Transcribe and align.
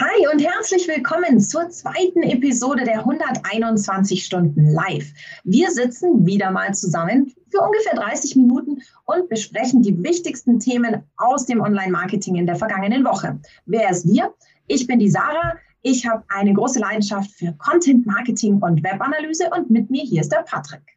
Hi 0.00 0.28
und 0.32 0.38
herzlich 0.38 0.86
willkommen 0.86 1.40
zur 1.40 1.70
zweiten 1.70 2.22
Episode 2.22 2.84
der 2.84 3.00
121 3.00 4.24
Stunden 4.24 4.70
Live. 4.70 5.12
Wir 5.42 5.72
sitzen 5.72 6.24
wieder 6.24 6.52
mal 6.52 6.72
zusammen 6.72 7.34
für 7.50 7.60
ungefähr 7.60 7.96
30 7.96 8.36
Minuten 8.36 8.80
und 9.06 9.28
besprechen 9.28 9.82
die 9.82 10.00
wichtigsten 10.00 10.60
Themen 10.60 11.02
aus 11.16 11.46
dem 11.46 11.60
Online-Marketing 11.60 12.36
in 12.36 12.46
der 12.46 12.54
vergangenen 12.54 13.04
Woche. 13.04 13.40
Wer 13.66 13.90
ist 13.90 14.06
wir? 14.06 14.32
Ich 14.68 14.86
bin 14.86 15.00
die 15.00 15.10
Sarah. 15.10 15.56
Ich 15.82 16.06
habe 16.06 16.22
eine 16.28 16.54
große 16.54 16.78
Leidenschaft 16.78 17.32
für 17.32 17.52
Content 17.54 18.06
Marketing 18.06 18.58
und 18.58 18.84
Webanalyse 18.84 19.50
und 19.50 19.68
mit 19.68 19.90
mir 19.90 20.04
hier 20.04 20.20
ist 20.20 20.30
der 20.30 20.42
Patrick. 20.42 20.96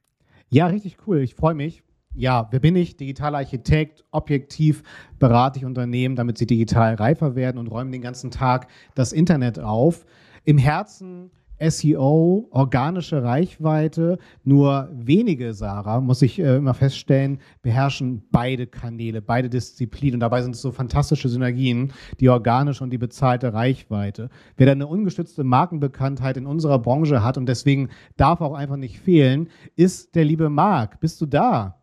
Ja, 0.50 0.68
richtig 0.68 0.98
cool. 1.08 1.22
Ich 1.22 1.34
freue 1.34 1.56
mich. 1.56 1.82
Ja, 2.14 2.50
wer 2.52 2.60
bin 2.60 2.76
ich? 2.76 2.98
Digitaler 2.98 3.38
Architekt, 3.38 4.04
objektiv 4.12 4.84
berate 5.18 5.60
ich 5.60 5.66
Unternehmen, 5.66 6.18
damit 6.18 6.38
sie 6.38 6.46
digital 6.46 6.96
reifer 6.96 7.36
werden 7.36 7.58
und 7.58 7.68
räumen 7.68 7.92
den 7.92 8.02
ganzen 8.02 8.32
Tag 8.32 8.68
das 8.96 9.14
Internet 9.14 9.60
auf. 9.60 10.06
Im 10.44 10.58
Herzen 10.58 11.32
SEO, 11.62 12.48
organische 12.50 13.24
Reichweite. 13.24 14.18
Nur 14.44 14.90
wenige, 14.92 15.54
Sarah, 15.54 16.02
muss 16.02 16.22
ich 16.22 16.40
äh, 16.40 16.58
immer 16.58 16.74
feststellen, 16.74 17.40
beherrschen 17.62 18.24
beide 18.32 18.68
Kanäle, 18.68 19.22
beide 19.22 19.50
Disziplinen. 19.50 20.16
Und 20.16 20.20
dabei 20.22 20.42
sind 20.42 20.56
es 20.56 20.62
so 20.62 20.72
fantastische 20.72 21.30
Synergien, 21.30 21.94
die 22.20 22.30
organische 22.30 22.84
und 22.84 22.90
die 22.90 22.98
bezahlte 22.98 23.54
Reichweite. 23.54 24.30
Wer 24.58 24.66
da 24.66 24.72
eine 24.72 24.88
ungestützte 24.88 25.44
Markenbekanntheit 25.44 26.36
in 26.38 26.48
unserer 26.48 26.80
Branche 26.80 27.24
hat 27.24 27.38
und 27.38 27.46
deswegen 27.46 27.90
darf 28.18 28.42
auch 28.42 28.56
einfach 28.56 28.78
nicht 28.78 29.00
fehlen, 29.00 29.50
ist 29.76 30.16
der 30.16 30.26
liebe 30.26 30.50
Marc. 30.50 31.00
Bist 31.00 31.22
du 31.22 31.26
da? 31.26 31.81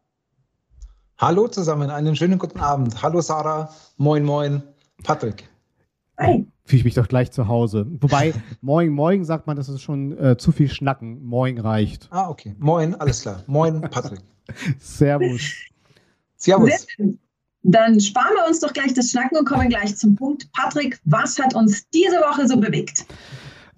Hallo 1.21 1.49
zusammen, 1.49 1.91
einen 1.91 2.15
schönen 2.15 2.39
guten 2.39 2.61
Abend. 2.61 3.03
Hallo 3.03 3.21
Sarah, 3.21 3.75
moin 3.97 4.25
moin, 4.25 4.63
Patrick. 5.03 5.49
Hi. 6.17 6.47
Fühle 6.65 6.79
ich 6.79 6.85
mich 6.85 6.95
doch 6.95 7.09
gleich 7.09 7.33
zu 7.33 7.49
Hause. 7.49 7.89
Wobei, 7.89 8.33
moin 8.61 8.91
moin 8.91 9.25
sagt 9.25 9.49
man, 9.49 9.57
das 9.57 9.69
ist 9.69 9.83
schon 9.83 10.17
äh, 10.17 10.37
zu 10.37 10.53
viel 10.53 10.69
Schnacken. 10.69 11.25
Moin 11.25 11.59
reicht. 11.59 12.07
Ah, 12.13 12.31
okay. 12.31 12.55
Moin, 12.61 12.95
alles 12.95 13.23
klar. 13.23 13.43
Moin, 13.49 13.81
Patrick. 13.91 14.21
Servus. 14.79 15.55
Servus. 16.37 16.87
Dann 17.65 17.99
sparen 17.99 18.35
wir 18.37 18.47
uns 18.47 18.61
doch 18.61 18.73
gleich 18.73 18.95
das 18.95 19.11
Schnacken 19.11 19.39
und 19.39 19.45
kommen 19.45 19.71
gleich 19.71 19.97
zum 19.97 20.15
Punkt. 20.15 20.49
Patrick, 20.53 21.01
was 21.05 21.37
hat 21.41 21.53
uns 21.53 21.91
diese 21.91 22.19
Woche 22.19 22.47
so 22.47 22.59
bewegt? 22.59 23.07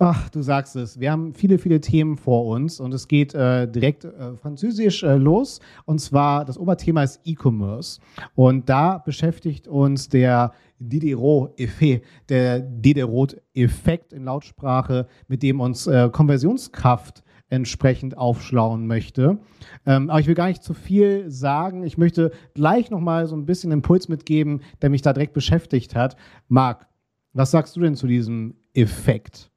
Ach, 0.03 0.31
du 0.31 0.41
sagst 0.41 0.77
es. 0.77 0.99
Wir 0.99 1.13
haben 1.13 1.35
viele, 1.35 1.59
viele 1.59 1.79
Themen 1.79 2.17
vor 2.17 2.47
uns 2.47 2.81
und 2.81 2.95
es 2.95 3.07
geht 3.07 3.35
äh, 3.35 3.71
direkt 3.71 4.07
äh, 4.07 4.35
französisch 4.35 5.03
äh, 5.03 5.17
los. 5.17 5.61
Und 5.85 6.01
zwar, 6.01 6.47
das 6.47 6.57
Oberthema 6.57 7.03
ist 7.03 7.21
E-Commerce. 7.27 8.01
Und 8.35 8.71
da 8.71 8.97
beschäftigt 8.97 9.69
uns 9.69 10.09
der 10.09 10.55
Diderot-Effekt, 10.79 12.07
der 12.31 12.61
Diderot-Effekt 12.61 14.15
in 14.15 14.25
Lautsprache, 14.25 15.07
mit 15.29 15.43
dem 15.43 15.61
uns 15.61 15.87
äh, 15.87 16.09
Konversionskraft 16.11 17.23
entsprechend 17.51 18.17
aufschlauen 18.17 18.87
möchte. 18.87 19.39
Ähm, 19.85 20.09
aber 20.09 20.21
ich 20.21 20.27
will 20.27 20.35
gar 20.35 20.49
nicht 20.49 20.63
zu 20.63 20.73
viel 20.73 21.31
sagen. 21.31 21.85
Ich 21.85 21.99
möchte 21.99 22.31
gleich 22.55 22.91
nochmal 22.91 23.27
so 23.27 23.37
ein 23.37 23.45
bisschen 23.45 23.71
Impuls 23.71 24.09
mitgeben, 24.09 24.63
der 24.81 24.89
mich 24.89 25.03
da 25.03 25.13
direkt 25.13 25.35
beschäftigt 25.35 25.95
hat. 25.95 26.17
Marc, 26.49 26.87
was 27.35 27.51
sagst 27.51 27.77
du 27.77 27.81
denn 27.81 27.97
zu 27.97 28.07
diesem 28.07 28.55
Effekt? 28.73 29.51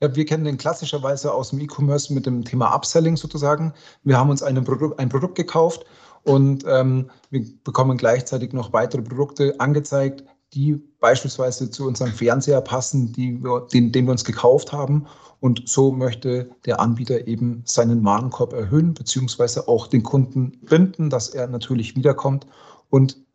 Ja, 0.00 0.14
wir 0.14 0.24
kennen 0.24 0.44
den 0.44 0.58
klassischerweise 0.58 1.32
aus 1.32 1.50
dem 1.50 1.60
E-Commerce 1.60 2.12
mit 2.14 2.24
dem 2.24 2.44
Thema 2.44 2.72
Upselling 2.74 3.16
sozusagen. 3.16 3.74
Wir 4.04 4.16
haben 4.16 4.30
uns 4.30 4.42
ein 4.42 4.62
Produkt, 4.64 4.98
ein 5.00 5.08
Produkt 5.08 5.34
gekauft 5.34 5.84
und 6.22 6.64
ähm, 6.68 7.10
wir 7.30 7.44
bekommen 7.64 7.96
gleichzeitig 7.96 8.52
noch 8.52 8.72
weitere 8.72 9.02
Produkte 9.02 9.58
angezeigt, 9.58 10.24
die 10.54 10.76
beispielsweise 11.00 11.70
zu 11.70 11.86
unserem 11.86 12.12
Fernseher 12.12 12.60
passen, 12.60 13.12
wir, 13.16 13.66
den, 13.72 13.92
den 13.92 14.06
wir 14.06 14.12
uns 14.12 14.24
gekauft 14.24 14.72
haben. 14.72 15.06
Und 15.40 15.68
so 15.68 15.92
möchte 15.92 16.50
der 16.64 16.80
Anbieter 16.80 17.26
eben 17.26 17.62
seinen 17.64 18.04
Warenkorb 18.04 18.52
erhöhen, 18.52 18.94
beziehungsweise 18.94 19.68
auch 19.68 19.86
den 19.86 20.02
Kunden 20.02 20.52
binden, 20.62 21.10
dass 21.10 21.28
er 21.28 21.46
natürlich 21.48 21.96
wiederkommt 21.96 22.46
und 22.90 23.27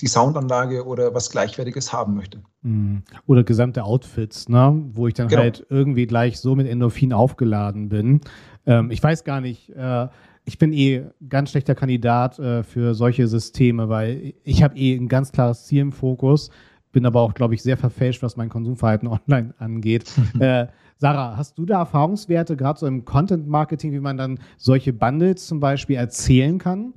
die 0.00 0.06
Soundanlage 0.06 0.86
oder 0.86 1.14
was 1.14 1.30
Gleichwertiges 1.30 1.92
haben 1.92 2.14
möchte. 2.14 2.42
Mhm. 2.62 3.02
Oder 3.26 3.44
gesamte 3.44 3.84
Outfits, 3.84 4.48
ne? 4.48 4.82
wo 4.92 5.06
ich 5.06 5.14
dann 5.14 5.28
genau. 5.28 5.42
halt 5.42 5.66
irgendwie 5.68 6.06
gleich 6.06 6.40
so 6.40 6.54
mit 6.54 6.66
Endorphin 6.66 7.12
aufgeladen 7.12 7.88
bin. 7.88 8.20
Ähm, 8.66 8.90
ich 8.90 9.02
weiß 9.02 9.24
gar 9.24 9.40
nicht, 9.40 9.70
äh, 9.70 10.08
ich 10.44 10.58
bin 10.58 10.72
eh 10.72 11.04
ganz 11.28 11.50
schlechter 11.50 11.74
Kandidat 11.74 12.38
äh, 12.38 12.62
für 12.62 12.94
solche 12.94 13.28
Systeme, 13.28 13.88
weil 13.88 14.34
ich 14.44 14.62
habe 14.62 14.76
eh 14.76 14.96
ein 14.96 15.08
ganz 15.08 15.30
klares 15.30 15.66
Ziel 15.66 15.82
im 15.82 15.92
Fokus, 15.92 16.50
bin 16.90 17.06
aber 17.06 17.20
auch, 17.20 17.34
glaube 17.34 17.54
ich, 17.54 17.62
sehr 17.62 17.76
verfälscht, 17.76 18.22
was 18.22 18.36
mein 18.36 18.48
Konsumverhalten 18.48 19.08
online 19.28 19.54
angeht. 19.58 20.10
äh, 20.40 20.66
Sarah, 20.96 21.36
hast 21.36 21.58
du 21.58 21.66
da 21.66 21.80
Erfahrungswerte, 21.80 22.56
gerade 22.56 22.78
so 22.78 22.86
im 22.86 23.04
Content-Marketing, 23.04 23.92
wie 23.92 24.00
man 24.00 24.16
dann 24.16 24.38
solche 24.56 24.92
Bundles 24.92 25.46
zum 25.46 25.60
Beispiel 25.60 25.96
erzählen 25.96 26.58
kann? 26.58 26.94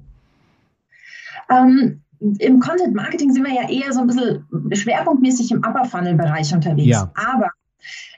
Ähm, 1.49 2.01
im 2.19 2.59
Content 2.59 2.93
Marketing 2.95 3.31
sind 3.31 3.45
wir 3.45 3.53
ja 3.53 3.69
eher 3.69 3.93
so 3.93 4.01
ein 4.01 4.07
bisschen 4.07 4.45
schwerpunktmäßig 4.71 5.51
im 5.51 5.59
Upper 5.59 5.85
Funnel 5.85 6.15
Bereich 6.15 6.53
unterwegs. 6.53 6.87
Ja. 6.87 7.11
Aber 7.15 7.49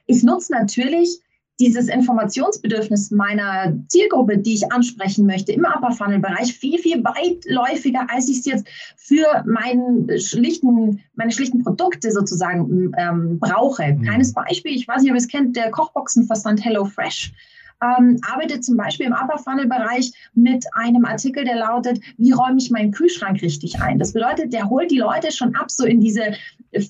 ich 0.06 0.24
nutze 0.24 0.53
natürlich 0.53 1.22
dieses 1.59 1.88
Informationsbedürfnis 1.88 3.09
meiner 3.09 3.74
Zielgruppe, 3.88 4.38
die 4.38 4.53
ich 4.53 4.72
ansprechen 4.72 5.25
möchte, 5.25 5.53
im 5.53 5.66
Upper 5.66 5.91
Funnel 5.91 6.19
Bereich 6.19 6.53
viel, 6.53 6.78
viel 6.78 7.03
weitläufiger, 7.03 8.08
als 8.09 8.30
ich 8.30 8.40
es 8.40 8.46
jetzt 8.46 8.68
für 8.96 9.44
meinen 9.46 10.19
schlichten, 10.19 11.00
meine 11.16 11.31
schlichten 11.31 11.64
Produkte 11.64 12.12
sozusagen 12.12 12.91
ähm, 12.97 13.40
brauche. 13.40 13.94
Mhm. 13.94 14.03
Kleines 14.03 14.34
Beispiel, 14.34 14.75
ich 14.75 14.88
weiß 14.88 15.02
nicht, 15.02 15.12
ob 15.12 15.16
ihr 15.16 15.22
es 15.22 15.28
kennt, 15.28 15.56
der 15.56 15.72
Kochboxenversand 15.72 16.64
HelloFresh 16.64 17.34
ähm, 17.82 18.20
arbeitet 18.30 18.64
zum 18.64 18.78
Beispiel 18.78 19.06
im 19.06 19.14
Upper 19.14 19.38
Funnel 19.38 19.68
Bereich 19.68 20.12
mit 20.34 20.66
einem 20.74 21.06
Artikel, 21.06 21.44
der 21.44 21.58
lautet, 21.58 22.00
wie 22.18 22.32
räume 22.32 22.58
ich 22.58 22.72
meinen 22.72 22.92
Kühlschrank 22.92 23.42
richtig 23.42 23.80
ein? 23.82 24.00
Das 24.00 24.14
bedeutet, 24.14 24.54
der 24.54 24.70
holt 24.70 24.92
die 24.92 25.00
Leute 25.00 25.32
schon 25.32 25.56
ab, 25.56 25.70
so 25.70 25.86
in 25.86 26.00
diese 26.00 26.34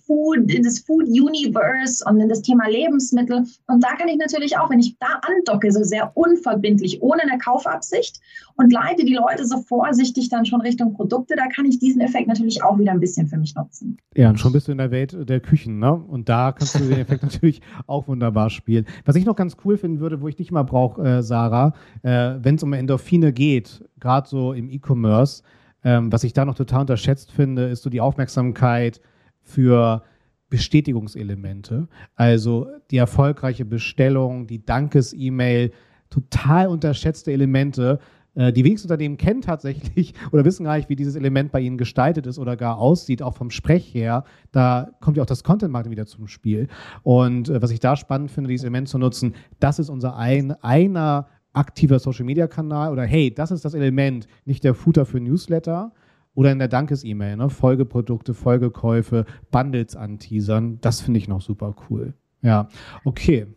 Food, 0.05 0.51
in 0.51 0.63
das 0.63 0.79
Food 0.79 1.07
Universe 1.07 2.03
und 2.07 2.19
in 2.19 2.29
das 2.29 2.41
Thema 2.41 2.67
Lebensmittel. 2.67 3.45
Und 3.67 3.83
da 3.83 3.95
kann 3.95 4.07
ich 4.07 4.17
natürlich 4.17 4.57
auch, 4.57 4.69
wenn 4.69 4.79
ich 4.79 4.97
da 4.99 5.19
andocke, 5.21 5.71
so 5.71 5.83
sehr 5.83 6.11
unverbindlich, 6.15 7.01
ohne 7.01 7.21
eine 7.21 7.37
Kaufabsicht 7.37 8.19
und 8.55 8.73
leite 8.73 9.05
die 9.05 9.13
Leute 9.13 9.45
so 9.45 9.59
vorsichtig 9.59 10.29
dann 10.29 10.45
schon 10.45 10.61
Richtung 10.61 10.93
Produkte, 10.93 11.35
da 11.35 11.47
kann 11.47 11.65
ich 11.65 11.79
diesen 11.79 12.01
Effekt 12.01 12.27
natürlich 12.27 12.63
auch 12.63 12.79
wieder 12.79 12.91
ein 12.91 12.99
bisschen 12.99 13.27
für 13.27 13.37
mich 13.37 13.55
nutzen. 13.55 13.97
Ja, 14.15 14.29
und 14.29 14.39
schon 14.39 14.51
bist 14.51 14.67
du 14.67 14.71
in 14.71 14.79
der 14.79 14.91
Welt 14.91 15.15
der 15.29 15.39
Küchen, 15.39 15.79
ne? 15.79 15.93
Und 15.93 16.27
da 16.27 16.51
kannst 16.51 16.75
du 16.75 16.79
den 16.79 16.99
Effekt 16.99 17.23
natürlich 17.27 17.61
auch 17.85 18.07
wunderbar 18.07 18.49
spielen. 18.49 18.85
Was 19.05 19.15
ich 19.15 19.25
noch 19.25 19.35
ganz 19.35 19.57
cool 19.63 19.77
finden 19.77 19.99
würde, 19.99 20.21
wo 20.21 20.27
ich 20.27 20.35
dich 20.35 20.51
mal 20.51 20.63
brauche, 20.63 20.76
äh, 20.99 21.21
Sarah, 21.21 21.73
äh, 22.03 22.35
wenn 22.39 22.55
es 22.55 22.63
um 22.63 22.73
Endorphine 22.73 23.33
geht, 23.33 23.83
gerade 23.99 24.27
so 24.27 24.53
im 24.53 24.69
E-Commerce, 24.69 25.43
ähm, 25.83 26.11
was 26.11 26.23
ich 26.23 26.33
da 26.33 26.45
noch 26.45 26.55
total 26.55 26.81
unterschätzt 26.81 27.31
finde, 27.31 27.67
ist 27.67 27.83
so 27.83 27.89
die 27.89 28.01
Aufmerksamkeit 28.01 28.99
für 29.41 30.03
Bestätigungselemente. 30.49 31.87
Also 32.15 32.67
die 32.91 32.97
erfolgreiche 32.97 33.65
Bestellung, 33.65 34.47
die 34.47 34.65
Dankes-E-Mail, 34.65 35.71
total 36.09 36.67
unterschätzte 36.67 37.31
Elemente. 37.31 37.99
Äh, 38.37 38.53
die 38.53 38.63
wenigsten 38.63 38.87
Unternehmen 38.87 39.17
kennen 39.17 39.41
tatsächlich 39.41 40.13
oder 40.31 40.45
wissen 40.45 40.63
gar 40.63 40.77
nicht, 40.77 40.89
wie 40.89 40.95
dieses 40.95 41.15
Element 41.15 41.51
bei 41.51 41.59
ihnen 41.59 41.77
gestaltet 41.77 42.27
ist 42.27 42.39
oder 42.39 42.55
gar 42.55 42.77
aussieht, 42.77 43.21
auch 43.21 43.33
vom 43.33 43.49
Sprech 43.49 43.93
her. 43.93 44.23
Da 44.51 44.91
kommt 45.01 45.17
ja 45.17 45.23
auch 45.23 45.27
das 45.27 45.43
Content-Marketing 45.43 45.91
wieder 45.91 46.05
zum 46.05 46.27
Spiel. 46.27 46.67
Und 47.03 47.49
äh, 47.49 47.61
was 47.61 47.71
ich 47.71 47.79
da 47.79 47.95
spannend 47.95 48.31
finde, 48.31 48.49
dieses 48.49 48.63
Element 48.63 48.87
zu 48.87 48.99
nutzen, 48.99 49.35
das 49.59 49.79
ist 49.79 49.89
unser 49.89 50.15
ein, 50.15 50.51
einer 50.61 51.27
aktiver 51.53 51.97
Social-Media-Kanal 51.97 52.91
oder 52.91 53.03
hey, 53.03 53.33
das 53.33 53.49
ist 53.49 53.65
das 53.65 53.73
Element, 53.73 54.27
nicht 54.45 54.63
der 54.63 54.75
Footer 54.75 55.05
für 55.05 55.19
Newsletter, 55.19 55.91
oder 56.35 56.51
in 56.51 56.59
der 56.59 56.67
Dankes-E-Mail, 56.67 57.35
ne? 57.35 57.49
Folgeprodukte, 57.49 58.35
Folgekäufe, 58.35 59.25
Bundles 59.49 59.95
anteasern. 59.95 60.77
Das 60.81 61.01
finde 61.01 61.17
ich 61.17 61.27
noch 61.27 61.41
super 61.41 61.75
cool. 61.89 62.13
Ja, 62.43 62.67
okay. 63.05 63.47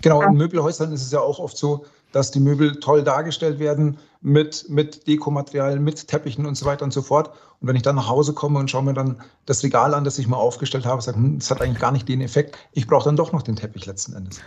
Genau, 0.00 0.22
in 0.22 0.34
Möbelhäusern 0.34 0.92
ist 0.92 1.02
es 1.02 1.10
ja 1.10 1.18
auch 1.18 1.40
oft 1.40 1.56
so, 1.56 1.84
dass 2.12 2.30
die 2.30 2.40
Möbel 2.40 2.80
toll 2.80 3.02
dargestellt 3.02 3.58
werden 3.58 3.98
mit, 4.20 4.66
mit 4.68 5.06
Dekomaterial, 5.06 5.78
mit 5.78 6.08
Teppichen 6.08 6.46
und 6.46 6.56
so 6.56 6.66
weiter 6.66 6.84
und 6.84 6.92
so 6.92 7.02
fort. 7.02 7.30
Und 7.60 7.68
wenn 7.68 7.76
ich 7.76 7.82
dann 7.82 7.96
nach 7.96 8.08
Hause 8.08 8.32
komme 8.32 8.58
und 8.58 8.70
schaue 8.70 8.84
mir 8.84 8.94
dann 8.94 9.16
das 9.44 9.62
Regal 9.62 9.94
an, 9.94 10.04
das 10.04 10.18
ich 10.18 10.26
mal 10.26 10.36
aufgestellt 10.36 10.86
habe, 10.86 11.02
sage, 11.02 11.18
hm, 11.18 11.38
das 11.38 11.50
hat 11.50 11.62
eigentlich 11.62 11.80
gar 11.80 11.92
nicht 11.92 12.08
den 12.08 12.20
Effekt. 12.20 12.56
Ich 12.72 12.86
brauche 12.86 13.04
dann 13.04 13.16
doch 13.16 13.32
noch 13.32 13.42
den 13.42 13.56
Teppich 13.56 13.86
letzten 13.86 14.14
Endes. 14.14 14.40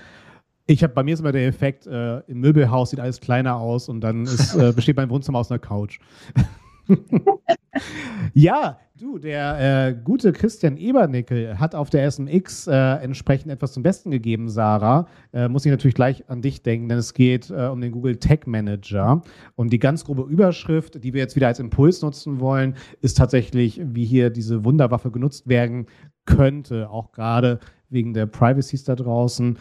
Ich 0.67 0.83
habe 0.83 0.93
bei 0.93 1.01
mir 1.03 1.15
ist 1.15 1.19
immer 1.19 1.31
der 1.31 1.47
Effekt, 1.47 1.87
äh, 1.87 2.19
im 2.27 2.41
Möbelhaus 2.41 2.91
sieht 2.91 2.99
alles 2.99 3.19
kleiner 3.21 3.55
aus 3.55 3.89
und 3.89 4.01
dann 4.01 4.25
ist, 4.25 4.53
äh, 4.55 4.71
besteht 4.75 4.97
mein 4.97 5.09
Wohnzimmer 5.09 5.39
aus 5.39 5.49
einer 5.49 5.59
Couch. 5.59 5.99
ja, 8.33 8.77
du, 9.01 9.17
der 9.17 9.87
äh, 9.87 9.93
gute 9.93 10.33
Christian 10.33 10.77
Ebernickel 10.77 11.59
hat 11.59 11.75
auf 11.75 11.89
der 11.89 12.09
SMX 12.09 12.67
äh, 12.67 12.73
entsprechend 12.73 13.51
etwas 13.51 13.73
zum 13.73 13.83
Besten 13.83 14.11
gegeben, 14.11 14.49
Sarah. 14.49 15.07
Äh, 15.31 15.47
muss 15.47 15.65
ich 15.65 15.71
natürlich 15.71 15.95
gleich 15.95 16.29
an 16.29 16.41
dich 16.41 16.61
denken, 16.63 16.89
denn 16.89 16.97
es 16.97 17.13
geht 17.13 17.49
äh, 17.49 17.67
um 17.67 17.81
den 17.81 17.91
Google 17.91 18.17
Tech 18.17 18.41
Manager. 18.45 19.21
Und 19.55 19.71
die 19.71 19.79
ganz 19.79 20.03
grobe 20.03 20.23
Überschrift, 20.23 21.03
die 21.03 21.13
wir 21.13 21.21
jetzt 21.21 21.35
wieder 21.35 21.47
als 21.47 21.59
Impuls 21.59 22.01
nutzen 22.01 22.39
wollen, 22.39 22.75
ist 23.01 23.17
tatsächlich, 23.17 23.81
wie 23.83 24.05
hier 24.05 24.29
diese 24.29 24.65
Wunderwaffe 24.65 25.11
genutzt 25.11 25.47
werden 25.47 25.85
könnte, 26.25 26.89
auch 26.89 27.11
gerade 27.11 27.59
wegen 27.89 28.13
der 28.13 28.25
Privacies 28.25 28.83
da 28.83 28.95
draußen. 28.95 29.57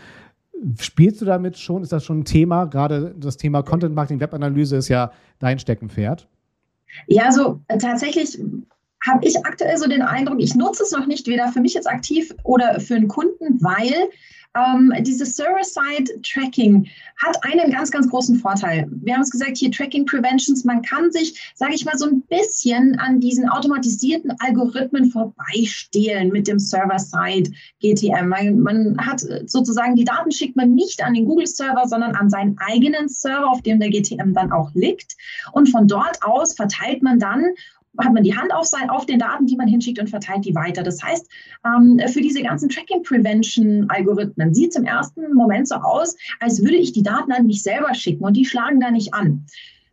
Spielst 0.81 1.21
du 1.21 1.25
damit 1.25 1.57
schon? 1.57 1.83
Ist 1.83 1.93
das 1.93 2.05
schon 2.05 2.21
ein 2.21 2.25
Thema? 2.25 2.65
Gerade 2.65 3.15
das 3.17 3.37
Thema 3.37 3.63
Content 3.63 3.95
Marketing, 3.95 4.21
Webanalyse 4.21 4.77
ist 4.77 4.89
ja 4.89 5.13
dein 5.39 5.59
Steckenpferd. 5.59 6.29
Ja, 7.07 7.27
also 7.27 7.61
äh, 7.69 7.79
tatsächlich 7.79 8.39
habe 9.07 9.27
ich 9.27 9.45
aktuell 9.45 9.77
so 9.77 9.89
den 9.89 10.03
Eindruck, 10.03 10.41
ich 10.41 10.55
nutze 10.55 10.83
es 10.83 10.93
noch 10.93 11.07
nicht 11.07 11.27
weder 11.27 11.49
für 11.49 11.61
mich 11.61 11.75
jetzt 11.75 11.89
aktiv 11.89 12.35
oder 12.45 12.81
für 12.81 12.97
einen 12.97 13.09
Kunden, 13.09 13.63
weil 13.63 14.11
ähm, 14.57 14.93
dieses 15.01 15.37
Server-Side-Tracking 15.37 16.89
hat 17.17 17.37
einen 17.45 17.71
ganz, 17.71 17.91
ganz 17.91 18.09
großen 18.09 18.37
Vorteil. 18.37 18.89
Wir 19.03 19.15
haben 19.15 19.23
es 19.23 19.31
gesagt, 19.31 19.59
hier 19.59 19.71
Tracking 19.71 20.07
Preventions, 20.07 20.65
man 20.65 20.83
kann 20.83 21.11
sich, 21.11 21.53
sage 21.55 21.75
ich 21.75 21.85
mal, 21.85 21.99
so 21.99 22.07
ein 22.07 22.23
bisschen 22.23 22.99
an 22.99 23.21
diesen 23.21 23.49
automatisierten 23.49 24.33
Algorithmen 24.41 25.11
vorbeistehlen 25.11 26.31
mit 26.31 26.49
dem 26.49 26.59
Server-Side-GTM. 26.59 28.29
Man, 28.29 28.61
man 28.61 28.97
hat 28.99 29.23
sozusagen, 29.47 29.97
die 29.97 30.05
Daten 30.05 30.33
schickt 30.33 30.57
man 30.57 30.75
nicht 30.75 31.03
an 31.03 31.15
den 31.15 31.27
Google-Server, 31.27 31.87
sondern 31.87 32.15
an 32.15 32.31
seinen 32.31 32.57
eigenen 32.59 33.09
Server, 33.09 33.51
auf 33.51 33.63
dem 33.63 33.81
der 33.81 33.91
GTM 33.91 34.33
dann 34.33 34.53
auch 34.53 34.71
liegt. 34.75 35.17
Und 35.53 35.69
von 35.69 35.87
dort 35.87 36.23
aus 36.23 36.55
verteilt 36.55 37.03
man 37.03 37.19
dann 37.19 37.45
hat 37.99 38.13
man 38.13 38.23
die 38.23 38.37
Hand 38.37 38.53
auf, 38.53 38.67
sein, 38.67 38.91
auf 38.91 39.07
den 39.07 39.19
Daten, 39.19 39.47
die 39.47 39.57
man 39.57 39.69
hinschickt 39.69 39.99
und 39.99 40.11
verteilt 40.11 40.45
die 40.45 40.55
weiter. 40.55 40.83
Das 40.83 41.03
heißt, 41.03 41.29
ähm, 41.65 42.01
für 42.09 42.21
diese 42.21 42.43
ganzen 42.43 42.69
Tracking-Prevention-Algorithmen 42.69 44.55
sieht 44.55 44.71
es 44.71 44.77
im 44.77 44.85
ersten 44.85 45.33
Moment 45.35 45.69
so 45.69 45.77
aus, 45.77 46.17
als 46.41 46.63
würde 46.63 46.77
ich 46.77 46.93
die 46.93 47.03
Daten 47.03 47.33
an 47.33 47.47
mich 47.47 47.63
selber 47.63 47.95
schicken 47.95 48.25
und 48.25 48.37
die 48.37 48.45
schlagen 48.45 48.81
da 48.81 48.91
nicht 48.91 49.15
an. 49.15 49.47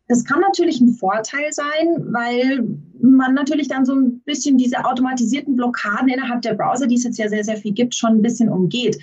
Das 0.07 0.23
kann 0.23 0.39
natürlich 0.41 0.79
ein 0.81 0.93
Vorteil 0.93 1.51
sein, 1.51 2.13
weil 2.13 2.67
man 3.01 3.33
natürlich 3.33 3.67
dann 3.67 3.85
so 3.85 3.95
ein 3.95 4.19
bisschen 4.19 4.57
diese 4.57 4.85
automatisierten 4.85 5.55
Blockaden 5.55 6.09
innerhalb 6.09 6.43
der 6.43 6.53
Browser, 6.53 6.85
die 6.85 6.95
es 6.95 7.03
jetzt 7.03 7.17
ja 7.17 7.27
sehr, 7.27 7.43
sehr 7.43 7.57
viel 7.57 7.73
gibt, 7.73 7.95
schon 7.95 8.11
ein 8.11 8.21
bisschen 8.21 8.49
umgeht. 8.49 8.99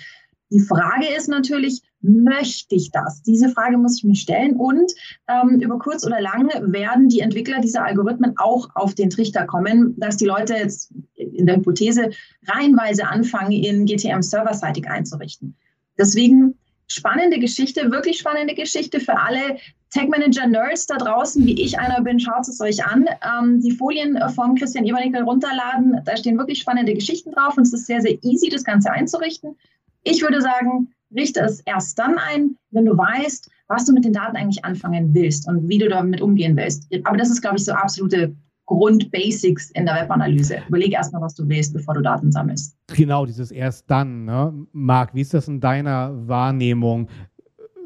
Die 0.49 0.61
Frage 0.61 1.07
ist 1.17 1.27
natürlich, 1.27 1.81
möchte 2.03 2.75
ich 2.75 2.91
das? 2.91 3.23
Diese 3.23 3.49
Frage 3.49 3.77
muss 3.77 3.97
ich 3.97 4.03
mir 4.03 4.15
stellen 4.15 4.55
und 4.57 4.91
ähm, 5.27 5.61
über 5.61 5.79
kurz 5.79 6.05
oder 6.05 6.21
lang 6.21 6.49
werden 6.71 7.07
die 7.09 7.21
Entwickler 7.21 7.61
dieser 7.61 7.83
Algorithmen 7.85 8.33
auch 8.37 8.69
auf 8.75 8.93
den 8.93 9.09
Trichter 9.09 9.45
kommen, 9.45 9.95
dass 9.97 10.17
die 10.17 10.25
Leute 10.25 10.53
jetzt 10.53 10.93
in 11.15 11.45
der 11.45 11.55
Hypothese 11.55 12.11
reihenweise 12.47 13.07
anfangen, 13.07 13.53
in 13.53 13.85
GTM 13.85 14.21
serverseitig 14.21 14.87
einzurichten. 14.87 15.55
Deswegen 15.97 16.55
spannende 16.87 17.39
Geschichte, 17.39 17.89
wirklich 17.91 18.19
spannende 18.19 18.53
Geschichte 18.53 18.99
für 18.99 19.17
alle 19.17 19.57
Tech-Manager-Nerds 19.91 20.87
da 20.87 20.97
draußen, 20.97 21.45
wie 21.45 21.61
ich 21.61 21.79
einer 21.79 22.01
bin, 22.01 22.19
schaut 22.19 22.47
es 22.47 22.59
euch 22.59 22.85
an. 22.85 23.05
Ähm, 23.39 23.61
die 23.61 23.71
Folien 23.71 24.19
von 24.35 24.55
Christian 24.55 24.85
Ebernickel 24.85 25.23
runterladen, 25.23 26.01
da 26.03 26.17
stehen 26.17 26.37
wirklich 26.37 26.59
spannende 26.59 26.93
Geschichten 26.93 27.31
drauf 27.31 27.57
und 27.57 27.63
es 27.63 27.73
ist 27.73 27.85
sehr, 27.85 28.01
sehr 28.01 28.21
easy, 28.23 28.49
das 28.49 28.63
Ganze 28.63 28.91
einzurichten. 28.91 29.55
Ich 30.03 30.21
würde 30.21 30.41
sagen, 30.41 30.92
richte 31.15 31.41
es 31.41 31.61
erst 31.61 31.97
dann 31.99 32.17
ein, 32.17 32.55
wenn 32.71 32.85
du 32.85 32.97
weißt, 32.97 33.49
was 33.67 33.85
du 33.85 33.93
mit 33.93 34.05
den 34.05 34.13
Daten 34.13 34.35
eigentlich 34.35 34.63
anfangen 34.65 35.13
willst 35.13 35.47
und 35.47 35.67
wie 35.67 35.77
du 35.77 35.89
damit 35.89 36.21
umgehen 36.21 36.55
willst. 36.55 36.87
Aber 37.03 37.17
das 37.17 37.29
ist, 37.29 37.41
glaube 37.41 37.57
ich, 37.57 37.65
so 37.65 37.71
absolute 37.73 38.35
Grundbasics 38.65 39.71
in 39.71 39.85
der 39.85 39.95
Webanalyse. 39.95 40.61
Überlege 40.67 40.95
erstmal, 40.95 41.21
was 41.21 41.35
du 41.35 41.47
willst, 41.47 41.73
bevor 41.73 41.93
du 41.95 42.01
Daten 42.01 42.31
sammelst. 42.31 42.75
Genau, 42.87 43.25
dieses 43.25 43.51
erst 43.51 43.89
dann. 43.89 44.25
Ne? 44.25 44.53
Marc, 44.71 45.13
wie 45.13 45.21
ist 45.21 45.33
das 45.33 45.47
in 45.47 45.59
deiner 45.59 46.27
Wahrnehmung? 46.27 47.09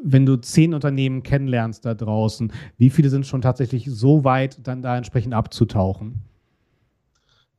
Wenn 0.02 0.24
du 0.24 0.36
zehn 0.36 0.74
Unternehmen 0.74 1.24
kennenlernst 1.24 1.84
da 1.84 1.94
draußen, 1.94 2.52
wie 2.76 2.90
viele 2.90 3.10
sind 3.10 3.26
schon 3.26 3.42
tatsächlich 3.42 3.86
so 3.90 4.22
weit, 4.22 4.66
dann 4.66 4.82
da 4.82 4.96
entsprechend 4.96 5.34
abzutauchen? 5.34 6.22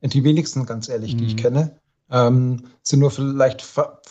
Die 0.02 0.24
wenigsten, 0.24 0.66
ganz 0.66 0.88
ehrlich, 0.88 1.18
die 1.18 1.26
ich 1.26 1.34
mhm. 1.36 1.40
kenne. 1.40 1.79
Ähm, 2.12 2.64
sind 2.84 3.00
nur 3.00 3.12
vielleicht 3.12 3.62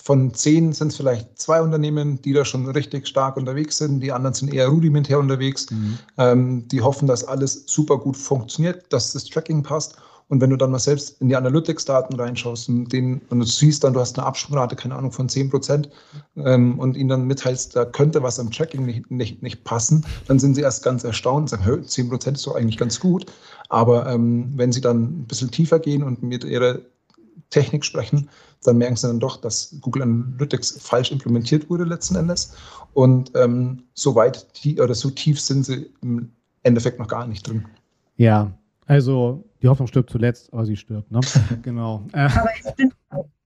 von 0.09 0.33
zehn 0.33 0.73
sind 0.73 0.89
es 0.89 0.97
vielleicht 0.97 1.39
zwei 1.39 1.61
Unternehmen, 1.61 2.23
die 2.23 2.33
da 2.33 2.45
schon 2.45 2.67
richtig 2.71 3.07
stark 3.07 3.37
unterwegs 3.37 3.77
sind. 3.77 4.01
Die 4.01 4.11
anderen 4.11 4.33
sind 4.33 4.55
eher 4.55 4.69
rudimentär 4.69 5.19
unterwegs. 5.19 5.71
Mhm. 5.71 5.99
Ähm, 6.17 6.69
die 6.69 6.81
hoffen, 6.81 7.07
dass 7.07 7.25
alles 7.25 7.65
super 7.67 7.99
gut 7.99 8.17
funktioniert, 8.17 8.91
dass 8.91 9.13
das 9.13 9.25
Tracking 9.27 9.63
passt. 9.63 9.97
Und 10.29 10.41
wenn 10.41 10.51
du 10.51 10.57
dann 10.57 10.71
mal 10.71 10.79
selbst 10.79 11.21
in 11.21 11.29
die 11.29 11.37
Analytics-Daten 11.37 12.19
reinschaust 12.19 12.69
und, 12.69 12.93
den, 12.93 13.21
und 13.31 13.41
du 13.41 13.45
siehst 13.45 13.83
dann, 13.85 13.95
du 13.95 14.01
hast 14.01 14.19
eine 14.19 14.27
Absprungrate, 14.27 14.77
keine 14.77 14.95
Ahnung, 14.95 15.13
von 15.13 15.29
10 15.29 15.51
Prozent 15.51 15.91
ähm, 16.37 16.79
und 16.79 16.97
ihnen 16.97 17.09
dann 17.09 17.27
mitteilst, 17.27 17.77
da 17.77 17.85
könnte 17.85 18.23
was 18.23 18.39
am 18.39 18.51
Tracking 18.51 18.85
nicht, 18.85 19.11
nicht, 19.11 19.43
nicht 19.43 19.65
passen, 19.65 20.07
dann 20.27 20.39
sind 20.39 20.55
sie 20.55 20.61
erst 20.61 20.83
ganz 20.85 21.05
erstaunt 21.05 21.53
und 21.53 21.59
sagen, 21.61 21.83
10 21.85 22.09
Prozent 22.11 22.37
ist 22.37 22.47
doch 22.47 22.57
eigentlich 22.57 22.79
ganz 22.79 23.01
gut. 23.01 23.27
Aber 23.71 24.07
ähm, 24.07 24.53
wenn 24.57 24.73
sie 24.73 24.81
dann 24.81 25.03
ein 25.03 25.27
bisschen 25.27 25.51
tiefer 25.51 25.79
gehen 25.79 26.03
und 26.03 26.23
mit 26.23 26.45
ihrer 26.45 26.79
Technik 27.51 27.85
sprechen, 27.85 28.29
dann 28.65 28.79
merken 28.79 28.97
sie 28.97 29.07
dann 29.07 29.21
doch, 29.21 29.41
dass 29.41 29.77
Google 29.81 30.03
Analytics 30.03 30.79
falsch 30.81 31.13
implementiert 31.13 31.71
wurde 31.71 31.85
letzten 31.85 32.17
Endes. 32.17 32.55
Und 32.95 33.33
ähm, 33.37 33.85
so 33.95 34.15
weit 34.15 34.47
oder 34.79 34.95
so 34.95 35.11
tief 35.11 35.41
sind 35.41 35.65
sie 35.65 35.91
im 36.03 36.31
Endeffekt 36.63 36.99
noch 36.99 37.09
gar 37.09 37.27
nicht 37.27 37.47
drin. 37.47 37.65
Ja, 38.17 38.53
also 38.87 39.45
die 39.63 39.69
Hoffnung 39.69 39.87
stirbt 39.87 40.11
zuletzt, 40.11 40.53
aber 40.53 40.67
sie 40.67 40.77
stirbt, 40.77 41.11
ne? 41.11 41.21
genau. 41.63 42.07
Aber 42.13 42.49
ich 42.59 42.75
bin, 42.75 42.93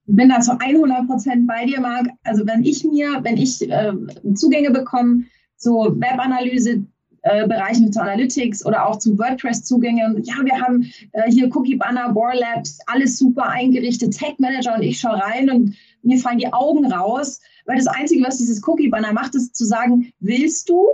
bin 0.05 0.29
da 0.29 0.39
zu 0.39 0.59
100 0.59 1.07
Prozent 1.07 1.47
bei 1.47 1.65
dir, 1.65 1.79
Marc. 1.79 2.07
Also 2.23 2.45
wenn 2.47 2.63
ich 2.63 2.83
mir, 2.83 3.19
wenn 3.23 3.37
ich 3.37 3.61
äh, 3.69 3.93
Zugänge 4.33 4.71
bekomme 4.71 5.25
zur 5.57 5.95
Webanalyse, 5.95 6.83
äh, 7.23 7.47
Bereichen 7.47 7.91
zu 7.91 8.01
Analytics 8.01 8.65
oder 8.65 8.85
auch 8.85 8.99
zu 8.99 9.17
WordPress-Zugänge. 9.17 10.15
Ja, 10.23 10.35
wir 10.43 10.59
haben 10.59 10.91
äh, 11.13 11.31
hier 11.31 11.53
Cookie 11.55 11.75
Banner, 11.75 12.11
Bohr 12.11 12.33
Labs, 12.33 12.79
alles 12.85 13.17
super 13.17 13.49
eingerichtet, 13.49 14.17
Tech 14.17 14.35
Manager 14.37 14.75
und 14.75 14.83
ich 14.83 14.99
schaue 14.99 15.21
rein 15.21 15.49
und 15.49 15.75
mir 16.01 16.19
fallen 16.19 16.37
die 16.37 16.51
Augen 16.51 16.91
raus, 16.91 17.39
weil 17.65 17.77
das 17.77 17.87
Einzige, 17.87 18.25
was 18.25 18.37
dieses 18.37 18.65
Cookie 18.67 18.89
Banner 18.89 19.13
macht, 19.13 19.35
ist 19.35 19.55
zu 19.55 19.65
sagen, 19.65 20.11
willst 20.19 20.67
du 20.69 20.89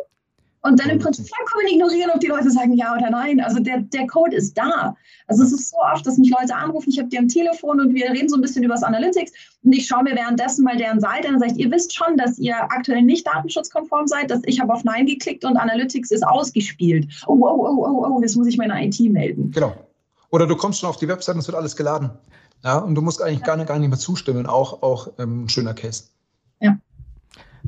und 0.62 0.80
dann 0.80 0.90
im 0.90 1.00
Prinzip 1.00 1.28
vollkommen 1.28 1.74
ignorieren, 1.74 2.12
ob 2.14 2.20
die 2.20 2.28
Leute 2.28 2.52
sagen 2.52 2.74
ja 2.74 2.94
oder 2.96 3.10
nein. 3.10 3.40
Also 3.40 3.60
der, 3.60 3.80
der 3.80 4.08
Code 4.08 4.36
ist 4.36 4.58
da. 4.58 4.96
Also 5.28 5.44
es 5.44 5.54
ist 5.54 5.70
so 5.70 5.78
oft, 5.78 6.06
dass 6.06 6.18
mich 6.18 6.30
Leute 6.30 6.56
anrufen, 6.56 6.90
ich 6.90 7.00
habe 7.00 7.08
die 7.10 7.18
am 7.18 7.28
Telefon 7.28 7.80
und 7.80 7.94
wir 7.94 8.10
reden 8.10 8.28
so 8.28 8.36
ein 8.36 8.42
bisschen 8.42 8.64
über 8.64 8.74
das 8.74 8.84
Analytics 8.84 9.32
und 9.64 9.74
ich 9.74 9.88
schaue 9.88 10.04
mir 10.04 10.16
währenddessen 10.16 10.64
mal 10.64 10.76
deren 10.76 11.00
Seite 11.00 11.28
an 11.28 11.36
und 11.36 11.40
sage, 11.40 11.54
ihr 11.56 11.72
wisst 11.72 11.96
schon, 11.96 12.18
dass 12.18 12.38
ihr 12.40 12.56
aktuell 12.56 13.02
nicht 13.02 13.26
datenschutzkonform 13.26 14.08
seid, 14.08 14.32
dass 14.32 14.42
ich 14.46 14.60
habe 14.60 14.74
auf 14.74 14.84
Nein 14.84 15.06
geklickt 15.06 15.46
und 15.46 15.56
Analytics 15.56 16.12
ist 16.12 16.28
ausgespielt. 16.28 17.08
Oh, 17.28 17.34
oh, 17.34 17.46
oh, 17.46 17.86
oh, 17.86 18.08
oh, 18.10 18.22
jetzt 18.22 18.36
muss 18.36 18.48
ich 18.48 18.58
meine 18.58 18.84
IT 18.86 19.00
melden. 19.00 19.52
Genau. 19.52 19.74
Oder 20.32 20.46
du 20.46 20.56
kommst 20.56 20.80
schon 20.80 20.90
auf 20.90 20.98
die 20.98 21.08
Website 21.08 21.36
und 21.36 21.42
es 21.42 21.48
wird 21.48 21.58
alles 21.58 21.76
geladen. 21.76 22.12
Ja, 22.64 22.78
und 22.80 22.96
du 22.96 23.02
musst 23.02 23.22
eigentlich 23.22 23.40
ja. 23.40 23.46
gar, 23.46 23.58
nicht, 23.58 23.68
gar 23.68 23.80
nicht 23.80 23.90
mehr 23.90 23.98
zustimmen. 23.98 24.46
Auch, 24.46 24.84
auch 24.84 25.08
ähm, 25.18 25.46
ein 25.46 25.50
schöner 25.50 25.74
Case. 25.74 26.04
Ja. 26.60 26.78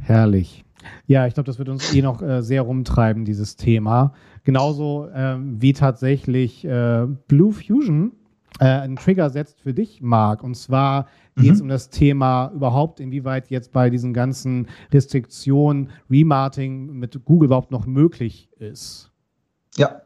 Herrlich. 0.01 0.65
Ja, 1.07 1.27
ich 1.27 1.33
glaube, 1.33 1.47
das 1.47 1.59
wird 1.59 1.69
uns 1.69 1.93
eh 1.93 2.01
noch 2.01 2.21
äh, 2.21 2.41
sehr 2.41 2.61
rumtreiben, 2.61 3.25
dieses 3.25 3.55
Thema. 3.55 4.13
Genauso 4.43 5.07
ähm, 5.13 5.61
wie 5.61 5.73
tatsächlich 5.73 6.65
äh, 6.65 7.05
Blue 7.27 7.53
Fusion 7.53 8.13
äh, 8.59 8.65
einen 8.65 8.95
Trigger 8.95 9.29
setzt 9.29 9.61
für 9.61 9.73
dich, 9.73 10.01
Marc. 10.01 10.43
Und 10.43 10.55
zwar 10.55 11.07
geht 11.35 11.53
es 11.53 11.57
mhm. 11.57 11.63
um 11.63 11.69
das 11.69 11.89
Thema 11.89 12.51
überhaupt, 12.53 12.99
inwieweit 12.99 13.49
jetzt 13.49 13.71
bei 13.71 13.89
diesen 13.89 14.13
ganzen 14.13 14.67
Restriktionen 14.91 15.89
Remarketing 16.09 16.93
mit 16.93 17.23
Google 17.25 17.47
überhaupt 17.47 17.71
noch 17.71 17.85
möglich 17.85 18.49
ist. 18.59 19.11
Ja, 19.77 20.01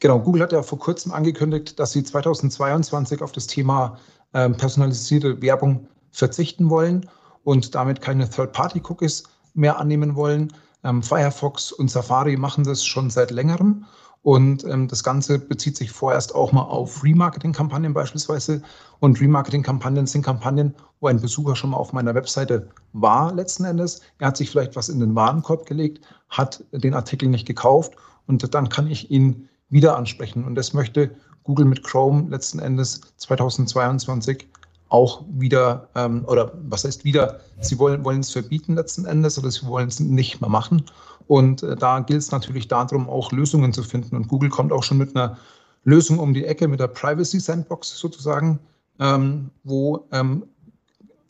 genau. 0.00 0.20
Google 0.20 0.42
hat 0.42 0.52
ja 0.52 0.62
vor 0.62 0.78
kurzem 0.78 1.12
angekündigt, 1.12 1.78
dass 1.78 1.92
sie 1.92 2.02
2022 2.02 3.22
auf 3.22 3.32
das 3.32 3.46
Thema 3.46 3.98
ähm, 4.32 4.56
personalisierte 4.56 5.40
Werbung 5.42 5.88
verzichten 6.10 6.70
wollen 6.70 7.08
und 7.44 7.74
damit 7.74 8.00
keine 8.00 8.28
Third-Party-Cookies 8.28 9.24
mehr 9.54 9.78
annehmen 9.78 10.14
wollen. 10.16 10.52
Ähm, 10.84 11.02
Firefox 11.02 11.72
und 11.72 11.90
Safari 11.90 12.36
machen 12.36 12.64
das 12.64 12.84
schon 12.84 13.10
seit 13.10 13.30
längerem. 13.30 13.86
Und 14.22 14.64
ähm, 14.64 14.88
das 14.88 15.04
Ganze 15.04 15.38
bezieht 15.38 15.76
sich 15.76 15.90
vorerst 15.90 16.34
auch 16.34 16.50
mal 16.50 16.62
auf 16.62 17.04
Remarketing-Kampagnen 17.04 17.92
beispielsweise. 17.92 18.62
Und 19.00 19.20
Remarketing-Kampagnen 19.20 20.06
sind 20.06 20.22
Kampagnen, 20.22 20.74
wo 21.00 21.08
ein 21.08 21.20
Besucher 21.20 21.54
schon 21.56 21.70
mal 21.70 21.76
auf 21.76 21.92
meiner 21.92 22.14
Webseite 22.14 22.68
war 22.94 23.34
letzten 23.34 23.64
Endes. 23.64 24.00
Er 24.18 24.28
hat 24.28 24.38
sich 24.38 24.48
vielleicht 24.48 24.76
was 24.76 24.88
in 24.88 25.00
den 25.00 25.14
Warenkorb 25.14 25.66
gelegt, 25.66 26.06
hat 26.30 26.64
den 26.72 26.94
Artikel 26.94 27.28
nicht 27.28 27.46
gekauft 27.46 27.96
und 28.26 28.54
dann 28.54 28.70
kann 28.70 28.90
ich 28.90 29.10
ihn 29.10 29.48
wieder 29.68 29.96
ansprechen. 29.96 30.44
Und 30.44 30.54
das 30.54 30.72
möchte 30.72 31.10
Google 31.42 31.66
mit 31.66 31.84
Chrome 31.84 32.30
letzten 32.30 32.60
Endes 32.60 33.02
2022 33.18 34.48
auch 34.88 35.24
wieder, 35.28 35.88
ähm, 35.94 36.24
oder 36.26 36.52
was 36.68 36.84
heißt 36.84 37.04
wieder, 37.04 37.40
sie 37.60 37.78
wollen, 37.78 38.04
wollen 38.04 38.20
es 38.20 38.30
verbieten 38.30 38.74
letzten 38.74 39.06
Endes 39.06 39.38
oder 39.38 39.50
sie 39.50 39.66
wollen 39.66 39.88
es 39.88 39.98
nicht 40.00 40.40
mehr 40.40 40.50
machen. 40.50 40.84
Und 41.26 41.62
äh, 41.62 41.76
da 41.76 42.00
gilt 42.00 42.20
es 42.20 42.30
natürlich 42.30 42.68
darum, 42.68 43.08
auch 43.08 43.32
Lösungen 43.32 43.72
zu 43.72 43.82
finden. 43.82 44.16
Und 44.16 44.28
Google 44.28 44.50
kommt 44.50 44.72
auch 44.72 44.82
schon 44.82 44.98
mit 44.98 45.16
einer 45.16 45.36
Lösung 45.84 46.18
um 46.18 46.34
die 46.34 46.44
Ecke 46.44 46.68
mit 46.68 46.80
der 46.80 46.88
Privacy 46.88 47.40
Sandbox 47.40 47.98
sozusagen, 47.98 48.58
ähm, 49.00 49.50
wo 49.64 50.06
ähm, 50.12 50.44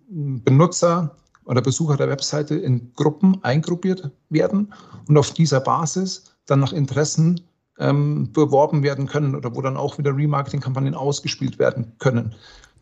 Benutzer 0.09 1.15
oder 1.47 1.61
Besucher 1.61 1.97
der 1.97 2.09
Webseite 2.09 2.55
in 2.55 2.93
Gruppen 2.95 3.43
eingruppiert 3.43 4.11
werden 4.31 4.73
und 5.09 5.17
auf 5.17 5.33
dieser 5.33 5.61
Basis 5.61 6.37
dann 6.47 6.61
nach 6.61 6.73
Interessen 6.73 7.41
ähm, 7.79 8.31
beworben 8.33 8.83
werden 8.83 9.07
können 9.07 9.35
oder 9.35 9.55
wo 9.55 9.61
dann 9.61 9.77
auch 9.77 9.99
wieder 9.99 10.17
Remarketing-Kampagnen 10.17 10.95
ausgespielt 10.95 11.59
werden 11.59 11.93
können. 11.99 12.35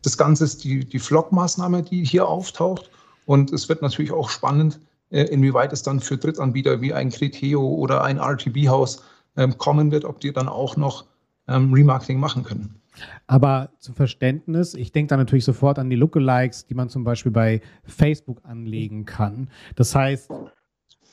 Das 0.03 0.17
Ganze 0.17 0.43
ist 0.43 0.63
die, 0.63 0.85
die 0.85 0.99
Vlog-Maßnahme, 0.99 1.81
die 1.81 2.05
hier 2.05 2.27
auftaucht. 2.27 2.89
Und 3.25 3.51
es 3.51 3.69
wird 3.69 3.81
natürlich 3.81 4.11
auch 4.11 4.29
spannend, 4.29 4.79
äh, 5.09 5.23
inwieweit 5.23 5.73
es 5.73 5.81
dann 5.81 5.99
für 5.99 6.17
Drittanbieter 6.17 6.81
wie 6.81 6.93
ein 6.93 7.09
Criteo 7.09 7.65
oder 7.65 8.03
ein 8.03 8.19
RTB-Haus 8.19 9.03
ähm, 9.37 9.57
kommen 9.57 9.91
wird, 9.91 10.05
ob 10.05 10.19
die 10.19 10.31
dann 10.31 10.47
auch 10.47 10.77
noch 10.77 11.05
ähm, 11.47 11.73
Remarketing 11.73 12.19
machen 12.19 12.43
können. 12.43 12.81
Aber 13.25 13.71
zum 13.79 13.95
Verständnis, 13.95 14.75
ich 14.75 14.91
denke 14.91 15.09
da 15.09 15.17
natürlich 15.17 15.45
sofort 15.45 15.79
an 15.79 15.89
die 15.89 15.95
Lookalikes, 15.95 16.67
die 16.67 16.75
man 16.75 16.89
zum 16.89 17.03
Beispiel 17.03 17.31
bei 17.31 17.61
Facebook 17.83 18.41
anlegen 18.43 19.05
kann. 19.05 19.49
Das 19.75 19.95
heißt, 19.95 20.29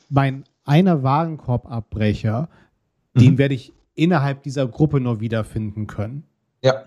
mein 0.09 0.43
einer 0.63 1.01
Warenkorbabbrecher, 1.01 2.49
mhm. 3.13 3.19
den 3.19 3.37
werde 3.37 3.55
ich 3.55 3.73
innerhalb 3.95 4.43
dieser 4.43 4.67
Gruppe 4.67 4.99
nur 4.99 5.19
wiederfinden 5.19 5.87
können. 5.87 6.23
Ja. 6.63 6.83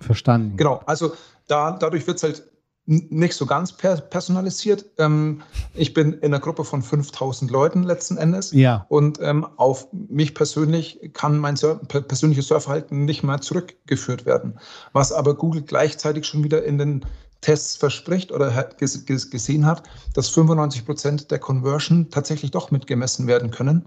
Verstanden. 0.00 0.56
Genau, 0.56 0.80
also 0.86 1.12
da, 1.46 1.72
dadurch 1.72 2.06
wird 2.06 2.16
es 2.16 2.22
halt 2.22 2.42
nicht 2.86 3.34
so 3.34 3.46
ganz 3.46 3.72
personalisiert. 3.72 4.84
Ähm, 4.98 5.42
ich 5.74 5.94
bin 5.94 6.14
in 6.14 6.24
einer 6.24 6.40
Gruppe 6.40 6.64
von 6.64 6.82
5000 6.82 7.50
Leuten 7.50 7.84
letzten 7.84 8.16
Endes. 8.16 8.52
Ja. 8.52 8.86
Und 8.88 9.20
ähm, 9.22 9.46
auf 9.56 9.86
mich 9.92 10.34
persönlich 10.34 11.10
kann 11.12 11.38
mein 11.38 11.56
Sur 11.56 11.76
persönliches 11.86 12.48
Surfverhalten 12.48 13.04
nicht 13.04 13.22
mehr 13.22 13.40
zurückgeführt 13.40 14.26
werden. 14.26 14.58
Was 14.92 15.12
aber 15.12 15.34
Google 15.34 15.62
gleichzeitig 15.62 16.24
schon 16.24 16.42
wieder 16.42 16.64
in 16.64 16.78
den 16.78 17.06
Tests 17.42 17.76
verspricht 17.76 18.32
oder 18.32 18.50
gesehen 18.78 19.66
hat, 19.66 19.82
dass 20.14 20.28
95 20.28 20.84
Prozent 20.84 21.30
der 21.30 21.38
Conversion 21.38 22.10
tatsächlich 22.10 22.50
doch 22.50 22.70
mitgemessen 22.70 23.26
werden 23.26 23.50
können. 23.50 23.86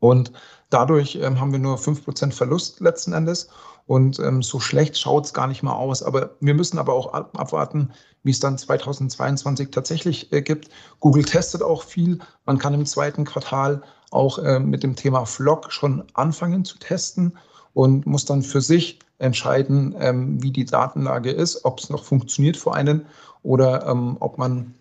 Und 0.00 0.32
dadurch 0.70 1.16
ähm, 1.16 1.40
haben 1.40 1.52
wir 1.52 1.58
nur 1.58 1.78
5 1.78 2.04
Prozent 2.04 2.34
Verlust 2.34 2.80
letzten 2.80 3.12
Endes. 3.12 3.48
Und 3.86 4.18
ähm, 4.18 4.42
so 4.42 4.60
schlecht 4.60 4.98
schaut 4.98 5.24
es 5.24 5.34
gar 5.34 5.46
nicht 5.46 5.62
mal 5.62 5.72
aus. 5.72 6.02
Aber 6.02 6.30
wir 6.40 6.54
müssen 6.54 6.78
aber 6.78 6.92
auch 6.92 7.12
abwarten, 7.12 7.90
wie 8.22 8.30
es 8.30 8.40
dann 8.40 8.58
2022 8.58 9.70
tatsächlich 9.70 10.32
äh, 10.32 10.42
gibt. 10.42 10.68
Google 11.00 11.24
testet 11.24 11.62
auch 11.62 11.82
viel. 11.82 12.18
Man 12.44 12.58
kann 12.58 12.74
im 12.74 12.84
zweiten 12.84 13.24
Quartal 13.24 13.82
auch 14.10 14.38
äh, 14.38 14.58
mit 14.58 14.82
dem 14.82 14.94
Thema 14.94 15.24
Vlog 15.24 15.72
schon 15.72 16.04
anfangen 16.14 16.64
zu 16.64 16.78
testen 16.78 17.36
und 17.74 18.06
muss 18.06 18.24
dann 18.24 18.42
für 18.42 18.60
sich 18.60 18.98
entscheiden, 19.18 19.94
ähm, 19.98 20.42
wie 20.42 20.50
die 20.50 20.64
Datenlage 20.64 21.30
ist, 21.30 21.64
ob 21.64 21.80
es 21.80 21.90
noch 21.90 22.04
funktioniert 22.04 22.56
für 22.56 22.72
einen 22.74 23.06
oder 23.42 23.86
ähm, 23.86 24.16
ob 24.20 24.38
man 24.38 24.74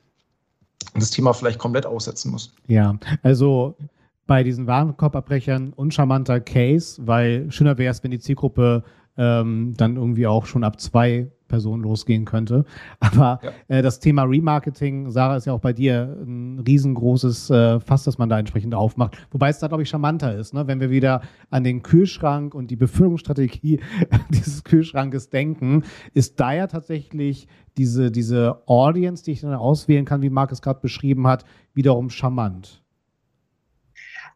das 0.94 1.12
Thema 1.12 1.34
vielleicht 1.34 1.60
komplett 1.60 1.86
aussetzen 1.86 2.32
muss. 2.32 2.54
Ja, 2.68 2.98
also 3.24 3.76
bei 4.28 4.44
diesen 4.44 4.68
Warenkorbabbrechern 4.68 5.74
uncharmanter 5.74 6.42
Case, 6.42 7.02
weil 7.06 7.50
schöner 7.52 7.78
wäre 7.78 7.92
es, 7.92 8.04
wenn 8.04 8.12
die 8.12 8.20
Zielgruppe 8.20 8.84
ähm, 9.18 9.74
dann 9.78 9.96
irgendwie 9.96 10.28
auch 10.28 10.46
schon 10.46 10.64
ab 10.64 10.80
zwei 10.80 11.32
Personen 11.48 11.82
losgehen 11.84 12.26
könnte. 12.26 12.66
Aber 13.00 13.40
ja. 13.42 13.78
äh, 13.78 13.82
das 13.82 14.00
Thema 14.00 14.24
Remarketing, 14.24 15.10
Sarah, 15.12 15.38
ist 15.38 15.46
ja 15.46 15.54
auch 15.54 15.62
bei 15.62 15.74
dir 15.74 16.18
ein 16.22 16.60
riesengroßes 16.60 17.50
äh, 17.50 17.80
Fass, 17.80 18.04
das 18.04 18.18
man 18.18 18.30
da 18.30 18.38
entsprechend 18.38 18.76
aufmacht. 18.76 19.18
Wobei 19.32 19.50
es 19.50 19.60
da, 19.60 19.68
glaube 19.68 19.84
ich, 19.84 19.90
charmanter 19.90 20.36
ist, 20.36 20.54
ne? 20.54 20.68
wenn 20.68 20.80
wir 20.80 20.90
wieder 20.90 21.22
an 21.50 21.64
den 21.64 21.84
Kühlschrank 21.84 22.54
und 22.54 22.70
die 22.70 22.76
Befüllungsstrategie 22.76 23.80
dieses 24.30 24.64
Kühlschrankes 24.64 25.30
denken, 25.30 25.84
ist 26.14 26.40
da 26.40 26.54
ja 26.54 26.68
tatsächlich 26.68 27.48
diese, 27.78 28.12
diese 28.12 28.68
Audience, 28.68 29.24
die 29.24 29.32
ich 29.32 29.42
dann 29.42 29.54
auswählen 29.54 30.06
kann, 30.06 30.22
wie 30.22 30.30
Marc 30.30 30.52
es 30.52 30.62
gerade 30.62 30.82
beschrieben 30.82 31.28
hat, 31.28 31.46
wiederum 31.74 32.10
charmant. 32.10 32.84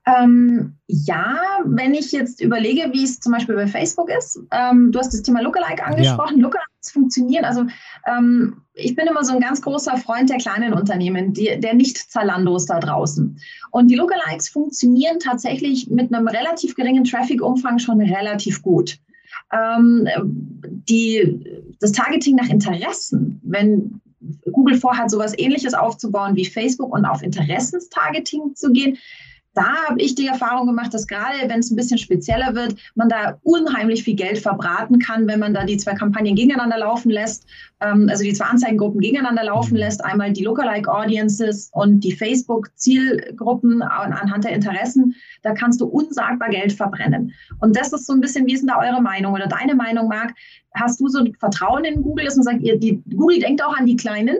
Ähm, 0.05 0.77
ja, 0.87 1.39
wenn 1.63 1.93
ich 1.93 2.11
jetzt 2.11 2.41
überlege, 2.41 2.91
wie 2.91 3.03
es 3.03 3.19
zum 3.19 3.33
Beispiel 3.33 3.55
bei 3.55 3.67
Facebook 3.67 4.09
ist, 4.09 4.39
ähm, 4.51 4.91
du 4.91 4.97
hast 4.97 5.13
das 5.13 5.21
Thema 5.21 5.41
Lookalike 5.41 5.83
angesprochen. 5.85 6.37
Ja. 6.37 6.43
Lookalikes 6.43 6.91
funktionieren. 6.91 7.45
Also 7.45 7.65
ähm, 8.07 8.63
ich 8.73 8.95
bin 8.95 9.05
immer 9.05 9.23
so 9.23 9.33
ein 9.33 9.39
ganz 9.39 9.61
großer 9.61 9.97
Freund 9.97 10.29
der 10.31 10.37
kleinen 10.37 10.73
Unternehmen, 10.73 11.33
die, 11.33 11.59
der 11.59 11.75
nicht 11.75 11.97
Zalandos 11.97 12.65
da 12.65 12.79
draußen. 12.79 13.39
Und 13.69 13.87
die 13.89 13.95
Lookalikes 13.95 14.49
funktionieren 14.49 15.19
tatsächlich 15.19 15.87
mit 15.87 16.11
einem 16.13 16.27
relativ 16.27 16.75
geringen 16.75 17.03
Traffic-Umfang 17.03 17.77
schon 17.77 18.01
relativ 18.01 18.63
gut. 18.63 18.97
Ähm, 19.53 20.07
die, 20.63 21.45
das 21.79 21.91
Targeting 21.91 22.37
nach 22.37 22.49
Interessen, 22.49 23.39
wenn 23.43 24.01
Google 24.51 24.77
vorhat, 24.77 25.11
sowas 25.11 25.37
ähnliches 25.37 25.73
aufzubauen 25.73 26.35
wie 26.35 26.45
Facebook 26.45 26.93
und 26.93 27.05
auf 27.05 27.21
Interessenstargeting 27.21 28.55
zu 28.55 28.71
gehen, 28.71 28.97
da 29.53 29.87
habe 29.87 30.01
ich 30.01 30.15
die 30.15 30.27
Erfahrung 30.27 30.67
gemacht, 30.67 30.93
dass 30.93 31.07
gerade 31.07 31.37
wenn 31.47 31.59
es 31.59 31.71
ein 31.71 31.75
bisschen 31.75 31.97
spezieller 31.97 32.55
wird, 32.55 32.75
man 32.95 33.09
da 33.09 33.37
unheimlich 33.43 34.03
viel 34.03 34.15
Geld 34.15 34.39
verbraten 34.39 34.99
kann, 34.99 35.27
wenn 35.27 35.39
man 35.39 35.53
da 35.53 35.65
die 35.65 35.77
zwei 35.77 35.93
Kampagnen 35.93 36.35
gegeneinander 36.35 36.77
laufen 36.77 37.09
lässt, 37.09 37.45
ähm, 37.81 38.07
also 38.09 38.23
die 38.23 38.33
zwei 38.33 38.45
Anzeigengruppen 38.45 39.01
gegeneinander 39.01 39.43
laufen 39.43 39.75
lässt, 39.75 40.03
einmal 40.05 40.31
die 40.31 40.43
Lookalike 40.43 40.89
Audiences 40.89 41.69
und 41.73 42.01
die 42.01 42.13
Facebook-Zielgruppen 42.13 43.81
anhand 43.81 44.45
der 44.45 44.53
Interessen, 44.53 45.15
da 45.41 45.53
kannst 45.53 45.81
du 45.81 45.85
unsagbar 45.85 46.49
Geld 46.49 46.71
verbrennen. 46.71 47.33
Und 47.59 47.75
das 47.75 47.91
ist 47.91 48.05
so 48.05 48.13
ein 48.13 48.21
bisschen, 48.21 48.45
wie 48.45 48.53
ist 48.53 48.61
denn 48.61 48.69
da 48.69 48.79
eure 48.79 49.01
Meinung 49.01 49.33
oder 49.33 49.47
deine 49.47 49.75
Meinung, 49.75 50.07
Marc? 50.07 50.33
Hast 50.75 51.01
du 51.01 51.07
so 51.09 51.19
ein 51.19 51.33
Vertrauen 51.35 51.83
in 51.83 52.01
Google, 52.01 52.25
dass 52.25 52.37
man 52.37 52.45
sagt, 52.45 52.61
ihr, 52.61 52.79
die, 52.79 53.03
Google 53.09 53.39
denkt 53.39 53.61
auch 53.61 53.75
an 53.75 53.85
die 53.85 53.97
Kleinen? 53.97 54.37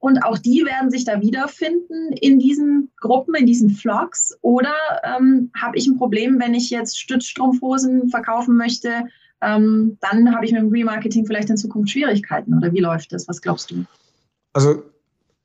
Und 0.00 0.22
auch 0.22 0.38
die 0.38 0.64
werden 0.64 0.90
sich 0.90 1.04
da 1.04 1.20
wiederfinden 1.20 2.12
in 2.12 2.38
diesen 2.38 2.90
Gruppen, 3.00 3.34
in 3.34 3.46
diesen 3.46 3.70
Vlogs. 3.70 4.36
Oder 4.42 4.74
ähm, 5.02 5.50
habe 5.60 5.76
ich 5.76 5.86
ein 5.88 5.98
Problem, 5.98 6.38
wenn 6.38 6.54
ich 6.54 6.70
jetzt 6.70 6.98
Stützstrumpfhosen 6.98 8.08
verkaufen 8.08 8.56
möchte? 8.56 9.04
Ähm, 9.40 9.98
dann 10.00 10.34
habe 10.34 10.46
ich 10.46 10.52
mit 10.52 10.62
dem 10.62 10.70
Remarketing 10.70 11.26
vielleicht 11.26 11.50
in 11.50 11.56
Zukunft 11.56 11.90
Schwierigkeiten. 11.90 12.54
Oder 12.54 12.72
wie 12.72 12.80
läuft 12.80 13.12
das? 13.12 13.26
Was 13.26 13.42
glaubst 13.42 13.70
du? 13.70 13.84
Also 14.52 14.82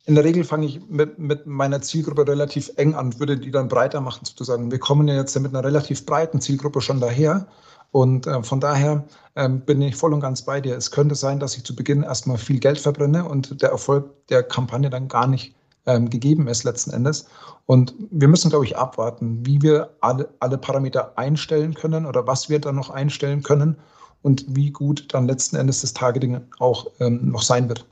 in 0.06 0.16
der 0.16 0.24
Regel 0.24 0.44
fange 0.44 0.66
ich 0.66 0.82
mit, 0.90 1.18
mit 1.18 1.48
meiner 1.48 1.82
Zielgruppe 1.82 2.28
relativ 2.28 2.72
eng 2.76 2.94
an, 2.94 3.20
würde 3.20 3.38
die 3.38 3.52
dann 3.52 3.70
breiter 3.70 4.02
machen 4.02 4.26
sozusagen. 4.26 4.70
Wir 4.70 4.80
kommen 4.80 5.08
ja 5.08 5.16
jetzt 5.16 5.40
mit 5.40 5.54
einer 5.54 5.64
relativ 5.64 6.06
breiten 6.06 6.42
Zielgruppe 6.42 6.82
schon 6.82 7.00
daher. 7.00 7.48
Und 7.94 8.26
äh, 8.26 8.42
von 8.42 8.60
daher 8.60 9.04
ähm, 9.36 9.62
bin 9.62 9.80
ich 9.84 9.96
voll 9.96 10.14
und 10.16 10.20
ganz 10.20 10.42
bei 10.42 10.60
dir. 10.60 10.76
Es 10.76 10.90
könnte 10.90 11.14
sein, 11.14 11.40
dass 11.40 11.56
ich 11.56 11.64
zu 11.64 11.76
Beginn 11.76 12.02
erstmal 12.02 12.40
viel 12.40 12.60
Geld 12.60 12.80
verbrenne 12.80 13.24
und 13.24 13.62
der 13.62 13.70
Erfolg 13.70 14.10
der 14.30 14.42
Kampagne 14.42 14.90
dann 14.90 15.08
gar 15.08 15.28
nicht 15.28 15.54
ähm, 15.86 16.10
gegeben 16.10 16.48
ist 16.48 16.64
letzten 16.64 16.90
Endes. 16.90 17.28
Und 17.68 17.94
wir 18.10 18.28
müssen, 18.28 18.50
glaube 18.50 18.66
ich, 18.66 18.76
abwarten, 18.76 19.46
wie 19.46 19.62
wir 19.62 19.92
alle, 20.02 20.28
alle 20.40 20.58
Parameter 20.58 21.16
einstellen 21.20 21.76
können 21.76 22.08
oder 22.08 22.26
was 22.26 22.50
wir 22.50 22.60
dann 22.60 22.76
noch 22.76 22.90
einstellen 22.90 23.44
können 23.44 23.78
und 24.24 24.44
wie 24.48 24.72
gut 24.72 25.14
dann 25.14 25.28
letzten 25.28 25.56
Endes 25.56 25.82
das 25.82 25.94
Targeting 25.94 26.42
auch 26.58 26.88
ähm, 27.00 27.30
noch 27.30 27.44
sein 27.44 27.70
wird. 27.70 27.86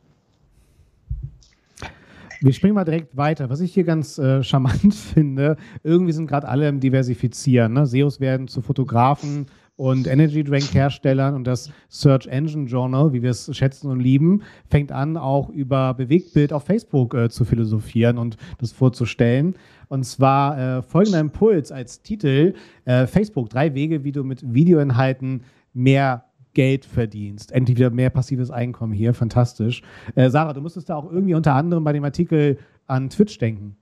Wir 2.39 2.53
springen 2.53 2.73
mal 2.73 2.85
direkt 2.85 3.15
weiter. 3.15 3.51
Was 3.51 3.59
ich 3.59 3.71
hier 3.71 3.83
ganz 3.83 4.17
äh, 4.17 4.41
charmant 4.41 4.95
finde, 5.13 5.57
irgendwie 5.83 6.11
sind 6.11 6.25
gerade 6.25 6.47
alle 6.47 6.67
im 6.67 6.79
Diversifizieren. 6.79 7.73
Ne? 7.73 7.85
SEOs 7.85 8.19
werden 8.19 8.47
zu 8.47 8.63
Fotografen, 8.63 9.45
und 9.81 10.05
Energy 10.05 10.43
Drink 10.43 10.75
Herstellern 10.75 11.33
und 11.33 11.47
das 11.47 11.71
Search 11.89 12.27
Engine 12.27 12.67
Journal, 12.67 13.13
wie 13.13 13.23
wir 13.23 13.31
es 13.31 13.49
schätzen 13.57 13.89
und 13.89 13.99
lieben, 13.99 14.43
fängt 14.69 14.91
an, 14.91 15.17
auch 15.17 15.49
über 15.49 15.95
Bewegtbild 15.95 16.53
auf 16.53 16.65
Facebook 16.65 17.15
äh, 17.15 17.29
zu 17.31 17.45
philosophieren 17.45 18.19
und 18.19 18.37
das 18.59 18.73
vorzustellen. 18.73 19.55
Und 19.87 20.03
zwar 20.03 20.59
äh, 20.59 20.81
folgender 20.83 21.19
Impuls 21.19 21.71
als 21.71 22.03
Titel: 22.03 22.53
äh, 22.85 23.07
Facebook, 23.07 23.49
drei 23.49 23.73
Wege, 23.73 24.03
wie 24.03 24.11
du 24.11 24.23
mit 24.23 24.53
Videoinhalten 24.53 25.45
mehr 25.73 26.25
Geld 26.53 26.85
verdienst. 26.85 27.51
Endlich 27.51 27.79
wieder 27.79 27.89
mehr 27.89 28.11
passives 28.11 28.51
Einkommen 28.51 28.93
hier. 28.93 29.15
Fantastisch. 29.15 29.81
Äh, 30.13 30.29
Sarah, 30.29 30.53
du 30.53 30.61
musstest 30.61 30.89
da 30.89 30.95
auch 30.95 31.11
irgendwie 31.11 31.33
unter 31.33 31.55
anderem 31.55 31.83
bei 31.83 31.93
dem 31.93 32.03
Artikel 32.03 32.59
an 32.85 33.09
Twitch 33.09 33.39
denken. 33.39 33.75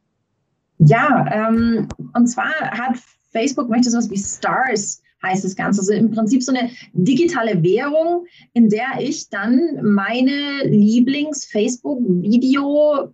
Ja, 0.77 1.25
ähm, 1.29 1.89
und 2.13 2.27
zwar 2.27 2.53
hat 2.71 2.97
Facebook 3.33 3.69
möchte 3.69 3.89
sowas 3.89 4.09
wie 4.09 4.17
Stars 4.17 5.01
heißt 5.23 5.43
das 5.43 5.55
Ganze. 5.55 5.81
Also 5.81 5.93
im 5.93 6.11
Prinzip 6.11 6.43
so 6.43 6.53
eine 6.53 6.69
digitale 6.93 7.63
Währung, 7.63 8.27
in 8.53 8.69
der 8.69 8.99
ich 8.99 9.29
dann 9.29 9.79
meine 9.81 10.63
Lieblings-Facebook-Video 10.63 13.11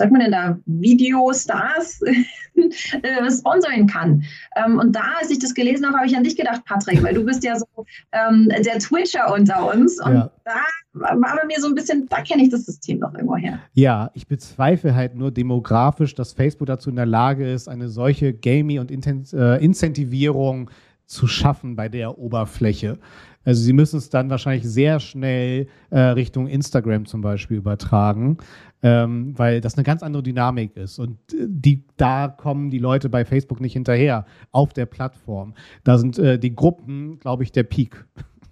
sagt 0.00 0.12
man 0.12 0.22
denn 0.22 0.32
da, 0.32 0.58
Videostars 0.64 2.00
äh, 3.02 3.30
sponsoren 3.30 3.86
kann. 3.86 4.24
Ähm, 4.56 4.78
und 4.78 4.96
da, 4.96 5.02
als 5.20 5.30
ich 5.30 5.38
das 5.38 5.52
gelesen 5.52 5.86
habe, 5.86 5.98
habe 5.98 6.06
ich 6.06 6.16
an 6.16 6.24
dich 6.24 6.36
gedacht, 6.36 6.64
Patrick, 6.64 7.02
weil 7.02 7.12
du 7.12 7.24
bist 7.24 7.44
ja 7.44 7.58
so 7.58 7.66
ähm, 8.12 8.50
der 8.64 8.78
Twitcher 8.78 9.32
unter 9.34 9.74
uns. 9.74 10.02
Und 10.02 10.14
ja. 10.14 10.30
da 10.44 10.60
war 10.92 11.36
bei 11.36 11.46
mir 11.46 11.60
so 11.60 11.68
ein 11.68 11.74
bisschen, 11.74 12.06
da 12.08 12.22
kenne 12.22 12.44
ich 12.44 12.48
das 12.48 12.64
System 12.64 13.00
noch 13.00 13.12
irgendwo 13.12 13.36
her. 13.36 13.58
Ja, 13.74 14.10
ich 14.14 14.26
bezweifle 14.26 14.94
halt 14.94 15.16
nur 15.16 15.30
demografisch, 15.30 16.14
dass 16.14 16.32
Facebook 16.32 16.68
dazu 16.68 16.88
in 16.88 16.96
der 16.96 17.06
Lage 17.06 17.50
ist, 17.50 17.68
eine 17.68 17.88
solche 17.88 18.32
Gaming- 18.32 18.78
und 18.78 18.90
Inten 18.90 19.26
äh, 19.34 19.62
Incentivierung 19.62 20.70
zu 21.10 21.26
schaffen 21.26 21.74
bei 21.74 21.88
der 21.88 22.18
Oberfläche. 22.18 22.98
Also 23.44 23.62
sie 23.62 23.72
müssen 23.72 23.96
es 23.96 24.10
dann 24.10 24.30
wahrscheinlich 24.30 24.64
sehr 24.64 25.00
schnell 25.00 25.66
äh, 25.90 25.98
Richtung 25.98 26.46
Instagram 26.46 27.06
zum 27.06 27.20
Beispiel 27.20 27.56
übertragen, 27.56 28.38
ähm, 28.82 29.36
weil 29.36 29.60
das 29.60 29.74
eine 29.74 29.82
ganz 29.82 30.02
andere 30.02 30.22
Dynamik 30.22 30.76
ist. 30.76 30.98
Und 30.98 31.18
äh, 31.32 31.46
die, 31.48 31.84
da 31.96 32.28
kommen 32.28 32.70
die 32.70 32.78
Leute 32.78 33.08
bei 33.08 33.24
Facebook 33.24 33.60
nicht 33.60 33.72
hinterher 33.72 34.24
auf 34.52 34.72
der 34.72 34.86
Plattform. 34.86 35.54
Da 35.82 35.98
sind 35.98 36.18
äh, 36.18 36.38
die 36.38 36.54
Gruppen, 36.54 37.18
glaube 37.18 37.42
ich, 37.42 37.50
der 37.50 37.64
Peak 37.64 38.06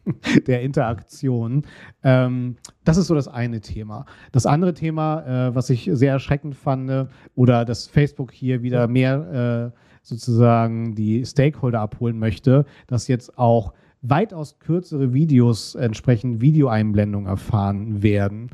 der 0.49 0.63
Interaktion. 0.63 1.63
Ähm, 2.03 2.57
das 2.83 2.97
ist 2.97 3.07
so 3.07 3.15
das 3.15 3.29
eine 3.29 3.61
Thema. 3.61 4.05
Das 4.33 4.47
andere 4.47 4.75
Thema, 4.75 5.49
äh, 5.49 5.55
was 5.55 5.71
ich 5.71 5.89
sehr 5.93 6.13
erschreckend 6.13 6.57
fand, 6.57 7.09
oder 7.37 7.65
dass 7.65 7.87
Facebook 7.87 8.33
hier 8.33 8.63
wieder 8.63 8.89
mehr 8.89 9.73
äh, 9.75 9.88
sozusagen 10.09 10.95
die 10.95 11.25
Stakeholder 11.25 11.81
abholen 11.81 12.19
möchte, 12.19 12.65
dass 12.87 13.09
jetzt 13.09 13.39
auch 13.39 13.73
weitaus 14.03 14.59
kürzere 14.59 15.13
Videos 15.13 15.75
entsprechend 15.75 16.41
Videoeinblendungen 16.41 17.29
erfahren 17.29 18.03
werden. 18.03 18.51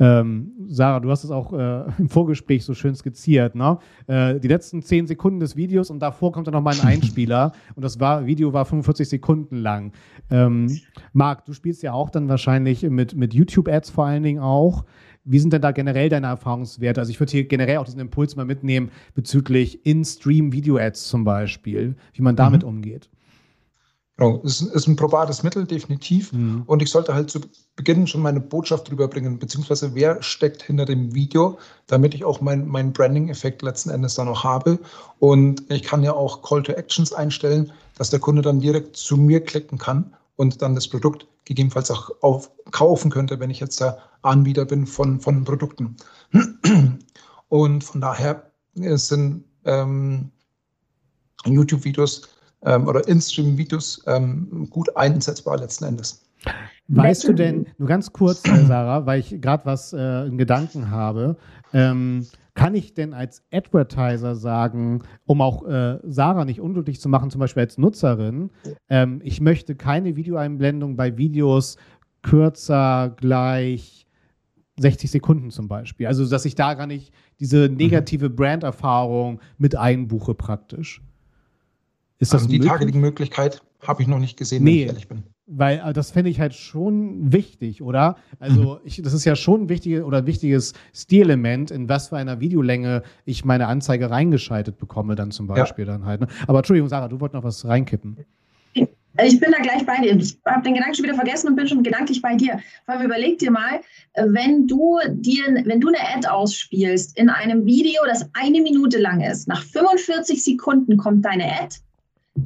Ähm, 0.00 0.52
Sarah, 0.66 0.98
du 0.98 1.10
hast 1.10 1.22
es 1.22 1.30
auch 1.30 1.52
äh, 1.52 1.84
im 1.98 2.08
Vorgespräch 2.08 2.64
so 2.64 2.74
schön 2.74 2.94
skizziert. 2.96 3.54
Ne? 3.54 3.78
Äh, 4.08 4.40
die 4.40 4.48
letzten 4.48 4.82
zehn 4.82 5.06
Sekunden 5.06 5.38
des 5.38 5.54
Videos 5.54 5.90
und 5.90 6.00
davor 6.00 6.32
kommt 6.32 6.48
dann 6.48 6.54
nochmal 6.54 6.74
ein 6.74 6.86
Einspieler 6.86 7.52
und 7.76 7.84
das 7.84 8.00
war, 8.00 8.26
Video 8.26 8.52
war 8.52 8.64
45 8.64 9.08
Sekunden 9.08 9.56
lang. 9.56 9.92
Ähm, 10.30 10.80
Marc, 11.12 11.44
du 11.44 11.52
spielst 11.52 11.82
ja 11.82 11.92
auch 11.92 12.10
dann 12.10 12.28
wahrscheinlich 12.28 12.82
mit, 12.82 13.14
mit 13.14 13.34
YouTube-Ads 13.34 13.90
vor 13.90 14.06
allen 14.06 14.24
Dingen 14.24 14.40
auch. 14.40 14.84
Wie 15.24 15.38
sind 15.38 15.52
denn 15.52 15.62
da 15.62 15.72
generell 15.72 16.10
deine 16.10 16.26
Erfahrungswerte? 16.26 17.00
Also 17.00 17.10
ich 17.10 17.18
würde 17.18 17.32
hier 17.32 17.44
generell 17.44 17.78
auch 17.78 17.84
diesen 17.84 18.00
Impuls 18.00 18.36
mal 18.36 18.44
mitnehmen 18.44 18.90
bezüglich 19.14 19.84
In-Stream-Video-Ads 19.86 21.08
zum 21.08 21.24
Beispiel, 21.24 21.96
wie 22.12 22.22
man 22.22 22.36
damit 22.36 22.62
mhm. 22.62 22.68
umgeht. 22.68 23.08
Genau, 24.16 24.40
es 24.44 24.60
ist 24.60 24.86
ein 24.86 24.94
probates 24.94 25.42
Mittel, 25.42 25.64
definitiv. 25.64 26.32
Mhm. 26.32 26.62
Und 26.66 26.82
ich 26.82 26.90
sollte 26.90 27.14
halt 27.14 27.30
zu 27.30 27.40
Beginn 27.74 28.06
schon 28.06 28.22
meine 28.22 28.38
Botschaft 28.38 28.88
rüberbringen, 28.92 29.38
beziehungsweise 29.40 29.94
wer 29.94 30.22
steckt 30.22 30.62
hinter 30.62 30.84
dem 30.84 31.14
Video, 31.14 31.58
damit 31.88 32.14
ich 32.14 32.24
auch 32.24 32.40
meinen 32.40 32.68
mein 32.68 32.92
Branding-Effekt 32.92 33.62
letzten 33.62 33.90
Endes 33.90 34.14
dann 34.14 34.26
noch 34.26 34.44
habe. 34.44 34.78
Und 35.18 35.64
ich 35.68 35.82
kann 35.82 36.04
ja 36.04 36.12
auch 36.12 36.42
Call 36.42 36.62
to 36.62 36.72
Actions 36.72 37.12
einstellen, 37.12 37.72
dass 37.98 38.10
der 38.10 38.20
Kunde 38.20 38.42
dann 38.42 38.60
direkt 38.60 38.96
zu 38.96 39.16
mir 39.16 39.40
klicken 39.40 39.78
kann 39.78 40.14
und 40.36 40.62
dann 40.62 40.74
das 40.74 40.88
Produkt 40.88 41.26
gegebenenfalls 41.44 41.90
auch 41.90 42.10
auf, 42.22 42.50
kaufen 42.70 43.10
könnte, 43.10 43.38
wenn 43.40 43.50
ich 43.50 43.60
jetzt 43.60 43.80
der 43.80 43.98
Anbieter 44.22 44.64
bin 44.64 44.86
von, 44.86 45.20
von 45.20 45.44
Produkten. 45.44 45.96
Und 47.48 47.84
von 47.84 48.00
daher 48.00 48.50
sind 48.74 49.44
ähm, 49.64 50.30
YouTube-Videos 51.44 52.28
ähm, 52.62 52.88
oder 52.88 53.06
In-Stream-Videos 53.06 54.02
ähm, 54.06 54.68
gut 54.70 54.96
einsetzbar 54.96 55.58
letzten 55.58 55.84
Endes. 55.84 56.24
Weißt 56.88 57.24
du 57.24 57.32
denn, 57.32 57.66
nur 57.78 57.88
ganz 57.88 58.12
kurz, 58.12 58.46
äh, 58.46 58.66
Sarah, 58.66 59.06
weil 59.06 59.20
ich 59.20 59.40
gerade 59.40 59.64
was 59.64 59.92
äh, 59.92 60.26
in 60.26 60.36
Gedanken 60.36 60.90
habe, 60.90 61.36
ähm, 61.72 62.26
kann 62.54 62.74
ich 62.74 62.94
denn 62.94 63.12
als 63.12 63.42
Advertiser 63.52 64.36
sagen, 64.36 65.02
um 65.26 65.40
auch 65.40 65.66
äh, 65.66 65.98
Sarah 66.04 66.44
nicht 66.44 66.60
unglücklich 66.60 67.00
zu 67.00 67.08
machen, 67.08 67.30
zum 67.30 67.40
Beispiel 67.40 67.62
als 67.62 67.78
Nutzerin, 67.78 68.50
ähm, 68.88 69.20
ich 69.24 69.40
möchte 69.40 69.74
keine 69.74 70.16
Videoeinblendung 70.16 70.96
bei 70.96 71.16
Videos 71.16 71.76
kürzer 72.22 73.14
gleich 73.16 74.06
60 74.78 75.10
Sekunden 75.10 75.50
zum 75.50 75.68
Beispiel. 75.68 76.06
Also, 76.06 76.28
dass 76.28 76.44
ich 76.44 76.54
da 76.54 76.74
gar 76.74 76.86
nicht 76.86 77.12
diese 77.40 77.68
negative 77.68 78.30
Brand-Erfahrung 78.30 79.40
mit 79.58 79.76
einbuche 79.76 80.34
praktisch. 80.34 81.02
Ist 82.18 82.32
das 82.32 82.42
also 82.42 82.52
die 82.52 82.60
Targeting-Möglichkeit 82.60 83.62
habe 83.82 84.02
ich 84.02 84.08
noch 84.08 84.18
nicht 84.18 84.38
gesehen, 84.38 84.64
nee, 84.64 84.70
wenn 84.70 84.78
ich 84.78 84.86
ehrlich 84.86 85.08
bin. 85.08 85.22
Weil 85.46 85.82
äh, 85.84 85.92
das 85.92 86.10
fände 86.10 86.30
ich 86.30 86.40
halt 86.40 86.54
schon 86.54 87.32
wichtig, 87.32 87.82
oder? 87.82 88.16
Also, 88.38 88.74
mhm. 88.74 88.80
ich, 88.84 89.02
das 89.02 89.12
ist 89.12 89.24
ja 89.24 89.36
schon 89.36 89.62
ein 89.62 89.68
wichtiges 89.68 90.02
oder 90.02 90.26
wichtiges 90.26 90.72
Stilelement, 90.94 91.70
in 91.70 91.88
was 91.88 92.08
für 92.08 92.16
einer 92.16 92.40
Videolänge 92.40 93.02
ich 93.26 93.44
meine 93.44 93.66
Anzeige 93.66 94.10
reingeschaltet 94.10 94.78
bekomme, 94.78 95.14
dann 95.16 95.30
zum 95.30 95.46
Beispiel 95.46 95.86
ja. 95.86 95.92
dann 95.92 96.06
halt. 96.06 96.22
Ne? 96.22 96.28
Aber 96.46 96.58
Entschuldigung, 96.58 96.88
Sarah, 96.88 97.08
du 97.08 97.20
wolltest 97.20 97.34
noch 97.34 97.44
was 97.44 97.66
reinkippen. 97.66 98.24
Ich 99.22 99.38
bin 99.38 99.52
da 99.52 99.58
gleich 99.58 99.86
bei 99.86 99.96
dir. 100.02 100.16
Ich 100.16 100.36
habe 100.44 100.62
den 100.62 100.74
Gedanken 100.74 100.96
schon 100.96 101.04
wieder 101.04 101.14
vergessen 101.14 101.48
und 101.48 101.56
bin 101.56 101.68
schon 101.68 101.84
gedanklich 101.84 102.20
bei 102.20 102.34
dir. 102.34 102.58
Vor 102.84 102.94
allem 102.94 103.06
überleg 103.06 103.38
dir 103.38 103.52
mal, 103.52 103.80
wenn 104.16 104.66
du 104.66 104.98
dir, 105.08 105.44
wenn 105.64 105.80
du 105.80 105.88
eine 105.88 106.00
Ad 106.00 106.26
ausspielst 106.26 107.16
in 107.16 107.28
einem 107.28 107.64
Video, 107.64 108.02
das 108.06 108.28
eine 108.32 108.60
Minute 108.60 108.98
lang 108.98 109.20
ist, 109.20 109.46
nach 109.46 109.62
45 109.62 110.42
Sekunden 110.42 110.96
kommt 110.96 111.24
deine 111.24 111.44
Ad 111.44 111.76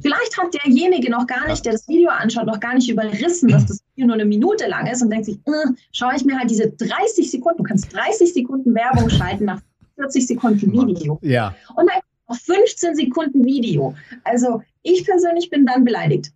Vielleicht 0.01 0.37
hat 0.37 0.53
derjenige 0.63 1.09
noch 1.09 1.25
gar 1.25 1.47
nicht, 1.47 1.65
der 1.65 1.73
das 1.73 1.87
Video 1.87 2.09
anschaut, 2.09 2.45
noch 2.45 2.59
gar 2.59 2.75
nicht 2.75 2.89
überrissen, 2.89 3.49
dass 3.49 3.65
das 3.65 3.83
Video 3.95 4.07
nur 4.07 4.15
eine 4.15 4.25
Minute 4.25 4.67
lang 4.67 4.85
ist 4.87 5.01
und 5.01 5.09
denkt 5.09 5.25
sich, 5.25 5.37
äh, 5.37 5.65
schaue 5.91 6.13
ich 6.15 6.23
mir 6.23 6.37
halt 6.37 6.49
diese 6.49 6.69
30 6.69 7.29
Sekunden, 7.29 7.57
du 7.57 7.63
kannst 7.63 7.93
30 7.93 8.33
Sekunden 8.33 8.75
Werbung 8.75 9.09
schalten 9.09 9.45
nach 9.45 9.61
40 9.95 10.27
Sekunden 10.27 10.71
Video. 10.71 11.19
Ja. 11.23 11.55
Und 11.75 11.89
dann 11.89 12.01
noch 12.29 12.37
15 12.37 12.95
Sekunden 12.95 13.43
Video. 13.43 13.95
Also 14.23 14.61
ich 14.83 15.05
persönlich 15.05 15.49
bin 15.49 15.65
dann 15.65 15.83
beleidigt. 15.83 16.31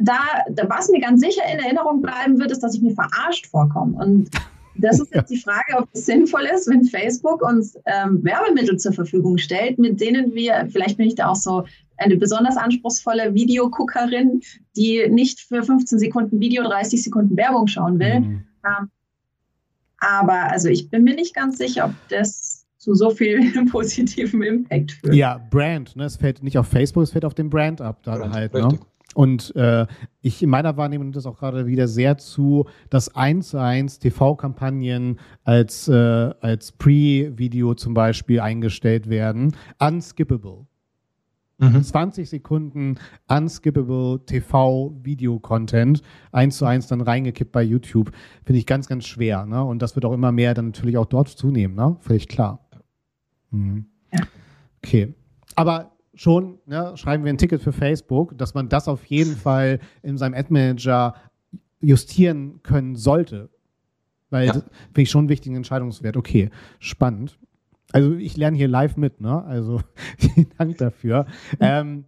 Da, 0.00 0.18
was 0.68 0.88
mir 0.90 1.00
ganz 1.00 1.20
sicher 1.20 1.42
in 1.52 1.58
Erinnerung 1.58 2.02
bleiben 2.02 2.38
wird, 2.38 2.52
ist, 2.52 2.60
dass 2.60 2.74
ich 2.74 2.82
mir 2.82 2.94
verarscht 2.94 3.46
vorkomme. 3.46 3.96
Und 3.96 4.30
das 4.76 5.00
ist 5.00 5.12
jetzt 5.12 5.30
die 5.30 5.38
Frage, 5.38 5.78
ob 5.78 5.88
es 5.92 6.06
sinnvoll 6.06 6.44
ist, 6.54 6.68
wenn 6.68 6.84
Facebook 6.84 7.42
uns 7.42 7.76
ähm, 7.86 8.22
Werbemittel 8.22 8.76
zur 8.78 8.92
Verfügung 8.92 9.38
stellt, 9.38 9.78
mit 9.78 10.00
denen 10.00 10.34
wir, 10.34 10.68
vielleicht 10.70 10.98
bin 10.98 11.08
ich 11.08 11.16
da 11.16 11.28
auch 11.28 11.36
so 11.36 11.64
eine 11.98 12.16
besonders 12.16 12.56
anspruchsvolle 12.56 13.34
Videoguckerin, 13.34 14.40
die 14.76 15.08
nicht 15.08 15.40
für 15.40 15.62
15 15.62 15.98
Sekunden 15.98 16.40
Video 16.40 16.62
30 16.62 17.02
Sekunden 17.02 17.36
Werbung 17.36 17.66
schauen 17.66 17.98
will. 17.98 18.20
Mhm. 18.20 18.44
Ähm, 18.64 18.90
aber 19.98 20.50
also 20.50 20.68
ich 20.68 20.90
bin 20.90 21.04
mir 21.04 21.14
nicht 21.14 21.34
ganz 21.34 21.58
sicher, 21.58 21.86
ob 21.86 21.94
das 22.08 22.66
zu 22.78 22.94
so 22.94 23.10
viel 23.10 23.40
positivem 23.70 24.42
Impact 24.42 24.92
führt. 24.92 25.14
Ja, 25.14 25.38
Brand, 25.50 25.96
ne? 25.96 26.04
Es 26.04 26.16
fällt 26.16 26.42
nicht 26.42 26.56
auf 26.56 26.68
Facebook, 26.68 27.02
es 27.02 27.10
fällt 27.10 27.24
auf 27.24 27.34
den 27.34 27.50
Brand 27.50 27.80
ab 27.80 28.02
dann 28.04 28.20
Brand, 28.20 28.34
halt, 28.34 28.54
ne? 28.54 28.78
Und 29.14 29.56
äh, 29.56 29.86
ich 30.20 30.42
in 30.42 30.50
meiner 30.50 30.76
Wahrnehmung 30.76 31.06
nimmt 31.06 31.16
das 31.16 31.26
auch 31.26 31.38
gerade 31.38 31.66
wieder 31.66 31.88
sehr 31.88 32.18
zu, 32.18 32.66
dass 32.90 33.16
1 33.16 33.48
zu 33.48 33.60
1 33.60 33.98
TV-Kampagnen 33.98 35.18
als, 35.44 35.88
äh, 35.88 35.92
als 36.40 36.72
Pre-Video 36.72 37.74
zum 37.74 37.94
Beispiel 37.94 38.38
eingestellt 38.38 39.08
werden. 39.08 39.56
Unskippable. 39.80 40.66
Mhm. 41.58 41.82
20 41.82 42.28
Sekunden 42.28 42.98
unskippable 43.28 44.24
TV-Video-Content, 44.24 46.02
eins 46.30 46.58
zu 46.58 46.64
eins 46.64 46.86
dann 46.86 47.00
reingekippt 47.00 47.50
bei 47.50 47.62
YouTube, 47.62 48.12
finde 48.44 48.60
ich 48.60 48.66
ganz, 48.66 48.86
ganz 48.86 49.06
schwer. 49.06 49.44
Ne? 49.44 49.62
Und 49.62 49.82
das 49.82 49.96
wird 49.96 50.04
auch 50.04 50.12
immer 50.12 50.30
mehr 50.30 50.54
dann 50.54 50.66
natürlich 50.66 50.96
auch 50.96 51.06
dort 51.06 51.28
zunehmen, 51.28 51.74
ne? 51.74 51.96
Völlig 52.00 52.28
klar. 52.28 52.68
Mhm. 53.50 53.86
Okay. 54.82 55.14
Aber 55.56 55.92
schon 56.14 56.58
ne, 56.66 56.92
schreiben 56.96 57.24
wir 57.24 57.32
ein 57.32 57.38
Ticket 57.38 57.62
für 57.62 57.72
Facebook, 57.72 58.36
dass 58.38 58.54
man 58.54 58.68
das 58.68 58.86
auf 58.88 59.04
jeden 59.06 59.36
Fall 59.36 59.80
in 60.02 60.16
seinem 60.16 60.34
Ad-Manager 60.34 61.14
justieren 61.80 62.60
können 62.62 62.94
sollte. 62.94 63.50
Weil 64.30 64.46
ja. 64.46 64.52
finde 64.52 65.02
ich 65.02 65.10
schon 65.10 65.22
einen 65.22 65.28
wichtigen 65.28 65.56
Entscheidungswert. 65.56 66.16
Okay, 66.16 66.50
spannend. 66.78 67.38
Also 67.92 68.14
ich 68.14 68.36
lerne 68.36 68.56
hier 68.56 68.68
live 68.68 68.96
mit, 68.96 69.20
ne? 69.20 69.42
Also 69.44 69.80
vielen 70.18 70.48
Dank 70.58 70.78
dafür. 70.78 71.26
Ähm, 71.60 72.04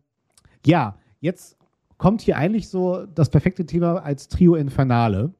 ja, 0.64 0.96
jetzt 1.20 1.56
kommt 1.96 2.22
hier 2.22 2.36
eigentlich 2.36 2.68
so 2.68 3.06
das 3.06 3.30
perfekte 3.30 3.66
Thema 3.66 3.96
als 3.96 4.28
Trio 4.28 4.54
Infernale, 4.54 5.32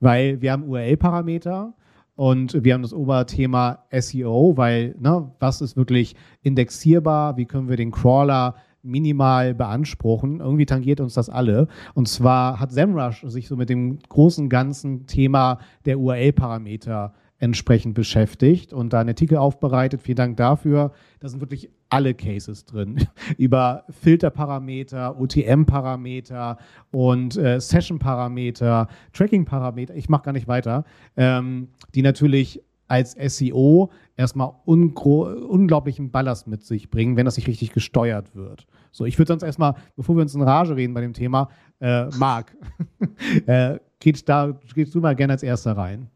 weil 0.00 0.40
wir 0.40 0.52
haben 0.52 0.64
URL-Parameter 0.64 1.74
und 2.16 2.64
wir 2.64 2.74
haben 2.74 2.82
das 2.82 2.92
Oberthema 2.92 3.84
SEO, 3.92 4.56
weil, 4.56 4.94
ne, 4.98 5.30
was 5.38 5.60
ist 5.60 5.76
wirklich 5.76 6.16
indexierbar? 6.42 7.36
Wie 7.36 7.46
können 7.46 7.68
wir 7.68 7.76
den 7.76 7.92
Crawler 7.92 8.56
minimal 8.82 9.54
beanspruchen. 9.54 10.40
Irgendwie 10.40 10.66
tangiert 10.66 11.00
uns 11.00 11.14
das 11.14 11.28
alle. 11.28 11.68
Und 11.94 12.08
zwar 12.08 12.60
hat 12.60 12.72
SEMrush 12.72 13.24
sich 13.26 13.48
so 13.48 13.56
mit 13.56 13.68
dem 13.68 13.98
großen 14.08 14.48
ganzen 14.48 15.06
Thema 15.06 15.58
der 15.84 15.98
URL-Parameter 15.98 17.12
entsprechend 17.38 17.94
beschäftigt 17.94 18.72
und 18.72 18.92
da 18.92 19.00
einen 19.00 19.10
Artikel 19.10 19.38
aufbereitet. 19.38 20.02
Vielen 20.02 20.16
Dank 20.16 20.36
dafür. 20.36 20.92
Da 21.20 21.28
sind 21.28 21.40
wirklich 21.40 21.70
alle 21.88 22.14
Cases 22.14 22.64
drin. 22.64 23.06
Über 23.38 23.84
Filterparameter, 23.90 25.20
OTM-Parameter 25.20 26.58
und 26.90 27.36
äh, 27.36 27.60
Session-Parameter, 27.60 28.88
Tracking-Parameter. 29.12 29.94
Ich 29.94 30.08
mache 30.08 30.24
gar 30.24 30.32
nicht 30.32 30.48
weiter. 30.48 30.84
Ähm, 31.16 31.68
die 31.94 32.02
natürlich 32.02 32.62
als 32.88 33.12
SEO 33.12 33.90
erstmal 34.16 34.52
unglaublichen 34.64 36.10
Ballast 36.10 36.46
mit 36.46 36.64
sich 36.64 36.90
bringen, 36.90 37.16
wenn 37.16 37.26
das 37.26 37.36
nicht 37.36 37.46
richtig 37.46 37.72
gesteuert 37.72 38.34
wird. 38.34 38.66
So, 38.90 39.04
ich 39.04 39.18
würde 39.18 39.28
sonst 39.28 39.42
erstmal, 39.42 39.74
bevor 39.94 40.16
wir 40.16 40.22
uns 40.22 40.34
in 40.34 40.42
Rage 40.42 40.74
reden 40.74 40.94
bei 40.94 41.02
dem 41.02 41.12
Thema, 41.12 41.50
äh, 41.80 42.06
Marc, 42.16 42.56
äh, 43.46 43.78
geht 44.00 44.28
da, 44.28 44.58
gehst 44.74 44.94
du 44.94 45.00
mal 45.00 45.14
gerne 45.14 45.34
als 45.34 45.42
erster 45.42 45.76
rein. 45.76 46.10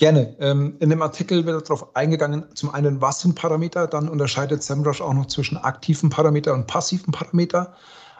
Gerne. 0.00 0.34
Ähm, 0.40 0.76
in 0.80 0.88
dem 0.88 1.02
Artikel 1.02 1.44
wird 1.44 1.68
darauf 1.68 1.94
eingegangen, 1.94 2.44
zum 2.54 2.70
einen, 2.70 3.02
was 3.02 3.20
sind 3.20 3.34
Parameter, 3.34 3.86
dann 3.86 4.08
unterscheidet 4.08 4.62
SEMrush 4.62 5.02
auch 5.02 5.12
noch 5.12 5.26
zwischen 5.26 5.58
aktiven 5.58 6.08
Parameter 6.08 6.54
und 6.54 6.66
passiven 6.66 7.12
Parameter. 7.12 7.74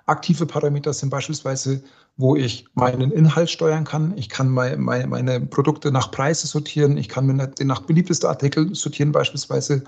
Aktive 0.04 0.44
Parameter 0.44 0.92
sind 0.92 1.08
beispielsweise, 1.08 1.82
wo 2.18 2.36
ich 2.36 2.66
meinen 2.74 3.10
Inhalt 3.10 3.48
steuern 3.48 3.84
kann. 3.84 4.12
Ich 4.18 4.28
kann 4.28 4.50
meine, 4.50 5.40
Produkte 5.40 5.90
nach 5.90 6.10
Preise 6.10 6.46
sortieren. 6.48 6.98
Ich 6.98 7.08
kann 7.08 7.26
den 7.58 7.66
nach 7.66 7.80
beliebtester 7.80 8.28
Artikel 8.28 8.74
sortieren 8.74 9.10
beispielsweise. 9.10 9.82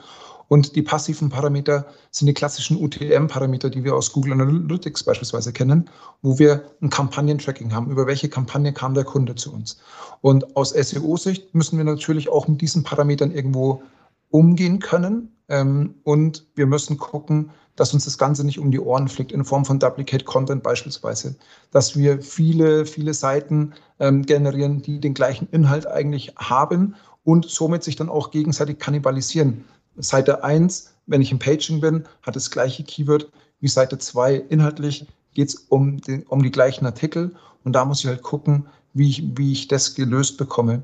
Und 0.53 0.77
die 0.77 0.83
passiven 0.83 1.31
Parameter 1.31 1.87
sind 2.11 2.27
die 2.27 2.35
klassischen 2.35 2.77
UTM-Parameter, 2.77 3.71
die 3.71 3.85
wir 3.85 3.97
aus 3.97 4.13
Google 4.13 4.35
Analytics 4.35 5.03
beispielsweise 5.03 5.51
kennen, 5.51 5.89
wo 6.21 6.39
wir 6.39 6.63
ein 6.83 6.91
Kampagnentracking 6.91 7.73
haben. 7.73 7.91
Über 7.91 8.07
welche 8.07 8.29
Kampagne 8.29 8.75
kam 8.75 8.93
der 8.93 9.05
Kunde 9.05 9.35
zu 9.35 9.51
uns? 9.51 9.79
Und 10.21 10.55
aus 10.55 10.75
SEO-Sicht 10.75 11.55
müssen 11.55 11.79
wir 11.79 11.87
natürlich 11.87 12.29
auch 12.29 12.49
mit 12.49 12.61
diesen 12.61 12.83
Parametern 12.83 13.31
irgendwo 13.31 13.83
umgehen 14.29 14.79
können. 14.79 15.35
Ähm, 15.49 15.95
und 16.05 16.45
wir 16.55 16.67
müssen 16.67 16.99
gucken, 16.99 17.51
dass 17.75 17.95
uns 17.95 18.05
das 18.05 18.19
Ganze 18.19 18.45
nicht 18.45 18.59
um 18.59 18.71
die 18.71 18.81
Ohren 18.81 19.09
fliegt 19.09 19.33
in 19.33 19.47
Form 19.47 19.65
von 19.65 19.79
Duplicate 19.79 20.27
Content 20.27 20.63
beispielsweise, 20.63 21.35
dass 21.71 21.97
wir 21.97 22.21
viele, 22.21 22.85
viele 22.85 23.15
Seiten 23.15 23.73
ähm, 24.01 24.21
generieren, 24.27 24.83
die 24.83 25.01
den 25.01 25.15
gleichen 25.15 25.49
Inhalt 25.51 25.87
eigentlich 25.87 26.35
haben 26.37 26.95
und 27.25 27.49
somit 27.49 27.83
sich 27.85 27.97
dann 27.97 28.11
auch 28.11 28.31
gegenseitig 28.31 28.79
kannibalisieren. 28.79 29.65
Seite 29.97 30.45
1, 30.45 30.95
wenn 31.07 31.21
ich 31.21 31.33
im 31.33 31.39
Paging 31.39 31.81
bin, 31.81 32.05
hat 32.23 32.37
das 32.37 32.51
gleiche 32.51 32.85
Keyword 32.85 33.31
wie 33.61 33.69
Seite 33.69 33.99
2. 33.99 34.37
Inhaltlich 34.49 35.07
geht 35.35 35.49
es 35.49 35.55
um, 35.69 36.01
um 36.29 36.43
die 36.43 36.51
gleichen 36.51 36.87
Artikel 36.87 37.35
und 37.65 37.73
da 37.73 37.85
muss 37.85 38.01
ich 38.01 38.07
halt 38.07 38.23
gucken, 38.23 38.67
wie 38.95 39.09
ich, 39.09 39.25
wie 39.37 39.53
ich 39.53 39.69
das 39.69 39.95
gelöst 39.95 40.37
bekomme. 40.37 40.83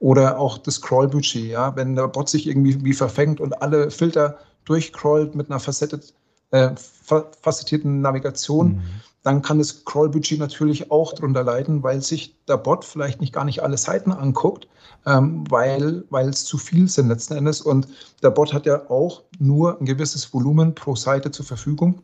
Oder 0.00 0.38
auch 0.38 0.58
das 0.58 0.80
Crawl-Budget, 0.80 1.50
ja, 1.50 1.76
wenn 1.76 1.94
der 1.94 2.08
Bot 2.08 2.28
sich 2.28 2.46
irgendwie 2.46 2.84
wie 2.84 2.92
verfängt 2.92 3.40
und 3.40 3.62
alle 3.62 3.90
Filter 3.90 4.38
durchcrawlt 4.64 5.34
mit 5.34 5.50
einer 5.50 5.60
facetted, 5.60 6.12
äh, 6.50 6.70
facettierten 6.76 8.00
Navigation, 8.00 8.76
mhm. 8.76 8.82
Dann 9.24 9.40
kann 9.40 9.58
das 9.58 9.84
Crawl-Budget 9.86 10.38
natürlich 10.38 10.90
auch 10.90 11.14
darunter 11.14 11.42
leiden, 11.42 11.82
weil 11.82 12.02
sich 12.02 12.36
der 12.46 12.58
Bot 12.58 12.84
vielleicht 12.84 13.22
nicht 13.22 13.32
gar 13.32 13.46
nicht 13.46 13.62
alle 13.62 13.78
Seiten 13.78 14.12
anguckt, 14.12 14.68
ähm, 15.06 15.44
weil, 15.48 16.04
es 16.28 16.44
zu 16.44 16.58
viel 16.58 16.88
sind 16.88 17.08
letzten 17.08 17.34
Endes. 17.34 17.62
Und 17.62 17.88
der 18.22 18.30
Bot 18.30 18.52
hat 18.52 18.66
ja 18.66 18.90
auch 18.90 19.22
nur 19.38 19.80
ein 19.80 19.86
gewisses 19.86 20.32
Volumen 20.32 20.74
pro 20.74 20.94
Seite 20.94 21.30
zur 21.30 21.46
Verfügung. 21.46 22.02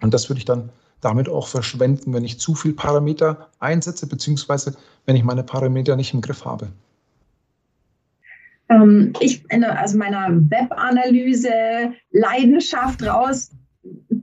Und 0.00 0.14
das 0.14 0.30
würde 0.30 0.38
ich 0.38 0.46
dann 0.46 0.70
damit 1.02 1.28
auch 1.28 1.48
verschwenden, 1.48 2.14
wenn 2.14 2.24
ich 2.24 2.40
zu 2.40 2.54
viel 2.54 2.72
Parameter 2.72 3.48
einsetze, 3.60 4.06
beziehungsweise 4.06 4.74
wenn 5.04 5.16
ich 5.16 5.22
meine 5.22 5.44
Parameter 5.44 5.96
nicht 5.96 6.14
im 6.14 6.22
Griff 6.22 6.46
habe. 6.46 6.68
Ähm, 8.70 9.12
ich, 9.20 9.44
also 9.50 9.98
meiner 9.98 10.28
Webanalyse 10.30 11.92
Leidenschaft 12.10 13.02
raus 13.02 13.50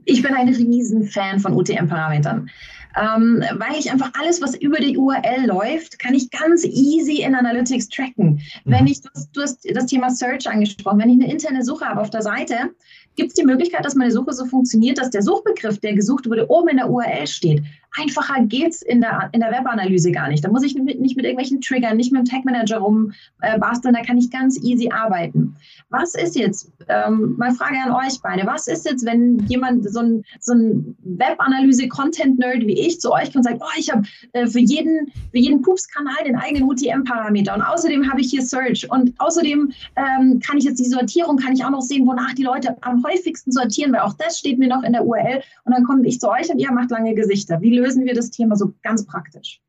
ich 0.04 0.22
bin 0.22 0.34
ein 0.34 0.48
Riesenfan 0.48 1.40
von 1.40 1.54
UTM-Parametern. 1.54 2.50
Ähm, 2.94 3.42
weil 3.54 3.78
ich 3.78 3.90
einfach 3.90 4.12
alles, 4.20 4.42
was 4.42 4.54
über 4.54 4.76
die 4.76 4.98
URL 4.98 5.46
läuft, 5.46 5.98
kann 5.98 6.14
ich 6.14 6.30
ganz 6.30 6.64
easy 6.64 7.22
in 7.22 7.34
Analytics 7.34 7.88
tracken. 7.88 8.40
Mhm. 8.64 8.70
Wenn 8.70 8.86
ich, 8.86 9.00
du 9.00 9.40
hast 9.40 9.66
das 9.74 9.86
Thema 9.86 10.10
Search 10.10 10.46
angesprochen, 10.46 10.98
wenn 10.98 11.08
ich 11.08 11.22
eine 11.22 11.32
interne 11.32 11.64
Suche 11.64 11.86
habe 11.86 12.00
auf 12.00 12.10
der 12.10 12.20
Seite, 12.20 12.70
gibt 13.16 13.30
es 13.30 13.34
die 13.34 13.46
Möglichkeit, 13.46 13.84
dass 13.84 13.94
meine 13.94 14.10
Suche 14.10 14.32
so 14.32 14.44
funktioniert, 14.44 14.98
dass 14.98 15.10
der 15.10 15.22
Suchbegriff, 15.22 15.78
der 15.80 15.94
gesucht 15.94 16.28
wurde, 16.28 16.50
oben 16.50 16.68
in 16.68 16.76
der 16.78 16.90
URL 16.90 17.26
steht. 17.26 17.62
Einfacher 18.00 18.42
geht 18.44 18.70
es 18.70 18.82
in 18.82 19.00
der, 19.00 19.28
in 19.32 19.40
der 19.40 19.50
Webanalyse 19.50 20.12
gar 20.12 20.28
nicht. 20.28 20.44
Da 20.44 20.50
muss 20.50 20.62
ich 20.62 20.74
mit, 20.74 20.98
nicht 21.00 21.16
mit 21.16 21.26
irgendwelchen 21.26 21.60
Triggern, 21.60 21.96
nicht 21.96 22.12
mit 22.12 22.22
dem 22.22 22.24
Tag 22.24 22.44
Manager 22.44 22.78
rumbasteln, 22.78 23.94
äh, 23.94 23.98
da 23.98 24.04
kann 24.04 24.16
ich 24.16 24.30
ganz 24.30 24.58
easy 24.62 24.90
arbeiten. 24.90 25.54
Was 25.90 26.14
ist 26.14 26.34
jetzt, 26.36 26.72
ähm, 26.88 27.34
mal 27.36 27.52
Frage 27.52 27.76
an 27.84 27.92
euch 27.92 28.20
beide, 28.22 28.46
was 28.46 28.66
ist 28.66 28.86
jetzt, 28.86 29.04
wenn 29.04 29.40
jemand, 29.46 29.90
so 29.90 30.00
ein, 30.00 30.24
so 30.40 30.54
ein 30.54 30.96
Webanalyse-Content-Nerd 31.04 32.66
wie 32.66 32.80
ich 32.80 32.98
zu 32.98 33.12
euch 33.12 33.24
kommt 33.24 33.36
und 33.36 33.42
sagt, 33.44 33.60
oh, 33.60 33.78
ich 33.78 33.90
habe 33.90 34.02
äh, 34.32 34.46
für 34.46 34.60
jeden, 34.60 35.12
für 35.30 35.38
jeden 35.38 35.60
Pups-Kanal 35.60 36.24
den 36.24 36.36
eigenen 36.36 36.68
UTM-Parameter 36.68 37.54
und 37.54 37.62
außerdem 37.62 38.10
habe 38.10 38.22
ich 38.22 38.30
hier 38.30 38.42
Search 38.42 38.90
und 38.90 39.12
außerdem 39.18 39.70
ähm, 39.96 40.40
kann 40.40 40.56
ich 40.56 40.64
jetzt 40.64 40.78
die 40.78 40.88
Sortierung, 40.88 41.36
kann 41.36 41.52
ich 41.52 41.64
auch 41.64 41.70
noch 41.70 41.82
sehen, 41.82 42.06
wonach 42.06 42.32
die 42.34 42.44
Leute 42.44 42.76
am 42.80 43.04
häufigsten 43.04 43.52
sortieren, 43.52 43.92
weil 43.92 44.00
auch 44.00 44.14
das 44.14 44.38
steht 44.38 44.58
mir 44.58 44.68
noch 44.68 44.82
in 44.82 44.92
der 44.92 45.04
URL 45.04 45.42
und 45.64 45.74
dann 45.74 45.84
komme 45.84 46.06
ich 46.06 46.20
zu 46.20 46.30
euch 46.30 46.50
und 46.50 46.58
ihr 46.58 46.72
macht 46.72 46.90
lange 46.90 47.14
Gesichter. 47.14 47.60
Wie 47.60 47.81
lösen 47.82 48.04
wir 48.04 48.14
das 48.14 48.30
Thema 48.30 48.56
so 48.56 48.72
ganz 48.82 49.04
praktisch? 49.04 49.60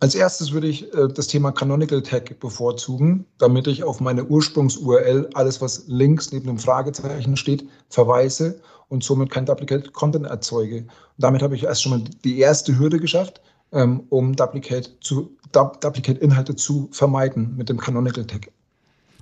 Als 0.00 0.14
erstes 0.14 0.52
würde 0.52 0.66
ich 0.66 0.92
äh, 0.92 1.08
das 1.14 1.28
Thema 1.28 1.52
Canonical 1.52 2.02
Tag 2.02 2.40
bevorzugen, 2.40 3.24
damit 3.38 3.66
ich 3.66 3.84
auf 3.84 4.00
meine 4.00 4.24
Ursprungs-URL 4.24 5.30
alles, 5.34 5.60
was 5.60 5.84
links 5.86 6.32
neben 6.32 6.46
dem 6.46 6.58
Fragezeichen 6.58 7.36
steht, 7.36 7.64
verweise 7.88 8.60
und 8.88 9.04
somit 9.04 9.30
kein 9.30 9.46
Duplicate 9.46 9.92
Content 9.92 10.26
erzeuge. 10.26 10.78
Und 10.78 10.88
damit 11.18 11.42
habe 11.42 11.54
ich 11.54 11.64
erst 11.64 11.82
schon 11.82 11.92
mal 11.92 12.04
die 12.24 12.38
erste 12.38 12.76
Hürde 12.78 12.98
geschafft, 12.98 13.40
ähm, 13.72 14.02
um 14.08 14.34
Duplicate, 14.34 14.98
zu, 15.00 15.30
Duplicate 15.52 16.18
Inhalte 16.20 16.56
zu 16.56 16.88
vermeiden 16.90 17.54
mit 17.56 17.68
dem 17.68 17.78
Canonical 17.78 18.24
Tag. 18.24 18.50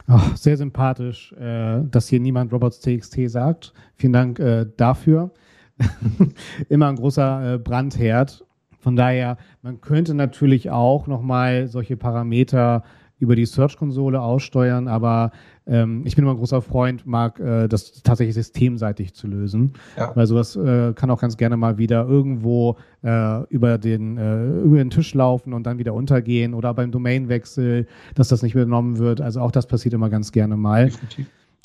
Oh, 0.09 0.20
sehr 0.37 0.57
sympathisch, 0.57 1.33
äh, 1.33 1.83
dass 1.90 2.09
hier 2.09 2.20
niemand 2.20 2.53
Robots.txt 2.53 3.29
sagt. 3.29 3.72
Vielen 3.96 4.12
Dank 4.12 4.38
äh, 4.38 4.66
dafür. 4.77 5.33
Immer 6.68 6.88
ein 6.88 6.96
großer 6.96 7.54
äh, 7.54 7.58
Brandherd. 7.58 8.44
Von 8.78 8.96
daher, 8.96 9.36
man 9.62 9.80
könnte 9.80 10.14
natürlich 10.14 10.70
auch 10.70 11.06
nochmal 11.06 11.66
solche 11.66 11.96
Parameter 11.96 12.84
über 13.18 13.34
die 13.34 13.46
Search-Konsole 13.46 14.20
aussteuern, 14.20 14.88
aber 14.88 15.30
ähm, 15.66 16.02
ich 16.04 16.14
bin 16.14 16.24
immer 16.24 16.34
ein 16.34 16.36
großer 16.36 16.60
Freund, 16.60 17.06
mag 17.06 17.40
äh, 17.40 17.66
das 17.66 18.02
tatsächlich 18.02 18.34
systemseitig 18.34 19.14
zu 19.14 19.26
lösen. 19.26 19.72
Ja. 19.96 20.14
Weil 20.14 20.26
sowas 20.26 20.54
äh, 20.54 20.92
kann 20.92 21.10
auch 21.10 21.20
ganz 21.20 21.36
gerne 21.36 21.56
mal 21.56 21.78
wieder 21.78 22.06
irgendwo 22.06 22.76
äh, 23.02 23.42
über, 23.44 23.78
den, 23.78 24.18
äh, 24.18 24.60
über 24.60 24.76
den 24.76 24.90
Tisch 24.90 25.14
laufen 25.14 25.54
und 25.54 25.64
dann 25.64 25.78
wieder 25.78 25.94
untergehen 25.94 26.52
oder 26.52 26.74
beim 26.74 26.90
Domainwechsel, 26.90 27.86
dass 28.14 28.28
das 28.28 28.42
nicht 28.42 28.54
übernommen 28.54 28.98
wird. 28.98 29.20
Also 29.20 29.40
auch 29.40 29.50
das 29.50 29.66
passiert 29.66 29.94
immer 29.94 30.10
ganz 30.10 30.30
gerne 30.30 30.56
mal. 30.56 30.90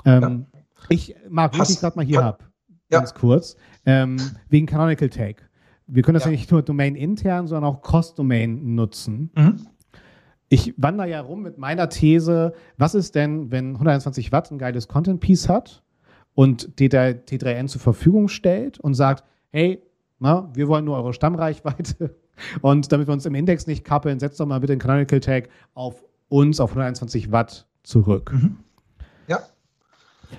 Ähm, 0.05 0.21
ja. 0.21 0.39
Ich 0.89 1.15
mag, 1.29 1.57
was 1.59 1.69
ich 1.69 1.79
gerade 1.79 1.97
mal 1.97 2.05
hier 2.05 2.23
habe, 2.23 2.39
ganz 2.89 3.13
kurz, 3.13 3.55
ähm, 3.85 4.17
wegen 4.49 4.65
Canonical 4.65 5.09
Tag. 5.09 5.49
Wir 5.87 6.03
können 6.03 6.13
das 6.13 6.23
ja, 6.23 6.31
ja 6.31 6.37
nicht 6.37 6.51
nur 6.51 6.61
Domain 6.61 6.95
intern, 6.95 7.47
sondern 7.47 7.69
auch 7.69 7.81
Cross-Domain 7.81 8.75
nutzen. 8.75 9.31
Mhm. 9.35 9.67
Ich 10.47 10.73
wandere 10.77 11.09
ja 11.09 11.21
rum 11.21 11.41
mit 11.41 11.57
meiner 11.57 11.89
These, 11.89 12.53
was 12.77 12.95
ist 12.95 13.15
denn, 13.15 13.51
wenn 13.51 13.73
120 13.73 14.31
Watt 14.31 14.51
ein 14.51 14.57
geiles 14.57 14.87
Content-Piece 14.87 15.47
hat 15.47 15.83
und 16.33 16.75
T3N 16.77 17.67
zur 17.67 17.81
Verfügung 17.81 18.27
stellt 18.27 18.79
und 18.79 18.93
sagt, 18.93 19.23
hey, 19.51 19.81
na, 20.19 20.49
wir 20.53 20.67
wollen 20.67 20.85
nur 20.85 20.97
eure 20.97 21.13
Stammreichweite 21.13 22.15
und 22.61 22.91
damit 22.91 23.07
wir 23.07 23.13
uns 23.13 23.25
im 23.25 23.35
Index 23.35 23.65
nicht 23.65 23.83
kappeln, 23.83 24.19
setzt 24.19 24.39
doch 24.39 24.45
mal 24.45 24.59
bitte 24.59 24.73
den 24.73 24.79
Canonical 24.79 25.19
Tag 25.19 25.49
auf 25.73 26.03
uns 26.29 26.59
auf 26.59 26.71
120 26.71 27.31
Watt 27.31 27.67
zurück. 27.83 28.31
Mhm. 28.33 28.57
Ja. 29.27 29.39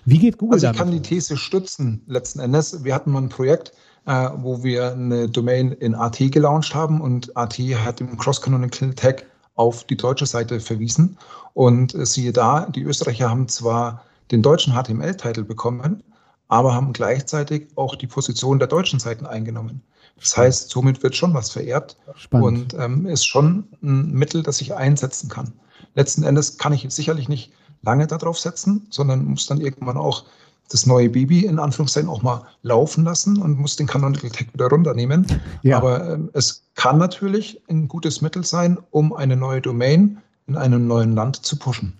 Wie 0.04 0.18
geht 0.18 0.38
Google 0.38 0.54
also 0.54 0.66
ich 0.66 0.76
damit? 0.76 0.78
kann 0.78 0.90
die 0.90 1.02
These 1.02 1.36
stützen 1.36 2.02
letzten 2.06 2.40
Endes. 2.40 2.84
Wir 2.84 2.94
hatten 2.94 3.10
mal 3.10 3.22
ein 3.22 3.28
Projekt, 3.28 3.72
äh, 4.06 4.30
wo 4.36 4.62
wir 4.62 4.92
eine 4.92 5.28
Domain 5.28 5.72
in 5.72 5.94
AT 5.94 6.18
gelauncht 6.18 6.74
haben 6.74 7.00
und 7.00 7.36
AT 7.36 7.58
hat 7.58 8.00
im 8.00 8.16
Cross-Canonical 8.16 8.94
Tag 8.94 9.26
auf 9.54 9.84
die 9.84 9.96
deutsche 9.96 10.26
Seite 10.26 10.60
verwiesen. 10.60 11.18
Und 11.54 11.94
äh, 11.94 12.06
siehe 12.06 12.32
da, 12.32 12.66
die 12.66 12.82
Österreicher 12.82 13.28
haben 13.28 13.48
zwar 13.48 14.04
den 14.30 14.42
deutschen 14.42 14.72
HTML-Titel 14.72 15.44
bekommen, 15.44 16.02
aber 16.48 16.74
haben 16.74 16.92
gleichzeitig 16.92 17.68
auch 17.76 17.96
die 17.96 18.06
Position 18.06 18.58
der 18.58 18.68
deutschen 18.68 18.98
Seiten 18.98 19.26
eingenommen. 19.26 19.82
Das 20.18 20.36
heißt, 20.36 20.70
somit 20.70 21.02
wird 21.02 21.16
schon 21.16 21.34
was 21.34 21.50
verehrt 21.50 21.96
Spannend. 22.14 22.74
und 22.74 22.80
ähm, 22.80 23.06
ist 23.06 23.26
schon 23.26 23.68
ein 23.82 24.12
Mittel, 24.12 24.42
das 24.42 24.60
ich 24.60 24.74
einsetzen 24.74 25.28
kann. 25.28 25.52
Letzten 25.94 26.22
Endes 26.22 26.58
kann 26.58 26.72
ich 26.72 26.86
sicherlich 26.90 27.28
nicht 27.28 27.52
lange 27.82 28.06
darauf 28.06 28.38
setzen, 28.38 28.86
sondern 28.90 29.24
muss 29.24 29.46
dann 29.46 29.60
irgendwann 29.60 29.96
auch 29.96 30.24
das 30.72 30.86
neue 30.86 31.10
Baby 31.10 31.44
in 31.44 31.58
Anführungszeichen 31.58 32.08
auch 32.08 32.22
mal 32.22 32.42
laufen 32.62 33.04
lassen 33.04 33.40
und 33.40 33.58
muss 33.58 33.76
den 33.76 33.86
Canonical 33.86 34.30
Tag 34.30 34.52
wieder 34.54 34.68
runternehmen. 34.68 35.26
Ja. 35.62 35.76
Aber 35.76 36.14
ähm, 36.14 36.30
es 36.32 36.64
kann 36.74 36.98
natürlich 36.98 37.60
ein 37.68 37.88
gutes 37.88 38.22
Mittel 38.22 38.44
sein, 38.44 38.78
um 38.90 39.12
eine 39.12 39.36
neue 39.36 39.60
Domain 39.60 40.18
in 40.46 40.56
einem 40.56 40.86
neuen 40.86 41.14
Land 41.14 41.36
zu 41.44 41.58
pushen. 41.58 41.92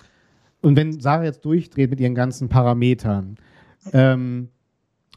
Und 0.63 0.77
wenn 0.77 1.01
Sarah 1.01 1.25
jetzt 1.25 1.45
durchdreht 1.45 1.91
mit 1.91 2.01
ihren 2.01 2.15
ganzen 2.15 2.49
Parametern, 2.49 3.37
ähm, 3.93 4.49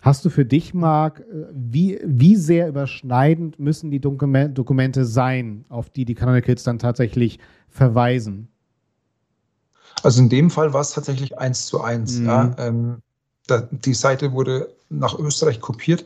hast 0.01 0.25
du 0.25 0.29
für 0.29 0.45
dich, 0.45 0.73
Marc, 0.73 1.19
äh, 1.19 1.45
wie, 1.53 1.99
wie 2.03 2.35
sehr 2.35 2.67
überschneidend 2.67 3.59
müssen 3.59 3.91
die 3.91 4.01
Dokumente 4.01 5.05
sein, 5.05 5.65
auf 5.69 5.89
die 5.89 6.05
die 6.05 6.15
Canonicals 6.15 6.63
dann 6.63 6.79
tatsächlich 6.79 7.39
verweisen? 7.69 8.49
Also 10.05 10.21
in 10.21 10.29
dem 10.29 10.51
Fall 10.51 10.71
war 10.71 10.81
es 10.81 10.91
tatsächlich 10.91 11.37
eins 11.39 11.65
zu 11.65 11.81
eins. 11.81 12.19
Mhm. 12.19 12.25
Ja. 12.27 12.55
Ähm, 12.59 13.01
die 13.71 13.93
Seite 13.93 14.31
wurde 14.33 14.69
nach 14.89 15.17
Österreich 15.17 15.59
kopiert 15.59 16.05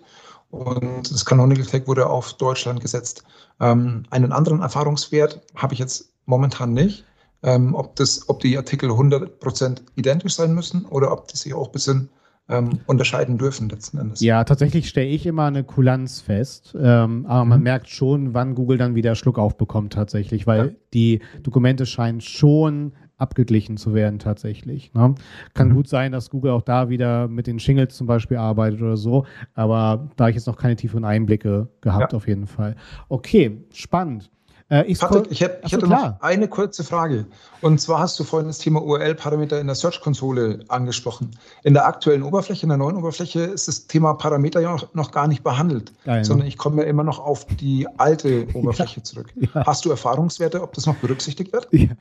und 0.52 1.12
das 1.12 1.26
Canonical 1.26 1.66
Tag 1.66 1.88
wurde 1.88 2.08
auf 2.08 2.34
Deutschland 2.34 2.80
gesetzt. 2.80 3.24
Ähm, 3.60 4.04
einen 4.10 4.32
anderen 4.32 4.62
Erfahrungswert 4.62 5.42
habe 5.56 5.74
ich 5.74 5.80
jetzt 5.80 6.14
momentan 6.26 6.74
nicht, 6.74 7.04
ähm, 7.44 7.76
ob, 7.76 7.96
das, 7.98 8.28
ob 8.30 8.40
die 8.40 8.58
Artikel 8.58 8.90
100% 8.90 9.82
identisch 9.96 10.36
sein 10.36 10.54
müssen 10.54 10.86
oder 10.86 11.12
ob 11.12 11.28
die 11.28 11.38
sich 11.38 11.54
auch 11.54 11.68
ein 11.68 11.72
bisschen 11.74 12.10
ähm, 12.48 12.80
unterscheiden 12.88 13.38
dürfen 13.38 13.70
letzten 13.70 13.98
Endes. 14.00 14.22
Ja, 14.22 14.44
tatsächlich 14.44 14.90
stelle 14.90 15.08
ich 15.08 15.26
immer 15.26 15.46
eine 15.46 15.64
Kulanz 15.64 16.22
fest, 16.22 16.76
ähm, 16.80 17.26
aber 17.28 17.44
mhm. 17.44 17.50
man 17.50 17.62
merkt 17.64 17.90
schon, 17.90 18.34
wann 18.34 18.56
Google 18.56 18.78
dann 18.78 18.96
wieder 18.96 19.16
Schluck 19.16 19.38
aufbekommt 19.38 19.94
tatsächlich, 19.94 20.48
weil 20.48 20.68
ja. 20.68 20.74
die 20.94 21.22
Dokumente 21.44 21.86
scheinen 21.86 22.22
schon 22.22 22.94
abgeglichen 23.20 23.78
zu 23.78 23.94
werden 23.94 24.18
tatsächlich. 24.18 24.94
Ne? 24.94 25.16
Kann 25.54 25.70
mhm. 25.70 25.76
gut 25.76 25.88
sein, 25.88 26.12
dass 26.12 26.30
Google 26.30 26.52
auch 26.52 26.62
da 26.62 26.90
wieder 26.90 27.28
mit 27.28 27.48
den 27.48 27.60
Shingles 27.60 27.96
zum 27.96 28.08
Beispiel 28.08 28.38
arbeitet 28.38 28.82
oder 28.82 28.98
so, 28.98 29.26
aber 29.54 30.10
da 30.16 30.30
ich 30.30 30.36
jetzt 30.36 30.48
noch 30.48 30.58
keine 30.58 30.76
tieferen 30.76 31.06
Einblicke 31.06 31.68
gehabt 31.82 32.14
ja. 32.14 32.18
auf 32.18 32.28
jeden 32.28 32.48
Fall. 32.48 32.76
Okay, 33.10 33.64
spannend. 33.74 34.32
Äh, 34.70 34.86
ich 34.86 35.00
Patrick, 35.00 35.28
ich, 35.30 35.42
hätte, 35.42 35.62
ich 35.66 35.72
hätte 35.72 35.88
noch 35.88 36.22
eine 36.22 36.48
kurze 36.48 36.84
Frage. 36.84 37.26
Und 37.62 37.82
zwar 37.82 38.00
hast 38.00 38.20
du 38.20 38.24
vorhin 38.24 38.48
das 38.48 38.60
Thema 38.60 38.82
URL-Parameter 38.82 39.60
in 39.60 39.68
der 39.68 39.76
Search-Konsole 39.76 40.60
angesprochen. 40.68 41.32
In 41.64 41.74
der 41.74 41.86
aktuellen 41.86 42.24
Oberfläche, 42.24 42.64
in 42.64 42.70
der 42.70 42.78
neuen 42.78 42.96
Oberfläche, 42.96 43.42
ist 43.42 43.68
das 43.68 43.88
Thema 43.88 44.14
Parameter 44.14 44.62
ja 44.62 44.72
noch, 44.72 44.94
noch 44.94 45.12
gar 45.12 45.28
nicht 45.28 45.44
behandelt, 45.44 45.92
Geil, 46.06 46.24
sondern 46.24 46.48
ich 46.48 46.58
komme 46.58 46.84
ja 46.84 46.88
immer 46.88 47.04
noch 47.04 47.20
auf 47.20 47.46
die 47.46 47.88
alte 47.98 48.48
Oberfläche 48.54 48.98
ja, 48.98 49.04
zurück. 49.04 49.34
Ja. 49.36 49.66
Hast 49.66 49.86
du 49.86 49.90
Erfahrungswerte, 49.90 50.62
ob 50.62 50.74
das 50.74 50.86
noch 50.86 50.96
berücksichtigt 50.96 51.52
wird? 51.52 51.68
Ja. 51.72 51.88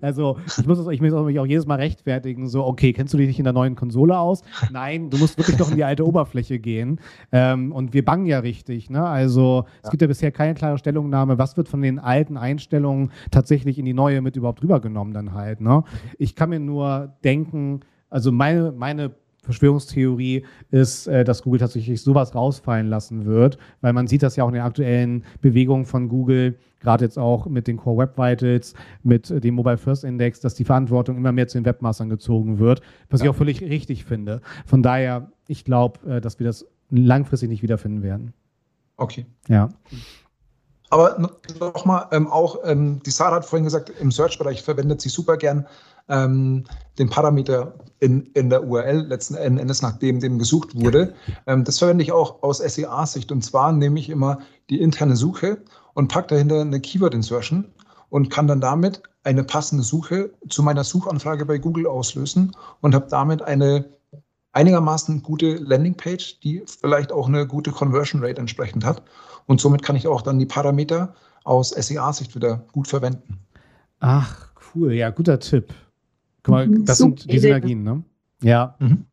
Also 0.00 0.38
ich 0.58 0.66
muss, 0.66 0.78
ich 0.88 1.00
muss 1.00 1.12
mich 1.12 1.38
auch 1.38 1.46
jedes 1.46 1.66
Mal 1.66 1.76
rechtfertigen, 1.76 2.48
so, 2.48 2.64
okay, 2.64 2.92
kennst 2.92 3.12
du 3.12 3.18
dich 3.18 3.28
nicht 3.28 3.38
in 3.38 3.44
der 3.44 3.52
neuen 3.52 3.76
Konsole 3.76 4.18
aus? 4.18 4.42
Nein, 4.70 5.10
du 5.10 5.18
musst 5.18 5.38
wirklich 5.38 5.56
doch 5.56 5.70
in 5.70 5.76
die 5.76 5.84
alte 5.84 6.06
Oberfläche 6.06 6.58
gehen. 6.58 6.98
Ähm, 7.30 7.70
und 7.72 7.92
wir 7.92 8.04
bangen 8.04 8.26
ja 8.26 8.38
richtig. 8.40 8.90
Ne? 8.90 9.04
Also 9.04 9.66
es 9.82 9.90
gibt 9.90 10.00
ja 10.00 10.08
bisher 10.08 10.32
keine 10.32 10.54
klare 10.54 10.78
Stellungnahme, 10.78 11.38
was 11.38 11.56
wird 11.56 11.59
von 11.68 11.82
den 11.82 11.98
alten 11.98 12.36
Einstellungen 12.36 13.10
tatsächlich 13.30 13.78
in 13.78 13.84
die 13.84 13.94
neue 13.94 14.20
mit 14.20 14.36
überhaupt 14.36 14.62
rübergenommen 14.62 15.14
dann 15.14 15.34
halt. 15.34 15.60
Ne? 15.60 15.84
Ich 16.18 16.34
kann 16.34 16.50
mir 16.50 16.60
nur 16.60 17.14
denken, 17.22 17.80
also 18.08 18.32
meine, 18.32 18.72
meine 18.72 19.12
Verschwörungstheorie 19.42 20.44
ist, 20.70 21.06
äh, 21.06 21.24
dass 21.24 21.42
Google 21.42 21.60
tatsächlich 21.60 22.02
sowas 22.02 22.34
rausfallen 22.34 22.88
lassen 22.88 23.24
wird, 23.24 23.58
weil 23.80 23.92
man 23.92 24.06
sieht 24.06 24.22
das 24.22 24.36
ja 24.36 24.44
auch 24.44 24.48
in 24.48 24.54
den 24.54 24.62
aktuellen 24.62 25.24
Bewegungen 25.40 25.86
von 25.86 26.08
Google, 26.08 26.58
gerade 26.80 27.04
jetzt 27.04 27.18
auch 27.18 27.46
mit 27.46 27.66
den 27.66 27.76
Core 27.76 27.98
Web 27.98 28.18
Vitals, 28.18 28.74
mit 29.02 29.30
dem 29.42 29.54
Mobile 29.54 29.78
First 29.78 30.04
Index, 30.04 30.40
dass 30.40 30.54
die 30.54 30.64
Verantwortung 30.64 31.16
immer 31.16 31.32
mehr 31.32 31.48
zu 31.48 31.58
den 31.58 31.64
Webmastern 31.64 32.08
gezogen 32.08 32.58
wird, 32.58 32.82
was 33.08 33.22
ich 33.22 33.28
auch 33.28 33.34
völlig 33.34 33.62
richtig 33.62 34.04
finde. 34.04 34.40
Von 34.66 34.82
daher, 34.82 35.32
ich 35.48 35.64
glaube, 35.64 36.00
äh, 36.08 36.20
dass 36.20 36.38
wir 36.38 36.46
das 36.46 36.66
langfristig 36.90 37.48
nicht 37.48 37.62
wiederfinden 37.62 38.02
werden. 38.02 38.34
Okay. 38.96 39.24
Ja. 39.48 39.70
Aber 40.90 41.30
nochmal, 41.58 42.08
ähm, 42.10 42.26
auch 42.26 42.58
ähm, 42.64 43.00
die 43.04 43.10
Sarah 43.10 43.36
hat 43.36 43.46
vorhin 43.46 43.64
gesagt, 43.64 43.90
im 44.00 44.10
Search-Bereich 44.10 44.62
verwendet 44.62 45.00
sie 45.00 45.08
super 45.08 45.36
gern 45.36 45.66
ähm, 46.08 46.64
den 46.98 47.08
Parameter 47.08 47.74
in, 48.00 48.26
in 48.34 48.50
der 48.50 48.64
URL 48.64 49.06
letzten 49.06 49.36
Endes, 49.36 49.82
nachdem 49.82 50.18
dem 50.20 50.38
gesucht 50.38 50.74
wurde. 50.74 51.14
Ähm, 51.46 51.64
das 51.64 51.78
verwende 51.78 52.02
ich 52.02 52.12
auch 52.12 52.42
aus 52.42 52.58
SEA-Sicht. 52.58 53.30
Und 53.30 53.42
zwar 53.42 53.72
nehme 53.72 54.00
ich 54.00 54.10
immer 54.10 54.40
die 54.68 54.80
interne 54.80 55.16
Suche 55.16 55.58
und 55.94 56.08
packe 56.08 56.34
dahinter 56.34 56.60
eine 56.60 56.80
Keyword-Insertion 56.80 57.72
und 58.08 58.30
kann 58.30 58.48
dann 58.48 58.60
damit 58.60 59.02
eine 59.22 59.44
passende 59.44 59.84
Suche 59.84 60.30
zu 60.48 60.62
meiner 60.62 60.82
Suchanfrage 60.82 61.46
bei 61.46 61.58
Google 61.58 61.86
auslösen 61.86 62.56
und 62.80 62.94
habe 62.94 63.06
damit 63.08 63.42
eine 63.42 63.84
einigermaßen 64.52 65.22
gute 65.22 65.54
Landingpage, 65.54 66.40
die 66.40 66.64
vielleicht 66.66 67.12
auch 67.12 67.28
eine 67.28 67.46
gute 67.46 67.70
Conversion 67.70 68.24
Rate 68.24 68.40
entsprechend 68.40 68.84
hat. 68.84 69.02
Und 69.50 69.60
somit 69.60 69.82
kann 69.82 69.96
ich 69.96 70.06
auch 70.06 70.22
dann 70.22 70.38
die 70.38 70.46
Parameter 70.46 71.12
aus 71.42 71.70
SEA-Sicht 71.70 72.36
wieder 72.36 72.66
gut 72.70 72.86
verwenden. 72.86 73.40
Ach, 73.98 74.52
cool. 74.72 74.92
Ja, 74.92 75.10
guter 75.10 75.40
Tipp. 75.40 75.74
Guck 76.44 76.52
mal, 76.52 76.68
mhm. 76.68 76.84
das 76.84 76.98
Super 76.98 77.16
sind 77.18 77.32
die 77.32 77.38
Synergien, 77.40 77.82
ne? 77.82 78.04
Ja. 78.44 78.76
Mhm. 78.78 79.06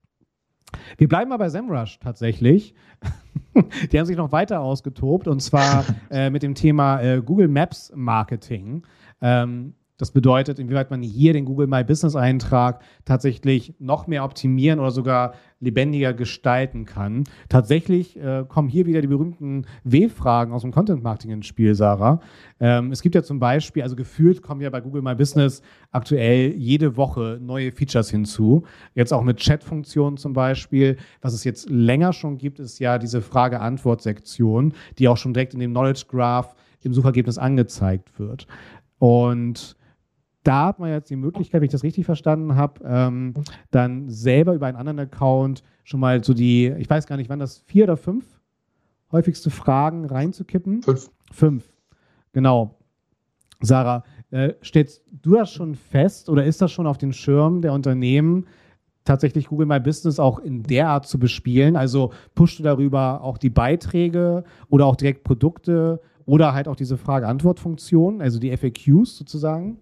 Wir 0.95 1.07
bleiben 1.07 1.29
mal 1.29 1.37
bei 1.37 1.49
SEMrush 1.49 1.97
tatsächlich. 1.97 2.75
die 3.91 3.97
haben 3.97 4.05
sich 4.05 4.15
noch 4.15 4.31
weiter 4.31 4.59
ausgetobt 4.59 5.27
und 5.27 5.39
zwar 5.39 5.83
äh, 6.11 6.29
mit 6.29 6.43
dem 6.43 6.53
Thema 6.53 7.01
äh, 7.01 7.23
Google 7.25 7.47
Maps 7.47 7.91
Marketing. 7.95 8.85
Ähm, 9.21 9.73
das 9.97 10.11
bedeutet, 10.11 10.59
inwieweit 10.59 10.91
man 10.91 11.01
hier 11.01 11.33
den 11.33 11.45
Google 11.45 11.67
My 11.67 11.83
Business 11.83 12.15
Eintrag 12.15 12.81
tatsächlich 13.03 13.73
noch 13.79 14.05
mehr 14.05 14.23
optimieren 14.23 14.79
oder 14.79 14.91
sogar 14.91 15.33
lebendiger 15.59 16.13
gestalten 16.13 16.85
kann. 16.85 17.23
Tatsächlich 17.49 18.15
äh, 18.19 18.45
kommen 18.47 18.69
hier 18.69 18.85
wieder 18.85 19.01
die 19.01 19.07
berühmten 19.07 19.65
W-Fragen 19.83 20.53
aus 20.53 20.61
dem 20.61 20.71
Content 20.71 21.01
Marketing 21.01 21.31
ins 21.31 21.47
Spiel, 21.47 21.73
Sarah. 21.73 22.21
Ähm, 22.59 22.91
es 22.91 23.01
gibt 23.01 23.15
ja 23.15 23.23
zum 23.23 23.39
Beispiel, 23.39 23.81
also 23.81 23.95
gefühlt 23.95 24.43
kommen 24.43 24.61
ja 24.61 24.69
bei 24.69 24.81
Google 24.81 25.01
My 25.01 25.15
Business 25.15 25.63
aktuell 25.91 26.53
jede 26.53 26.95
Woche 26.95 27.39
neue 27.41 27.71
Features 27.71 28.11
hinzu. 28.11 28.65
Jetzt 28.93 29.11
auch 29.11 29.23
mit 29.23 29.37
Chat-Funktionen 29.37 30.17
zum 30.17 30.33
Beispiel. 30.33 30.97
Was 31.21 31.33
es 31.33 31.43
jetzt 31.43 31.69
länger 31.71 32.13
schon 32.13 32.37
gibt, 32.37 32.59
ist 32.59 32.77
ja 32.77 32.99
diese 32.99 33.21
Frage-Antwort-Sektion, 33.21 34.73
die 34.99 35.07
auch 35.07 35.17
schon 35.17 35.33
direkt 35.33 35.55
in 35.55 35.59
dem 35.59 35.71
Knowledge 35.71 36.05
Graph 36.07 36.55
im 36.83 36.93
Suchergebnis 36.93 37.39
angezeigt 37.39 38.19
wird. 38.19 38.45
Und 38.99 39.75
da 40.47 40.67
hat 40.67 40.79
man 40.79 40.89
jetzt 40.89 41.09
die 41.09 41.17
Möglichkeit, 41.17 41.59
wenn 41.59 41.65
ich 41.65 41.71
das 41.71 41.83
richtig 41.83 42.05
verstanden 42.05 42.55
habe, 42.55 42.81
ähm, 42.85 43.33
dann 43.69 44.09
selber 44.09 44.53
über 44.53 44.67
einen 44.67 44.77
anderen 44.77 44.99
Account 44.99 45.61
schon 45.83 45.99
mal 45.99 46.23
so 46.23 46.33
die, 46.33 46.67
ich 46.77 46.89
weiß 46.89 47.05
gar 47.05 47.17
nicht, 47.17 47.29
wann 47.29 47.39
das 47.39 47.59
vier 47.67 47.83
oder 47.83 47.97
fünf 47.97 48.25
häufigste 49.11 49.49
Fragen 49.49 50.05
reinzukippen. 50.05 50.83
Fünf. 50.83 51.09
Fünf. 51.31 51.65
Genau. 52.31 52.77
Sarah, 53.59 54.03
äh, 54.31 54.53
stellst 54.63 55.03
du 55.11 55.35
das 55.35 55.51
schon 55.51 55.75
fest 55.75 56.29
oder 56.29 56.45
ist 56.45 56.61
das 56.61 56.71
schon 56.71 56.87
auf 56.87 56.97
den 56.97 57.11
Schirm 57.11 57.61
der 57.61 57.73
Unternehmen, 57.73 58.45
tatsächlich 59.03 59.47
Google 59.47 59.65
My 59.65 59.79
Business 59.79 60.19
auch 60.19 60.39
in 60.39 60.63
der 60.63 60.89
Art 60.89 61.07
zu 61.07 61.19
bespielen? 61.19 61.75
Also 61.75 62.13
pushst 62.35 62.59
du 62.59 62.63
darüber 62.63 63.21
auch 63.21 63.37
die 63.37 63.49
Beiträge 63.49 64.45
oder 64.69 64.85
auch 64.85 64.95
direkt 64.95 65.23
Produkte 65.25 65.99
oder 66.25 66.53
halt 66.53 66.67
auch 66.67 66.75
diese 66.75 66.97
Frage-Antwort-Funktion, 66.97 68.21
also 68.21 68.39
die 68.39 68.55
FAQs 68.55 69.17
sozusagen? 69.17 69.79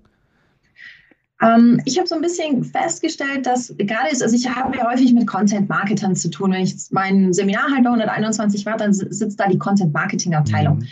Ähm, 1.45 1.81
ich 1.85 1.97
habe 1.97 2.07
so 2.07 2.15
ein 2.15 2.21
bisschen 2.21 2.63
festgestellt, 2.63 3.45
dass 3.45 3.73
gerade 3.77 4.09
ist, 4.09 4.23
also 4.23 4.35
ich 4.35 4.49
habe 4.49 4.77
ja 4.77 4.89
häufig 4.89 5.13
mit 5.13 5.27
Content-Marketern 5.27 6.15
zu 6.15 6.29
tun. 6.29 6.51
Wenn 6.51 6.63
ich 6.63 6.75
mein 6.91 7.33
Seminar 7.33 7.69
halt 7.69 7.83
bei 7.83 7.89
121 7.89 8.65
war, 8.65 8.77
dann 8.77 8.93
sitzt 8.93 9.39
da 9.39 9.47
die 9.47 9.57
Content-Marketing-Abteilung. 9.57 10.79
Mhm. 10.79 10.87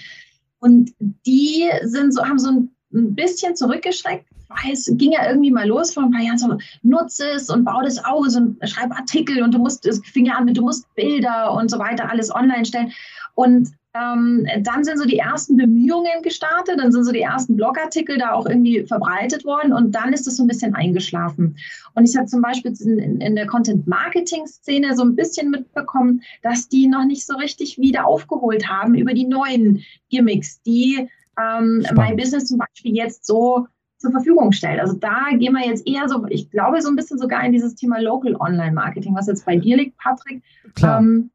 Und 0.60 0.94
die 1.26 1.70
sind 1.84 2.14
so, 2.14 2.24
haben 2.24 2.40
so 2.40 2.50
ein 2.52 2.70
bisschen 3.16 3.56
zurückgeschreckt, 3.56 4.26
weil 4.48 4.72
es 4.72 4.90
ging 4.94 5.12
ja 5.12 5.28
irgendwie 5.28 5.52
mal 5.52 5.68
los 5.68 5.94
vor 5.94 6.04
ein 6.04 6.12
paar 6.12 6.22
Jahren 6.22 6.38
so, 6.38 6.58
nutze 6.84 7.26
es 7.32 7.50
und 7.50 7.66
bau 7.66 7.82
das 7.82 8.04
aus 8.04 8.36
und 8.36 8.58
schreib 8.70 8.92
Artikel 8.92 9.42
und 9.42 9.54
du 9.54 9.60
musst, 9.60 9.86
es 9.86 10.00
fing 10.06 10.26
ja 10.26 10.36
an 10.36 10.46
mit, 10.46 10.58
du 10.58 10.62
musst 10.62 10.86
Bilder 10.96 11.54
und 11.54 11.72
so 11.72 11.80
weiter 11.80 12.10
alles 12.10 12.34
online 12.34 12.66
stellen. 12.66 12.92
Und 13.36 13.70
ähm, 13.96 14.48
dann 14.62 14.84
sind 14.84 14.98
so 14.98 15.06
die 15.06 15.20
ersten 15.20 15.56
Bemühungen 15.56 16.24
gestartet, 16.24 16.80
dann 16.80 16.92
sind 16.92 17.04
so 17.04 17.12
die 17.12 17.22
ersten 17.22 17.56
Blogartikel 17.56 18.18
da 18.18 18.32
auch 18.32 18.48
irgendwie 18.48 18.84
verbreitet 18.86 19.46
worden 19.46 19.72
und 19.72 19.94
dann 19.94 20.14
ist 20.14 20.26
es 20.28 20.38
so 20.38 20.44
ein 20.44 20.48
bisschen 20.48 20.74
eingeschlafen. 20.74 21.58
Und 21.94 22.10
ich 22.10 22.18
habe 22.18 22.26
zum 22.26 22.42
Beispiel 22.42 22.74
in, 22.80 23.22
in 23.22 23.36
der 23.36 23.46
Content-Marketing-Szene 23.46 24.96
so 24.96 25.04
ein 25.04 25.16
bisschen 25.16 25.52
mitbekommen, 25.52 26.24
dass 26.42 26.68
die 26.68 26.88
noch 26.88 27.06
nicht 27.06 27.26
so 27.26 27.36
richtig 27.36 27.78
wieder 27.78 28.08
aufgeholt 28.08 28.68
haben 28.68 28.96
über 28.96 29.14
die 29.14 29.28
neuen 29.28 29.84
Gimmicks, 30.10 30.62
die 30.64 31.08
ähm, 31.40 31.86
My 31.94 32.16
Business 32.16 32.46
zum 32.46 32.58
Beispiel 32.58 32.96
jetzt 32.96 33.26
so 33.26 33.68
zur 34.00 34.12
Verfügung 34.12 34.52
stellt. 34.52 34.80
Also 34.80 34.96
da 34.96 35.28
gehen 35.34 35.54
wir 35.54 35.66
jetzt 35.66 35.88
eher 35.88 36.10
so, 36.10 36.26
ich 36.30 36.50
glaube, 36.50 36.82
so 36.82 36.90
ein 36.90 36.96
bisschen 36.96 37.20
sogar 37.20 37.46
in 37.46 37.54
dieses 37.54 37.76
Thema 37.76 38.02
Local 38.02 38.36
Online 38.36 38.74
Marketing, 38.74 39.16
was 39.16 39.28
jetzt 39.28 39.46
bei 39.46 39.56
dir 39.56 39.78
liegt, 39.78 39.98
Patrick. 39.98 40.42
Klar. 40.76 41.00
Ähm, 41.00 41.30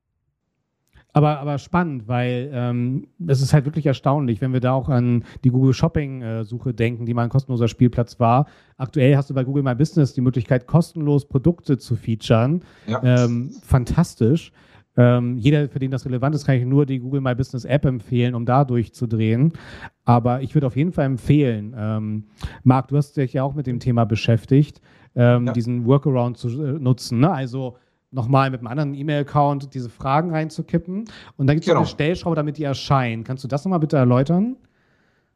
aber, 1.18 1.40
aber 1.40 1.58
spannend, 1.58 2.06
weil 2.06 2.48
ähm, 2.52 3.08
es 3.26 3.42
ist 3.42 3.52
halt 3.52 3.64
wirklich 3.64 3.86
erstaunlich, 3.86 4.40
wenn 4.40 4.52
wir 4.52 4.60
da 4.60 4.70
auch 4.70 4.88
an 4.88 5.24
die 5.42 5.50
Google 5.50 5.72
Shopping-Suche 5.72 6.72
denken, 6.72 7.06
die 7.06 7.14
mal 7.14 7.24
ein 7.24 7.28
kostenloser 7.28 7.66
Spielplatz 7.66 8.20
war. 8.20 8.46
Aktuell 8.76 9.16
hast 9.16 9.28
du 9.28 9.34
bei 9.34 9.42
Google 9.42 9.64
My 9.64 9.74
Business 9.74 10.14
die 10.14 10.20
Möglichkeit, 10.20 10.68
kostenlos 10.68 11.26
Produkte 11.26 11.76
zu 11.76 11.96
featuren. 11.96 12.62
Ja. 12.86 13.02
Ähm, 13.02 13.50
fantastisch. 13.64 14.52
Ähm, 14.96 15.38
jeder, 15.38 15.68
für 15.68 15.80
den 15.80 15.90
das 15.90 16.06
relevant 16.06 16.36
ist, 16.36 16.46
kann 16.46 16.54
ich 16.54 16.64
nur 16.64 16.86
die 16.86 17.00
Google 17.00 17.20
My 17.20 17.34
Business 17.34 17.64
App 17.64 17.84
empfehlen, 17.84 18.36
um 18.36 18.46
da 18.46 18.64
durchzudrehen. 18.64 19.54
Aber 20.04 20.40
ich 20.42 20.54
würde 20.54 20.68
auf 20.68 20.76
jeden 20.76 20.92
Fall 20.92 21.06
empfehlen, 21.06 21.74
ähm, 21.76 22.24
Marc, 22.62 22.86
du 22.88 22.96
hast 22.96 23.16
dich 23.16 23.32
ja 23.32 23.42
auch 23.42 23.56
mit 23.56 23.66
dem 23.66 23.80
Thema 23.80 24.04
beschäftigt, 24.04 24.80
ähm, 25.16 25.46
ja. 25.48 25.52
diesen 25.52 25.84
Workaround 25.84 26.38
zu 26.38 26.48
äh, 26.48 26.78
nutzen. 26.78 27.18
Ne? 27.18 27.28
Also 27.28 27.76
nochmal 28.10 28.50
mit 28.50 28.60
einem 28.60 28.68
anderen 28.68 28.94
E-Mail-Account 28.94 29.74
diese 29.74 29.90
Fragen 29.90 30.30
reinzukippen. 30.30 31.04
Und 31.36 31.46
dann 31.46 31.56
gibt 31.56 31.64
es 31.64 31.66
genau. 31.66 31.80
eine 31.80 31.86
Stellschraube, 31.86 32.36
damit 32.36 32.56
die 32.58 32.64
erscheinen. 32.64 33.24
Kannst 33.24 33.44
du 33.44 33.48
das 33.48 33.64
nochmal 33.64 33.80
bitte 33.80 33.96
erläutern? 33.96 34.56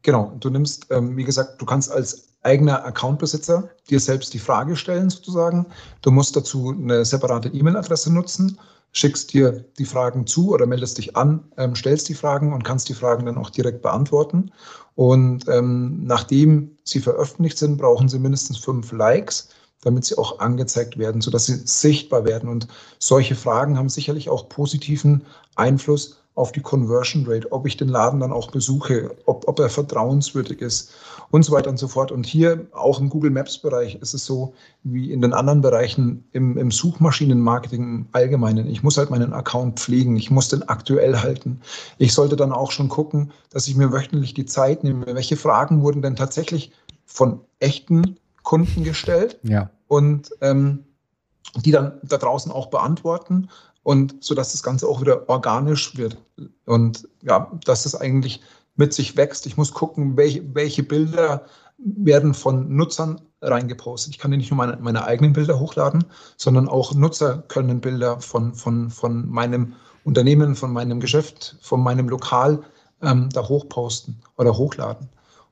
Genau, 0.02 0.32
du 0.40 0.50
nimmst, 0.50 0.86
ähm, 0.90 1.16
wie 1.16 1.24
gesagt, 1.24 1.60
du 1.60 1.66
kannst 1.66 1.90
als 1.92 2.28
eigener 2.42 2.84
Accountbesitzer 2.84 3.70
dir 3.88 4.00
selbst 4.00 4.34
die 4.34 4.38
Frage 4.38 4.74
stellen, 4.76 5.10
sozusagen. 5.10 5.66
Du 6.00 6.10
musst 6.10 6.34
dazu 6.34 6.74
eine 6.76 7.04
separate 7.04 7.48
E-Mail-Adresse 7.48 8.12
nutzen, 8.12 8.58
schickst 8.90 9.32
dir 9.32 9.64
die 9.78 9.84
Fragen 9.84 10.26
zu 10.26 10.52
oder 10.52 10.66
meldest 10.66 10.98
dich 10.98 11.16
an, 11.16 11.44
ähm, 11.56 11.76
stellst 11.76 12.08
die 12.08 12.14
Fragen 12.14 12.52
und 12.52 12.64
kannst 12.64 12.88
die 12.88 12.94
Fragen 12.94 13.26
dann 13.26 13.38
auch 13.38 13.50
direkt 13.50 13.82
beantworten. 13.82 14.50
Und 14.96 15.48
ähm, 15.48 16.04
nachdem 16.04 16.76
sie 16.84 17.00
veröffentlicht 17.00 17.58
sind, 17.58 17.78
brauchen 17.78 18.08
sie 18.08 18.18
mindestens 18.18 18.58
fünf 18.58 18.90
Likes 18.92 19.48
damit 19.82 20.04
sie 20.04 20.16
auch 20.16 20.38
angezeigt 20.38 20.98
werden, 20.98 21.20
sodass 21.20 21.46
sie 21.46 21.60
sichtbar 21.64 22.24
werden. 22.24 22.48
Und 22.48 22.68
solche 22.98 23.34
Fragen 23.34 23.76
haben 23.76 23.88
sicherlich 23.88 24.30
auch 24.30 24.48
positiven 24.48 25.26
Einfluss 25.56 26.22
auf 26.34 26.50
die 26.52 26.60
Conversion 26.60 27.26
Rate, 27.26 27.52
ob 27.52 27.66
ich 27.66 27.76
den 27.76 27.88
Laden 27.88 28.20
dann 28.20 28.32
auch 28.32 28.50
besuche, 28.50 29.14
ob, 29.26 29.46
ob 29.48 29.58
er 29.58 29.68
vertrauenswürdig 29.68 30.62
ist 30.62 30.92
und 31.30 31.44
so 31.44 31.52
weiter 31.52 31.68
und 31.68 31.78
so 31.78 31.88
fort. 31.88 32.10
Und 32.10 32.24
hier 32.24 32.66
auch 32.72 33.00
im 33.00 33.10
Google 33.10 33.30
Maps 33.30 33.58
Bereich 33.58 33.96
ist 33.96 34.14
es 34.14 34.24
so 34.24 34.54
wie 34.82 35.12
in 35.12 35.20
den 35.20 35.34
anderen 35.34 35.60
Bereichen 35.60 36.24
im, 36.32 36.56
im 36.56 36.70
Suchmaschinenmarketing 36.70 37.82
im 37.82 38.06
Allgemeinen. 38.12 38.66
Ich 38.66 38.82
muss 38.82 38.96
halt 38.96 39.10
meinen 39.10 39.34
Account 39.34 39.78
pflegen, 39.78 40.16
ich 40.16 40.30
muss 40.30 40.48
den 40.48 40.62
aktuell 40.62 41.18
halten. 41.18 41.60
Ich 41.98 42.14
sollte 42.14 42.36
dann 42.36 42.52
auch 42.52 42.70
schon 42.70 42.88
gucken, 42.88 43.32
dass 43.50 43.68
ich 43.68 43.76
mir 43.76 43.92
wöchentlich 43.92 44.32
die 44.32 44.46
Zeit 44.46 44.84
nehme, 44.84 45.04
welche 45.06 45.36
Fragen 45.36 45.82
wurden 45.82 46.00
denn 46.00 46.16
tatsächlich 46.16 46.72
von 47.04 47.40
echten 47.60 48.16
Kunden 48.42 48.84
gestellt 48.84 49.38
ja. 49.42 49.70
und 49.88 50.30
ähm, 50.40 50.84
die 51.56 51.70
dann 51.70 51.98
da 52.02 52.18
draußen 52.18 52.50
auch 52.50 52.66
beantworten 52.66 53.48
und 53.82 54.22
so 54.22 54.34
dass 54.34 54.52
das 54.52 54.62
Ganze 54.62 54.86
auch 54.86 55.00
wieder 55.00 55.28
organisch 55.28 55.96
wird 55.96 56.16
und 56.64 57.08
ja, 57.22 57.50
dass 57.64 57.86
es 57.86 57.94
eigentlich 57.94 58.40
mit 58.76 58.92
sich 58.94 59.16
wächst. 59.16 59.46
Ich 59.46 59.56
muss 59.56 59.72
gucken, 59.72 60.16
welche, 60.16 60.54
welche 60.54 60.82
Bilder 60.82 61.44
werden 61.78 62.32
von 62.32 62.74
Nutzern 62.74 63.20
reingepostet. 63.40 64.14
Ich 64.14 64.18
kann 64.18 64.30
ja 64.30 64.38
nicht 64.38 64.50
nur 64.50 64.58
meine, 64.58 64.78
meine 64.80 65.04
eigenen 65.04 65.32
Bilder 65.32 65.58
hochladen, 65.58 66.04
sondern 66.36 66.68
auch 66.68 66.94
Nutzer 66.94 67.42
können 67.48 67.80
Bilder 67.80 68.20
von, 68.20 68.54
von, 68.54 68.90
von 68.90 69.28
meinem 69.28 69.74
Unternehmen, 70.04 70.54
von 70.54 70.72
meinem 70.72 71.00
Geschäft, 71.00 71.56
von 71.60 71.82
meinem 71.82 72.08
Lokal 72.08 72.62
ähm, 73.02 73.28
da 73.32 73.48
hochposten 73.48 74.22
oder 74.36 74.56
hochladen. 74.56 75.08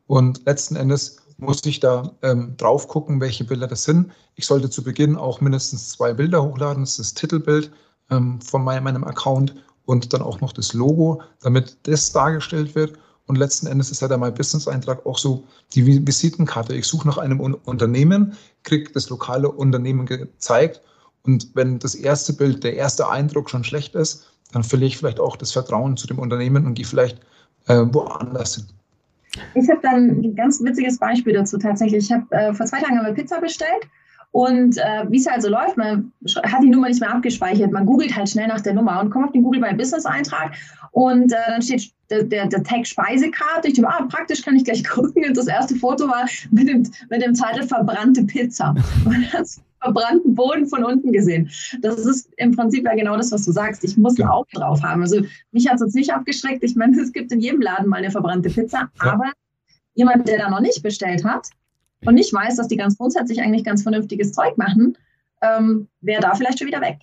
Und 0.07 0.45
letzten 0.47 0.77
Endes 0.77 1.19
muss 1.41 1.65
ich 1.65 1.81
da 1.81 2.11
ähm, 2.23 2.55
drauf 2.57 2.89
gucken, 2.89 3.21
welche 3.21 3.45
Bilder 3.45 3.67
das 3.67 3.85
sind. 3.85 4.13
Ich 4.37 4.47
sollte 4.47 4.71
zu 4.71 4.83
Beginn 4.83 5.17
auch 5.17 5.41
mindestens 5.41 5.91
zwei 5.91 6.13
Bilder 6.13 6.43
hochladen. 6.43 6.83
Das 6.83 6.93
ist 6.93 6.99
das 6.99 7.15
Titelbild 7.15 7.71
ähm, 8.11 8.41
von 8.41 8.63
mein, 8.63 8.83
meinem 8.85 9.05
Account 9.05 9.55
und 9.87 10.13
dann 10.13 10.23
auch 10.23 10.41
noch 10.41 10.53
das 10.53 10.73
Logo, 10.73 11.23
damit 11.43 11.77
das 11.85 12.13
dargestellt 12.13 12.75
wird. 12.75 12.99
Und 13.27 13.37
letzten 13.37 13.67
Endes 13.67 13.91
ist 13.91 14.03
ja 14.03 14.09
der 14.09 14.19
My 14.19 14.31
Business 14.31 14.67
Eintrag 14.67 15.05
auch 15.07 15.19
so 15.19 15.45
die 15.75 16.07
Visitenkarte. 16.07 16.75
Ich 16.75 16.87
suche 16.87 17.07
nach 17.07 17.19
einem 17.19 17.41
Unternehmen, 17.41 18.37
kriege 18.65 18.91
das 18.93 19.09
lokale 19.09 19.49
Unternehmen 19.49 20.07
gezeigt. 20.07 20.81
Und 21.23 21.51
wenn 21.55 21.79
das 21.79 21.95
erste 21.95 22.33
Bild, 22.33 22.65
der 22.65 22.75
erste 22.75 23.09
Eindruck 23.09 23.51
schon 23.51 23.63
schlecht 23.63 23.95
ist, 23.95 24.27
dann 24.53 24.65
verliere 24.65 24.89
ich 24.89 24.97
vielleicht 24.97 25.21
auch 25.21 25.37
das 25.37 25.53
Vertrauen 25.53 25.97
zu 25.97 26.07
dem 26.07 26.19
Unternehmen 26.19 26.67
und 26.67 26.75
gehe 26.75 26.87
vielleicht 26.87 27.21
äh, 27.67 27.85
woanders 27.93 28.57
hin. 28.57 28.67
Ich 29.55 29.69
habe 29.71 29.81
dann 29.83 30.23
ein 30.23 30.35
ganz 30.35 30.63
witziges 30.63 30.99
Beispiel 30.99 31.35
dazu 31.35 31.59
tatsächlich. 31.59 32.05
Ich 32.05 32.13
habe 32.13 32.27
äh, 32.31 32.53
vor 32.53 32.67
zwei 32.67 32.81
Tagen 32.81 32.99
eine 32.99 33.15
Pizza 33.15 33.41
bestellt 33.41 33.89
und 34.33 34.77
äh, 34.79 35.05
wie 35.09 35.19
es 35.19 35.29
halt 35.29 35.43
so 35.43 35.49
läuft, 35.49 35.77
man 35.77 36.13
hat 36.45 36.63
die 36.63 36.71
Nummer 36.71 36.89
nicht 36.89 37.01
mehr 37.01 37.15
abgespeichert. 37.15 37.73
Man 37.73 37.87
googelt 37.87 38.15
halt 38.15 38.29
schnell 38.29 38.49
nach 38.49 38.61
der 38.61 38.75
Nummer 38.75 39.01
und 39.01 39.11
kommt 39.11 39.27
auf 39.27 39.33
den 39.33 39.43
Google 39.43 39.61
My 39.61 39.75
Business 39.75 40.07
Eintrag 40.07 40.53
und 40.93 41.33
äh, 41.33 41.37
dann 41.49 41.63
steht 41.63 41.93
der, 42.11 42.25
der, 42.25 42.47
der 42.47 42.63
Tag 42.63 42.87
Speisekarte. 42.87 43.69
Ich 43.69 43.75
dachte, 43.75 43.89
ah, 43.89 44.07
praktisch 44.07 44.43
kann 44.43 44.57
ich 44.57 44.65
gleich 44.65 44.85
gucken. 44.85 45.25
Und 45.25 45.37
das 45.37 45.47
erste 45.47 45.77
Foto 45.77 46.09
war 46.09 46.27
mit 46.51 46.69
dem, 46.69 46.83
mit 47.09 47.23
dem 47.23 47.35
Titel 47.35 47.67
verbrannte 47.67 48.25
Pizza. 48.25 48.75
Und 49.05 49.29
das 49.33 49.61
verbrannten 49.81 50.35
Boden 50.35 50.67
von 50.67 50.85
unten 50.85 51.13
gesehen. 51.13 51.51
Das 51.81 51.99
ist 52.05 52.31
im 52.37 52.55
Prinzip 52.55 52.85
ja 52.85 52.95
genau 52.95 53.17
das, 53.17 53.33
was 53.33 53.47
du 53.47 53.53
sagst. 53.53 53.83
Ich 53.85 53.97
muss 53.97 54.19
ja. 54.19 54.31
auch 54.31 54.47
drauf 54.53 54.83
haben. 54.83 55.01
Also 55.03 55.23
mich 55.53 55.69
hat 55.69 55.77
es 55.77 55.83
jetzt 55.83 55.95
nicht 55.95 56.13
abgeschreckt. 56.13 56.63
Ich 56.63 56.77
meine, 56.77 56.97
es 57.01 57.13
gibt 57.13 57.33
in 57.33 57.41
jedem 57.41 57.63
Laden 57.63 57.89
mal 57.89 57.99
eine 57.99 58.11
verbrannte 58.11 58.51
Pizza. 58.51 58.91
Ja. 59.03 59.13
Aber 59.13 59.33
jemand, 59.95 60.29
der 60.29 60.39
da 60.39 60.51
noch 60.51 60.61
nicht 60.61 60.83
bestellt 60.83 61.25
hat, 61.25 61.49
und 62.07 62.15
nicht 62.15 62.33
weiß, 62.33 62.57
dass 62.57 62.69
die 62.69 62.77
ganz 62.77 62.97
grundsätzlich 62.97 63.41
eigentlich 63.41 63.65
ganz 63.65 63.83
vernünftiges 63.83 64.33
Zeug 64.33 64.57
machen, 64.57 64.97
ähm, 65.43 65.89
wäre 66.01 66.23
da 66.23 66.35
vielleicht 66.35 66.59
schon 66.59 66.69
wieder 66.69 66.81
weg. 66.81 66.99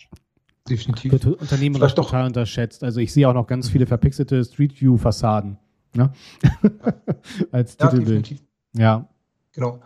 Definitiv. 0.70 1.12
Wird 1.12 1.26
Unternehmen 1.26 1.76
vielleicht 1.76 1.96
total 1.96 2.26
unterschätzt. 2.26 2.84
Also 2.84 3.00
ich 3.00 3.14
sehe 3.14 3.28
auch 3.28 3.34
noch 3.34 3.48
ganz 3.48 3.70
viele 3.70 3.88
verpixelte 3.88 4.44
Street 4.44 4.80
View 4.80 4.98
Fassaden. 4.98 5.58
Ne? 5.94 6.12
Als 7.52 7.78
ja, 7.80 7.88
Titelbild. 7.88 8.26
Definitiv. 8.26 8.42
Ja. 8.74 9.08
Genau. 9.54 9.80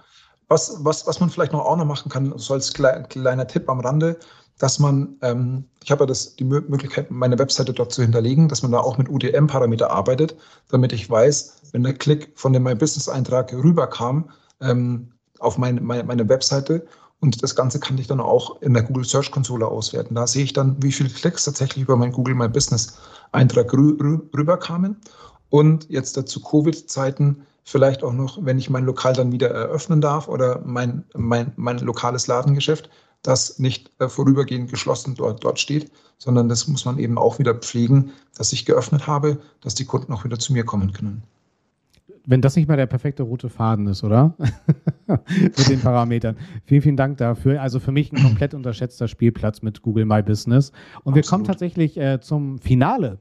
Was, 0.48 0.84
was, 0.84 1.08
was 1.08 1.20
man 1.20 1.30
vielleicht 1.30 1.54
noch 1.54 1.62
auch 1.62 1.78
noch 1.78 1.86
machen 1.86 2.10
kann, 2.10 2.34
so 2.36 2.54
als 2.54 2.74
kleiner 2.74 3.48
Tipp 3.48 3.70
am 3.70 3.80
Rande, 3.80 4.20
dass 4.60 4.80
man, 4.80 5.16
ähm, 5.22 5.64
ich 5.82 5.92
habe 5.92 6.04
ja 6.04 6.08
das, 6.08 6.36
die 6.36 6.44
Möglichkeit, 6.44 7.10
meine 7.10 7.40
Webseite 7.40 7.72
dort 7.72 7.94
zu 7.94 8.02
hinterlegen, 8.02 8.50
dass 8.50 8.62
man 8.62 8.74
da 8.74 8.80
auch 8.80 8.98
mit 8.98 9.08
UDM-Parameter 9.08 9.90
arbeitet, 9.90 10.36
damit 10.70 10.92
ich 10.92 11.10
weiß, 11.10 11.72
wenn 11.72 11.84
der 11.84 11.94
Klick 11.94 12.32
von 12.36 12.52
dem 12.52 12.64
My 12.64 12.76
Business-Eintrag 12.76 13.54
rüberkam, 13.54 14.30
ähm, 14.60 15.14
auf 15.40 15.58
meine, 15.58 15.80
meine, 15.82 16.04
meine 16.04 16.28
Webseite 16.28 16.86
und 17.22 17.44
das 17.44 17.56
Ganze 17.56 17.80
kann 17.80 18.00
ich 18.00 18.08
dann 18.08 18.20
auch 18.20 18.62
in 18.62 18.74
der 18.74 18.82
Google 18.82 19.06
Search 19.06 19.32
Konsole 19.32 19.68
auswerten. 19.68 20.16
Da 20.16 20.26
sehe 20.26 20.44
ich 20.44 20.54
dann, 20.54 20.82
wie 20.82 20.92
viele 20.92 21.10
Klicks 21.10 21.46
tatsächlich 21.46 21.84
über 21.84 21.96
mein 21.96 22.12
Google 22.12 22.34
My 22.34 22.50
Business 22.50 22.98
Eintrag 23.32 23.72
rü 23.74 23.96
rü 24.02 24.20
rüberkamen. 24.36 24.98
Und 25.50 25.88
jetzt 25.90 26.16
zu 26.28 26.42
Covid-Zeiten 26.42 27.44
vielleicht 27.64 28.04
auch 28.04 28.14
noch, 28.14 28.44
wenn 28.44 28.58
ich 28.58 28.72
mein 28.72 28.86
Lokal 28.86 29.14
dann 29.14 29.32
wieder 29.32 29.52
eröffnen 29.52 30.02
darf 30.02 30.28
oder 30.28 30.62
mein, 30.66 31.04
mein, 31.14 31.54
mein 31.58 31.78
lokales 31.80 32.26
Ladengeschäft, 32.26 32.90
das 33.22 33.60
nicht 33.60 33.92
äh, 34.00 34.10
vorübergehend 34.10 34.72
geschlossen 34.72 35.14
dort, 35.14 35.44
dort 35.44 35.60
steht, 35.60 35.92
sondern 36.18 36.50
das 36.50 36.68
muss 36.68 36.86
man 36.86 36.98
eben 36.98 37.20
auch 37.20 37.38
wieder 37.38 37.54
pflegen, 37.54 38.14
dass 38.36 38.52
ich 38.52 38.66
geöffnet 38.66 39.06
habe, 39.06 39.38
dass 39.62 39.76
die 39.76 39.86
Kunden 39.86 40.12
auch 40.12 40.24
wieder 40.24 40.40
zu 40.40 40.54
mir 40.54 40.66
kommen 40.66 40.92
können 40.92 41.22
wenn 42.26 42.42
das 42.42 42.56
nicht 42.56 42.68
mal 42.68 42.78
der 42.78 42.86
perfekte 42.86 43.24
rote 43.24 43.50
Faden 43.50 43.88
ist, 43.88 44.04
oder? 44.04 44.36
mit 45.08 45.70
den 45.70 45.80
Parametern. 45.80 46.38
Vielen, 46.66 46.82
vielen 46.82 46.98
Dank 46.98 47.18
dafür. 47.18 47.62
Also 47.62 47.80
für 47.80 47.92
mich 47.92 48.12
ein 48.12 48.22
komplett 48.22 48.54
unterschätzter 48.54 49.08
Spielplatz 49.08 49.62
mit 49.62 49.82
Google 49.82 50.06
My 50.06 50.22
Business. 50.22 50.70
Und 50.70 50.76
Absolut. 50.78 51.16
wir 51.16 51.24
kommen 51.24 51.44
tatsächlich 51.44 51.98
äh, 51.98 52.20
zum 52.22 52.60
Finale. 52.60 53.20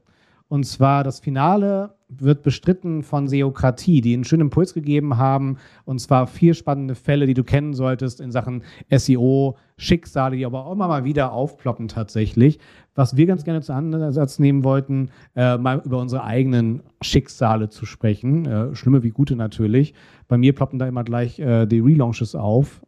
Und 0.51 0.65
zwar 0.65 1.05
das 1.05 1.21
Finale 1.21 1.95
wird 2.09 2.43
bestritten 2.43 3.03
von 3.03 3.29
Seokratie, 3.29 4.01
die 4.01 4.13
einen 4.13 4.25
schönen 4.25 4.41
Impuls 4.41 4.73
gegeben 4.73 5.15
haben. 5.15 5.59
Und 5.85 5.99
zwar 5.99 6.27
vier 6.27 6.55
spannende 6.55 6.93
Fälle, 6.93 7.25
die 7.25 7.33
du 7.33 7.45
kennen 7.45 7.73
solltest 7.73 8.19
in 8.19 8.33
Sachen 8.33 8.63
SEO, 8.89 9.55
Schicksale, 9.77 10.35
die 10.35 10.45
aber 10.45 10.65
auch 10.65 10.73
immer 10.73 10.89
mal 10.89 11.05
wieder 11.05 11.31
aufploppen 11.31 11.87
tatsächlich. 11.87 12.59
Was 12.95 13.15
wir 13.15 13.27
ganz 13.27 13.45
gerne 13.45 13.61
zu 13.61 13.71
Ansatz 13.71 14.39
nehmen 14.39 14.65
wollten, 14.65 15.11
äh, 15.37 15.57
mal 15.57 15.81
über 15.85 15.99
unsere 15.99 16.25
eigenen 16.25 16.83
Schicksale 16.99 17.69
zu 17.69 17.85
sprechen. 17.85 18.45
Äh, 18.45 18.75
schlimme 18.75 19.03
wie 19.03 19.11
gute 19.11 19.37
natürlich. 19.37 19.93
Bei 20.27 20.37
mir 20.37 20.53
ploppen 20.53 20.79
da 20.79 20.85
immer 20.85 21.05
gleich 21.05 21.39
äh, 21.39 21.65
die 21.65 21.79
Relaunches 21.79 22.35
auf. 22.35 22.81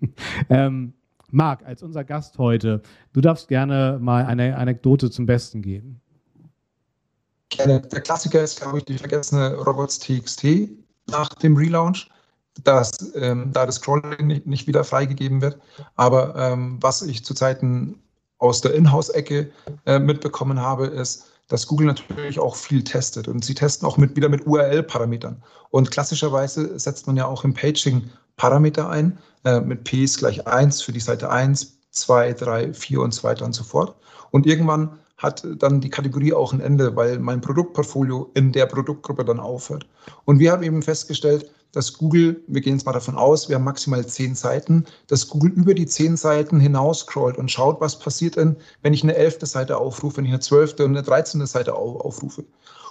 ähm, 0.48 0.94
Marc, 1.30 1.66
als 1.66 1.82
unser 1.82 2.02
Gast 2.02 2.38
heute, 2.38 2.80
du 3.12 3.20
darfst 3.20 3.48
gerne 3.48 3.98
mal 4.00 4.24
eine 4.24 4.56
Anekdote 4.56 5.10
zum 5.10 5.26
Besten 5.26 5.60
geben. 5.60 6.00
Der 7.58 7.80
Klassiker 7.80 8.42
ist, 8.42 8.60
glaube 8.60 8.78
ich, 8.78 8.84
die 8.84 8.98
vergessene 8.98 9.54
Robots 9.54 9.98
TXT 9.98 10.68
nach 11.10 11.28
dem 11.30 11.56
Relaunch, 11.56 12.08
dass 12.62 13.14
ähm, 13.14 13.52
da 13.52 13.66
das 13.66 13.76
Scrolling 13.76 14.26
nicht, 14.26 14.46
nicht, 14.46 14.66
wieder 14.66 14.84
freigegeben 14.84 15.40
wird. 15.40 15.58
Aber 15.96 16.34
ähm, 16.36 16.78
was 16.80 17.02
ich 17.02 17.24
zu 17.24 17.34
Zeiten 17.34 18.00
aus 18.38 18.60
der 18.60 18.74
Inhouse-Ecke 18.74 19.50
äh, 19.86 19.98
mitbekommen 19.98 20.60
habe, 20.60 20.86
ist, 20.86 21.26
dass 21.48 21.66
Google 21.66 21.88
natürlich 21.88 22.38
auch 22.38 22.54
viel 22.54 22.84
testet 22.84 23.26
und 23.26 23.44
sie 23.44 23.54
testen 23.54 23.86
auch 23.86 23.96
mit, 23.96 24.14
wieder 24.16 24.28
mit 24.28 24.46
URL-Parametern. 24.46 25.42
Und 25.70 25.90
klassischerweise 25.90 26.78
setzt 26.78 27.06
man 27.06 27.16
ja 27.16 27.26
auch 27.26 27.44
im 27.44 27.54
Paging 27.54 28.08
Parameter 28.36 28.88
ein, 28.88 29.18
äh, 29.44 29.60
mit 29.60 29.84
P 29.84 30.04
ist 30.04 30.18
gleich 30.18 30.46
1 30.46 30.82
für 30.82 30.92
die 30.92 31.00
Seite 31.00 31.30
1, 31.30 31.78
2, 31.90 32.32
3, 32.34 32.72
4 32.72 33.00
und 33.00 33.12
so 33.12 33.24
weiter 33.24 33.44
und 33.44 33.52
so 33.52 33.64
fort. 33.64 33.94
Und 34.30 34.46
irgendwann 34.46 34.98
hat 35.20 35.46
dann 35.58 35.80
die 35.80 35.90
Kategorie 35.90 36.32
auch 36.32 36.52
ein 36.52 36.60
Ende, 36.60 36.96
weil 36.96 37.18
mein 37.18 37.42
Produktportfolio 37.42 38.30
in 38.34 38.52
der 38.52 38.66
Produktgruppe 38.66 39.24
dann 39.24 39.38
aufhört. 39.38 39.86
Und 40.24 40.38
wir 40.38 40.50
haben 40.50 40.62
eben 40.62 40.82
festgestellt, 40.82 41.50
dass 41.72 41.92
Google, 41.92 42.42
wir 42.48 42.62
gehen 42.62 42.74
jetzt 42.74 42.86
mal 42.86 42.92
davon 42.92 43.16
aus, 43.16 43.48
wir 43.48 43.56
haben 43.56 43.64
maximal 43.64 44.04
zehn 44.04 44.34
Seiten, 44.34 44.86
dass 45.06 45.28
Google 45.28 45.52
über 45.52 45.74
die 45.74 45.86
zehn 45.86 46.16
Seiten 46.16 46.58
hinaus 46.58 47.00
scrollt 47.00 47.36
und 47.36 47.50
schaut, 47.50 47.80
was 47.80 47.98
passiert 47.98 48.36
denn, 48.36 48.56
wenn 48.82 48.94
ich 48.94 49.02
eine 49.02 49.14
elfte 49.14 49.46
Seite 49.46 49.76
aufrufe, 49.76 50.16
wenn 50.16 50.24
ich 50.24 50.32
eine 50.32 50.40
zwölfte 50.40 50.84
und 50.84 50.92
eine 50.92 51.02
dreizehnte 51.02 51.46
Seite 51.46 51.74
aufrufe. 51.74 52.44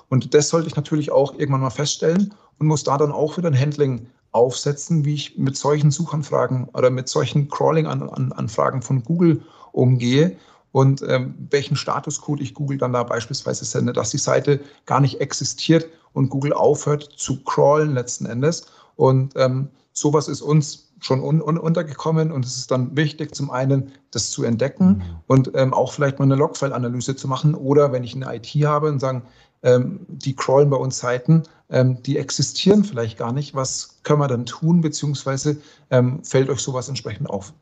Und 0.10 0.34
das 0.34 0.50
sollte 0.50 0.68
ich 0.68 0.76
natürlich 0.76 1.12
auch 1.12 1.34
irgendwann 1.34 1.62
mal 1.62 1.72
feststellen 1.72 2.34
und 2.60 2.68
muss 2.68 2.84
da 2.84 2.98
dann 2.98 3.12
auch 3.12 3.38
wieder 3.38 3.50
ein 3.50 3.60
Handling 3.60 4.08
aufsetzen, 4.32 5.04
wie 5.04 5.16
ich 5.16 5.38
mit 5.38 5.58
solchen 5.58 5.92
Suchanfragen 5.92 6.70
oder 6.74 6.92
mit 6.92 7.10
solchen 7.10 7.50
Crawling-Anfragen 7.50 8.82
von 8.82 9.04
Google 9.04 9.42
umgehe 9.72 10.38
und 10.72 11.02
ähm, 11.08 11.34
welchen 11.50 11.76
Statuscode 11.76 12.42
ich 12.42 12.54
Google 12.54 12.78
dann 12.78 12.94
da 12.94 13.04
beispielsweise 13.04 13.66
sende, 13.66 13.94
dass 13.94 14.12
die 14.12 14.18
Seite 14.18 14.60
gar 14.86 15.00
nicht 15.00 15.20
existiert 15.20 15.88
und 16.14 16.30
Google 16.30 16.54
aufhört 16.54 17.10
zu 17.16 17.44
crawlen 17.44 17.94
letzten 17.94 18.26
Endes. 18.26 18.68
Und 18.96 19.34
ähm, 19.36 19.70
sowas 19.94 20.28
ist 20.28 20.42
uns 20.42 20.90
schon 21.00 21.22
un 21.24 21.42
un 21.42 21.58
untergekommen 21.58 22.32
und 22.32 22.46
es 22.46 22.58
ist 22.58 22.72
dann 22.72 22.96
wichtig, 22.96 23.34
zum 23.34 23.52
einen 23.52 23.92
das 24.12 24.32
zu 24.32 24.44
entdecken 24.44 24.88
mhm. 24.88 25.04
und 25.28 25.52
ähm, 25.56 25.74
auch 25.74 25.94
vielleicht 25.94 26.20
mal 26.20 26.26
eine 26.26 26.36
Logfile-Analyse 26.36 27.16
zu 27.16 27.28
machen 27.28 27.56
oder 27.56 27.92
wenn 27.92 28.04
ich 28.04 28.16
eine 28.16 28.36
IT 28.36 28.48
habe 28.66 28.90
und 28.90 29.00
sagen, 29.00 29.24
ähm, 29.64 30.06
die 30.08 30.36
crawlen 30.36 30.70
bei 30.70 30.78
uns 30.78 31.00
Seiten, 31.00 31.44
ähm, 31.70 32.02
die 32.04 32.18
existieren 32.18 32.84
vielleicht 32.84 33.18
gar 33.18 33.32
nicht. 33.32 33.56
Was 33.56 34.00
können 34.04 34.20
wir 34.20 34.28
dann 34.28 34.46
tun, 34.46 34.82
beziehungsweise 34.82 35.58
ähm, 35.90 36.24
fällt 36.24 36.50
euch 36.50 36.60
sowas 36.60 36.90
entsprechend 36.90 37.30
auf? 37.30 37.54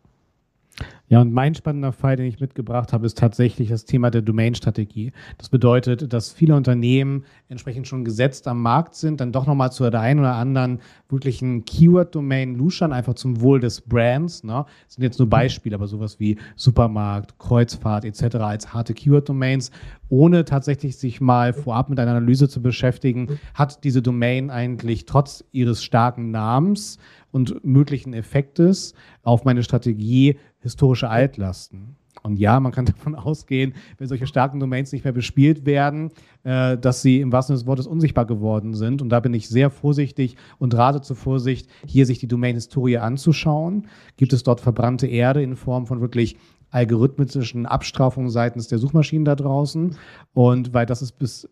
Ja, 1.09 1.21
und 1.21 1.31
mein 1.31 1.55
spannender 1.55 1.93
Fall, 1.93 2.17
den 2.17 2.25
ich 2.25 2.41
mitgebracht 2.41 2.91
habe, 2.91 3.05
ist 3.05 3.17
tatsächlich 3.17 3.69
das 3.69 3.85
Thema 3.85 4.11
der 4.11 4.21
Domain-Strategie. 4.21 5.13
Das 5.37 5.47
bedeutet, 5.47 6.11
dass 6.11 6.33
viele 6.33 6.53
Unternehmen 6.53 7.23
entsprechend 7.47 7.87
schon 7.87 8.03
gesetzt 8.03 8.45
am 8.45 8.61
Markt 8.61 8.93
sind, 8.93 9.21
dann 9.21 9.31
doch 9.31 9.47
nochmal 9.47 9.71
zu 9.71 9.89
der 9.89 10.01
einen 10.01 10.19
oder 10.19 10.33
anderen 10.33 10.81
wirklichen 11.07 11.63
Keyword-Domain 11.63 12.55
luschern, 12.55 12.91
einfach 12.91 13.13
zum 13.13 13.39
Wohl 13.39 13.61
des 13.61 13.79
Brands. 13.79 14.43
Ne? 14.43 14.65
Das 14.85 14.95
sind 14.95 15.03
jetzt 15.03 15.17
nur 15.17 15.29
Beispiele, 15.29 15.75
aber 15.75 15.87
sowas 15.87 16.19
wie 16.19 16.37
Supermarkt, 16.57 17.39
Kreuzfahrt 17.39 18.03
etc. 18.03 18.35
als 18.35 18.73
harte 18.73 18.93
Keyword-Domains, 18.93 19.71
ohne 20.09 20.43
tatsächlich 20.43 20.97
sich 20.97 21.21
mal 21.21 21.53
vorab 21.53 21.89
mit 21.89 22.01
einer 22.01 22.11
Analyse 22.11 22.49
zu 22.49 22.61
beschäftigen, 22.61 23.39
hat 23.53 23.85
diese 23.85 24.01
Domain 24.01 24.49
eigentlich 24.49 25.05
trotz 25.05 25.45
ihres 25.53 25.83
starken 25.83 26.31
Namens 26.31 26.97
und 27.31 27.63
möglichen 27.63 28.13
Effektes 28.13 28.93
auf 29.23 29.45
meine 29.45 29.63
Strategie 29.63 30.37
historische 30.59 31.09
Altlasten. 31.09 31.95
Und 32.23 32.39
ja, 32.39 32.59
man 32.59 32.71
kann 32.71 32.85
davon 32.85 33.15
ausgehen, 33.15 33.73
wenn 33.97 34.07
solche 34.07 34.27
starken 34.27 34.59
Domains 34.59 34.91
nicht 34.91 35.03
mehr 35.03 35.13
bespielt 35.13 35.65
werden, 35.65 36.11
äh, 36.43 36.77
dass 36.77 37.01
sie 37.01 37.21
im 37.21 37.31
wahrsten 37.31 37.55
Sinne 37.55 37.63
des 37.63 37.67
Wortes 37.67 37.87
unsichtbar 37.87 38.25
geworden 38.25 38.73
sind. 38.73 39.01
Und 39.01 39.09
da 39.09 39.19
bin 39.19 39.33
ich 39.33 39.49
sehr 39.49 39.69
vorsichtig 39.69 40.35
und 40.59 40.75
rate 40.75 41.01
zur 41.01 41.15
Vorsicht, 41.15 41.69
hier 41.85 42.05
sich 42.05 42.19
die 42.19 42.27
Domain-Historie 42.27 42.97
anzuschauen. 42.97 43.87
Gibt 44.17 44.33
es 44.33 44.43
dort 44.43 44.61
verbrannte 44.61 45.07
Erde 45.07 45.41
in 45.41 45.55
Form 45.55 45.87
von 45.87 46.01
wirklich 46.01 46.37
algorithmischen 46.69 47.65
Abstrafungen 47.65 48.29
seitens 48.29 48.67
der 48.67 48.77
Suchmaschinen 48.77 49.25
da 49.25 49.35
draußen? 49.35 49.95
Und 50.33 50.73
weil 50.73 50.85
das 50.85 51.01
ist 51.01 51.13
bis 51.13 51.49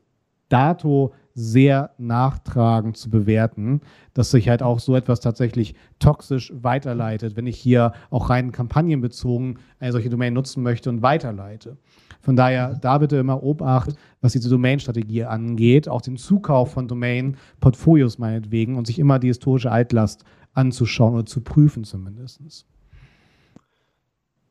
dato 0.49 1.13
sehr 1.33 1.91
nachtragend 1.97 2.95
zu 2.95 3.09
bewerten, 3.09 3.81
dass 4.13 4.31
sich 4.31 4.47
halt 4.47 4.63
auch 4.63 4.79
so 4.79 4.95
etwas 4.95 5.19
tatsächlich 5.19 5.75
toxisch 5.99 6.53
weiterleitet, 6.55 7.35
wenn 7.35 7.45
ich 7.45 7.57
hier 7.57 7.91
auch 8.09 8.29
rein 8.29 8.53
kampagnenbezogen 8.53 9.59
eine 9.79 9.91
solche 9.91 10.09
Domain 10.09 10.33
nutzen 10.33 10.63
möchte 10.63 10.89
und 10.89 11.01
weiterleite. 11.01 11.77
Von 12.21 12.37
daher 12.37 12.75
da 12.75 12.97
bitte 12.97 13.17
immer 13.17 13.43
Obacht, 13.43 13.95
was 14.21 14.31
diese 14.31 14.49
Domain-Strategie 14.49 15.25
angeht, 15.25 15.89
auch 15.89 16.01
den 16.01 16.17
Zukauf 16.17 16.71
von 16.71 16.87
Domain-Portfolios 16.87 18.17
meinetwegen 18.17 18.75
und 18.75 18.87
sich 18.87 18.97
immer 18.97 19.19
die 19.19 19.27
historische 19.27 19.71
Altlast 19.71 20.23
anzuschauen 20.53 21.15
oder 21.15 21.25
zu 21.25 21.41
prüfen 21.41 21.83
zumindest. 21.83 22.65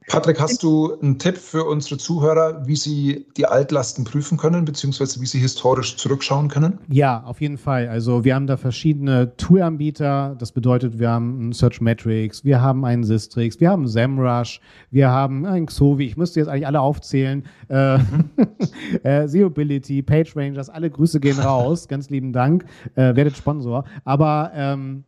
Patrick, 0.06 0.38
hast 0.38 0.62
du 0.62 0.98
einen 1.00 1.18
Tipp 1.18 1.38
für 1.38 1.64
unsere 1.64 1.96
Zuhörer, 1.96 2.66
wie 2.66 2.76
sie 2.76 3.26
die 3.38 3.46
Altlasten 3.46 4.04
prüfen 4.04 4.36
können, 4.36 4.66
beziehungsweise 4.66 5.20
wie 5.20 5.26
sie 5.26 5.38
historisch 5.38 5.96
zurückschauen 5.96 6.48
können? 6.48 6.78
Ja, 6.88 7.22
auf 7.24 7.40
jeden 7.40 7.56
Fall. 7.56 7.88
Also 7.88 8.22
wir 8.22 8.34
haben 8.34 8.46
da 8.46 8.58
verschiedene 8.58 9.34
Tool-Anbieter. 9.36 10.36
Das 10.38 10.52
bedeutet, 10.52 10.98
wir 10.98 11.08
haben 11.08 11.40
einen 11.40 11.52
Search 11.52 11.80
Metrics, 11.80 12.44
wir 12.44 12.60
haben 12.60 12.84
einen 12.84 13.04
Sistrix, 13.04 13.60
wir 13.60 13.70
haben 13.70 13.86
SEMrush, 13.86 14.60
wir 14.90 15.10
haben 15.10 15.46
einen 15.46 15.66
Xovi. 15.66 16.04
Ich 16.04 16.18
müsste 16.18 16.40
jetzt 16.40 16.48
eigentlich 16.48 16.66
alle 16.66 16.80
aufzählen. 16.80 17.44
Äh, 17.70 17.98
mhm. 17.98 18.30
äh, 19.04 19.26
Seobility, 19.26 20.02
PageRangers, 20.02 20.68
alle 20.68 20.90
Grüße 20.90 21.18
gehen 21.18 21.38
raus. 21.38 21.88
Ganz 21.88 22.10
lieben 22.10 22.34
Dank. 22.34 22.66
Äh, 22.94 23.16
werdet 23.16 23.38
Sponsor. 23.38 23.84
Aber 24.04 24.52
ähm, 24.54 25.04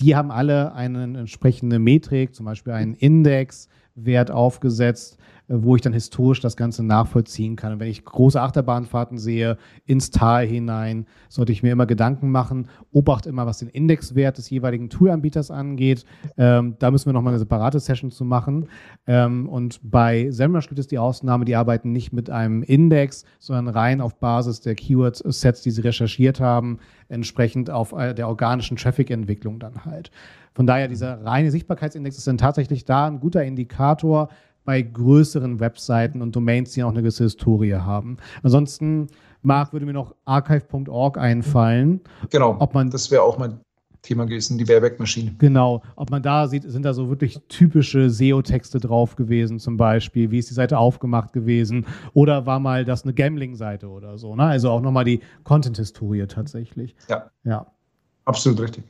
die 0.00 0.16
haben 0.16 0.30
alle 0.30 0.72
eine 0.74 1.02
entsprechende 1.04 1.78
Metrik, 1.78 2.34
zum 2.34 2.46
Beispiel 2.46 2.72
einen 2.72 2.94
Index, 2.94 3.68
Wert 4.04 4.30
aufgesetzt, 4.30 5.17
wo 5.48 5.76
ich 5.76 5.82
dann 5.82 5.92
historisch 5.92 6.40
das 6.40 6.56
Ganze 6.56 6.84
nachvollziehen 6.84 7.56
kann. 7.56 7.72
Und 7.72 7.80
wenn 7.80 7.88
ich 7.88 8.04
große 8.04 8.40
Achterbahnfahrten 8.40 9.18
sehe, 9.18 9.56
ins 9.86 10.10
Tal 10.10 10.46
hinein, 10.46 11.06
sollte 11.28 11.52
ich 11.52 11.62
mir 11.62 11.72
immer 11.72 11.86
Gedanken 11.86 12.30
machen. 12.30 12.68
Obacht 12.92 13.26
immer, 13.26 13.46
was 13.46 13.58
den 13.58 13.68
Indexwert 13.68 14.38
des 14.38 14.50
jeweiligen 14.50 14.90
Toolanbieters 14.90 15.50
angeht. 15.50 16.04
Ähm, 16.36 16.76
da 16.78 16.90
müssen 16.90 17.06
wir 17.06 17.14
nochmal 17.14 17.32
eine 17.32 17.38
separate 17.38 17.80
Session 17.80 18.10
zu 18.10 18.24
machen. 18.24 18.68
Ähm, 19.06 19.48
und 19.48 19.80
bei 19.82 20.30
SEMrush 20.30 20.68
gibt 20.68 20.78
es 20.78 20.86
die 20.86 20.98
Ausnahme, 20.98 21.46
die 21.46 21.56
arbeiten 21.56 21.92
nicht 21.92 22.12
mit 22.12 22.28
einem 22.28 22.62
Index, 22.62 23.24
sondern 23.38 23.74
rein 23.74 24.00
auf 24.00 24.16
Basis 24.16 24.60
der 24.60 24.74
Keyword-Sets, 24.74 25.62
die 25.62 25.70
sie 25.70 25.80
recherchiert 25.80 26.40
haben, 26.40 26.78
entsprechend 27.08 27.70
auf 27.70 27.92
äh, 27.92 28.14
der 28.14 28.28
organischen 28.28 28.76
Traffic-Entwicklung 28.76 29.58
dann 29.58 29.86
halt. 29.86 30.10
Von 30.58 30.66
daher, 30.66 30.88
dieser 30.88 31.24
reine 31.24 31.52
Sichtbarkeitsindex 31.52 32.18
ist 32.18 32.26
dann 32.26 32.36
tatsächlich 32.36 32.84
da 32.84 33.06
ein 33.06 33.20
guter 33.20 33.44
Indikator 33.44 34.28
bei 34.68 34.82
größeren 34.82 35.60
Webseiten 35.60 36.20
und 36.20 36.36
Domains, 36.36 36.72
die 36.72 36.82
auch 36.82 36.90
eine 36.90 37.00
gewisse 37.00 37.24
Historie 37.24 37.72
haben. 37.72 38.18
Ansonsten, 38.42 39.06
Marc, 39.40 39.72
würde 39.72 39.86
mir 39.86 39.94
noch 39.94 40.14
archive.org 40.26 41.16
einfallen. 41.16 42.02
Genau, 42.28 42.54
ob 42.58 42.74
man, 42.74 42.90
das 42.90 43.10
wäre 43.10 43.22
auch 43.22 43.38
mein 43.38 43.60
Thema 44.02 44.26
gewesen, 44.26 44.58
die 44.58 44.68
Wayback-Maschine. 44.68 45.36
Genau, 45.38 45.80
ob 45.96 46.10
man 46.10 46.20
da 46.22 46.46
sieht, 46.48 46.64
sind 46.64 46.82
da 46.82 46.92
so 46.92 47.08
wirklich 47.08 47.40
typische 47.48 48.10
SEO-Texte 48.10 48.78
drauf 48.78 49.16
gewesen, 49.16 49.58
zum 49.58 49.78
Beispiel, 49.78 50.30
wie 50.30 50.38
ist 50.38 50.50
die 50.50 50.54
Seite 50.54 50.76
aufgemacht 50.76 51.32
gewesen 51.32 51.86
oder 52.12 52.44
war 52.44 52.60
mal 52.60 52.84
das 52.84 53.04
eine 53.04 53.14
Gambling-Seite 53.14 53.88
oder 53.88 54.18
so, 54.18 54.36
ne? 54.36 54.42
Also 54.42 54.68
auch 54.68 54.82
nochmal 54.82 55.04
die 55.04 55.20
Content-Historie 55.44 56.26
tatsächlich. 56.26 56.94
Ja. 57.08 57.30
Ja. 57.42 57.66
Absolut 58.26 58.60
richtig. 58.60 58.84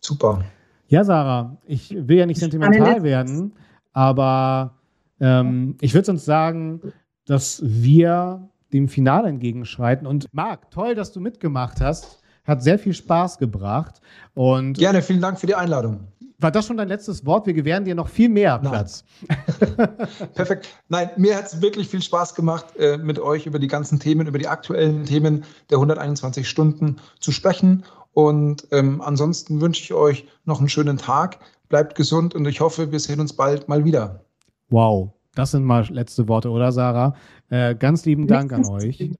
Super. 0.00 0.42
Ja, 0.88 1.04
Sarah, 1.04 1.56
ich 1.66 1.94
will 1.96 2.16
ja 2.18 2.26
nicht 2.26 2.40
sentimental 2.40 3.04
werden, 3.04 3.52
aber 3.92 4.74
ähm, 5.20 5.76
ich 5.80 5.94
würde 5.94 6.06
sonst 6.06 6.24
sagen, 6.24 6.80
dass 7.26 7.62
wir 7.64 8.48
dem 8.72 8.88
Finale 8.88 9.28
entgegenschreiten. 9.28 10.06
Und 10.06 10.26
Marc, 10.32 10.70
toll, 10.70 10.94
dass 10.94 11.12
du 11.12 11.20
mitgemacht 11.20 11.80
hast. 11.80 12.20
Hat 12.44 12.62
sehr 12.62 12.78
viel 12.78 12.92
Spaß 12.92 13.38
gebracht. 13.38 14.00
Und 14.34 14.74
Gerne, 14.74 15.00
vielen 15.00 15.20
Dank 15.20 15.40
für 15.40 15.46
die 15.46 15.54
Einladung. 15.54 16.08
War 16.38 16.50
das 16.50 16.66
schon 16.66 16.76
dein 16.76 16.88
letztes 16.88 17.24
Wort? 17.24 17.46
Wir 17.46 17.54
gewähren 17.54 17.84
dir 17.84 17.94
noch 17.94 18.08
viel 18.08 18.28
mehr 18.28 18.58
Platz. 18.58 19.04
Perfekt. 20.34 20.68
Nein, 20.88 21.08
mir 21.16 21.36
hat 21.36 21.46
es 21.46 21.62
wirklich 21.62 21.88
viel 21.88 22.02
Spaß 22.02 22.34
gemacht, 22.34 22.66
äh, 22.76 22.98
mit 22.98 23.18
euch 23.18 23.46
über 23.46 23.58
die 23.58 23.68
ganzen 23.68 24.00
Themen, 24.00 24.26
über 24.26 24.38
die 24.38 24.48
aktuellen 24.48 25.06
Themen 25.06 25.44
der 25.70 25.78
121 25.78 26.46
Stunden 26.46 26.96
zu 27.20 27.32
sprechen. 27.32 27.84
Und 28.12 28.66
ähm, 28.72 29.00
ansonsten 29.00 29.60
wünsche 29.60 29.82
ich 29.82 29.94
euch 29.94 30.26
noch 30.44 30.58
einen 30.58 30.68
schönen 30.68 30.98
Tag. 30.98 31.38
Bleibt 31.68 31.94
gesund 31.94 32.34
und 32.34 32.46
ich 32.46 32.60
hoffe, 32.60 32.92
wir 32.92 33.00
sehen 33.00 33.20
uns 33.20 33.32
bald 33.32 33.68
mal 33.68 33.84
wieder. 33.84 34.24
Wow, 34.70 35.12
das 35.34 35.50
sind 35.50 35.64
mal 35.64 35.86
letzte 35.90 36.28
Worte, 36.28 36.50
oder 36.50 36.72
Sarah? 36.72 37.14
Äh, 37.48 37.74
ganz 37.74 38.04
lieben 38.04 38.26
Dank 38.26 38.52
an 38.52 38.66
euch. 38.66 39.10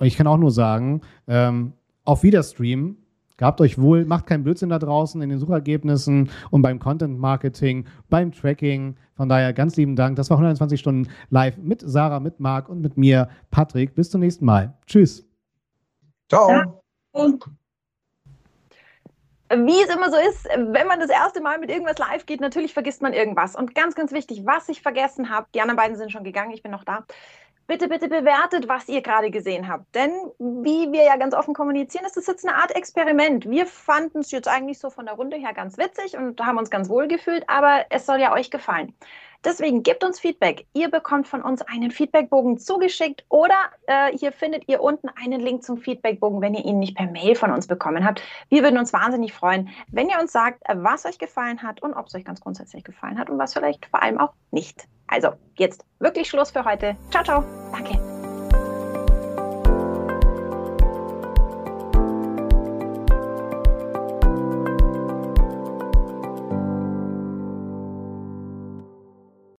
Ich 0.00 0.16
kann 0.16 0.26
auch 0.26 0.38
nur 0.38 0.50
sagen, 0.50 1.02
ähm, 1.26 1.72
auf 2.04 2.22
Wiederstream. 2.22 2.98
Gehabt 3.36 3.60
euch 3.60 3.80
wohl, 3.80 4.04
macht 4.04 4.26
keinen 4.26 4.44
Blödsinn 4.44 4.68
da 4.68 4.78
draußen 4.78 5.20
in 5.20 5.28
den 5.28 5.40
Suchergebnissen 5.40 6.30
und 6.52 6.62
beim 6.62 6.78
Content 6.78 7.18
Marketing, 7.18 7.84
beim 8.08 8.30
Tracking. 8.30 8.94
Von 9.16 9.28
daher 9.28 9.52
ganz 9.52 9.76
lieben 9.76 9.96
Dank. 9.96 10.14
Das 10.14 10.30
war 10.30 10.36
120 10.36 10.78
Stunden 10.78 11.10
live 11.30 11.58
mit 11.58 11.82
Sarah, 11.84 12.20
mit 12.20 12.38
Marc 12.38 12.68
und 12.68 12.80
mit 12.80 12.96
mir, 12.96 13.28
Patrick. 13.50 13.96
Bis 13.96 14.10
zum 14.10 14.20
nächsten 14.20 14.44
Mal. 14.44 14.74
Tschüss. 14.86 15.26
Ciao. 16.28 16.48
Ja 16.48 16.80
wie 19.50 19.82
es 19.82 19.94
immer 19.94 20.10
so 20.10 20.16
ist, 20.16 20.44
wenn 20.56 20.86
man 20.86 21.00
das 21.00 21.10
erste 21.10 21.40
Mal 21.40 21.58
mit 21.58 21.70
irgendwas 21.70 21.98
live 21.98 22.26
geht, 22.26 22.40
natürlich 22.40 22.72
vergisst 22.72 23.02
man 23.02 23.12
irgendwas. 23.12 23.54
Und 23.54 23.74
ganz, 23.74 23.94
ganz 23.94 24.12
wichtig, 24.12 24.42
was 24.44 24.68
ich 24.68 24.82
vergessen 24.82 25.30
habe, 25.30 25.46
die 25.54 25.60
anderen 25.60 25.76
beiden 25.76 25.96
sind 25.96 26.12
schon 26.12 26.24
gegangen, 26.24 26.52
ich 26.52 26.62
bin 26.62 26.72
noch 26.72 26.84
da. 26.84 27.04
Bitte, 27.66 27.88
bitte 27.88 28.08
bewertet, 28.08 28.68
was 28.68 28.88
ihr 28.88 29.00
gerade 29.00 29.30
gesehen 29.30 29.68
habt. 29.68 29.94
Denn 29.94 30.12
wie 30.38 30.92
wir 30.92 31.02
ja 31.04 31.16
ganz 31.16 31.34
offen 31.34 31.54
kommunizieren, 31.54 32.04
ist 32.04 32.16
das 32.16 32.26
jetzt 32.26 32.46
eine 32.46 32.56
Art 32.56 32.76
Experiment. 32.76 33.48
Wir 33.48 33.64
fanden 33.66 34.18
es 34.18 34.30
jetzt 34.32 34.48
eigentlich 34.48 34.78
so 34.78 34.90
von 34.90 35.06
der 35.06 35.14
Runde 35.14 35.38
her 35.38 35.54
ganz 35.54 35.78
witzig 35.78 36.14
und 36.16 36.38
haben 36.42 36.58
uns 36.58 36.68
ganz 36.68 36.90
wohl 36.90 37.08
gefühlt, 37.08 37.48
aber 37.48 37.86
es 37.88 38.04
soll 38.04 38.20
ja 38.20 38.34
euch 38.34 38.50
gefallen. 38.50 38.94
Deswegen 39.44 39.82
gebt 39.82 40.04
uns 40.04 40.18
Feedback. 40.20 40.66
Ihr 40.72 40.90
bekommt 40.90 41.28
von 41.28 41.42
uns 41.42 41.62
einen 41.62 41.90
Feedbackbogen 41.90 42.58
zugeschickt 42.58 43.24
oder 43.28 43.54
äh, 43.86 44.16
hier 44.16 44.32
findet 44.32 44.68
ihr 44.68 44.80
unten 44.80 45.08
einen 45.08 45.40
Link 45.40 45.62
zum 45.62 45.78
Feedbackbogen, 45.78 46.40
wenn 46.40 46.54
ihr 46.54 46.64
ihn 46.64 46.78
nicht 46.78 46.96
per 46.96 47.06
Mail 47.06 47.34
von 47.34 47.52
uns 47.52 47.66
bekommen 47.66 48.04
habt. 48.04 48.22
Wir 48.48 48.62
würden 48.62 48.78
uns 48.78 48.92
wahnsinnig 48.92 49.32
freuen, 49.32 49.68
wenn 49.88 50.08
ihr 50.08 50.18
uns 50.20 50.32
sagt, 50.32 50.62
was 50.72 51.04
euch 51.04 51.18
gefallen 51.18 51.62
hat 51.62 51.82
und 51.82 51.94
ob 51.94 52.06
es 52.06 52.14
euch 52.14 52.24
ganz 52.24 52.40
grundsätzlich 52.40 52.84
gefallen 52.84 53.18
hat 53.18 53.30
und 53.30 53.38
was 53.38 53.52
vielleicht 53.52 53.86
vor 53.86 54.02
allem 54.02 54.18
auch 54.18 54.32
nicht. 54.50 54.86
Also, 55.06 55.32
jetzt 55.58 55.84
wirklich 55.98 56.28
Schluss 56.28 56.50
für 56.50 56.64
heute. 56.64 56.96
Ciao, 57.10 57.22
ciao. 57.22 57.44
Danke. 57.72 58.13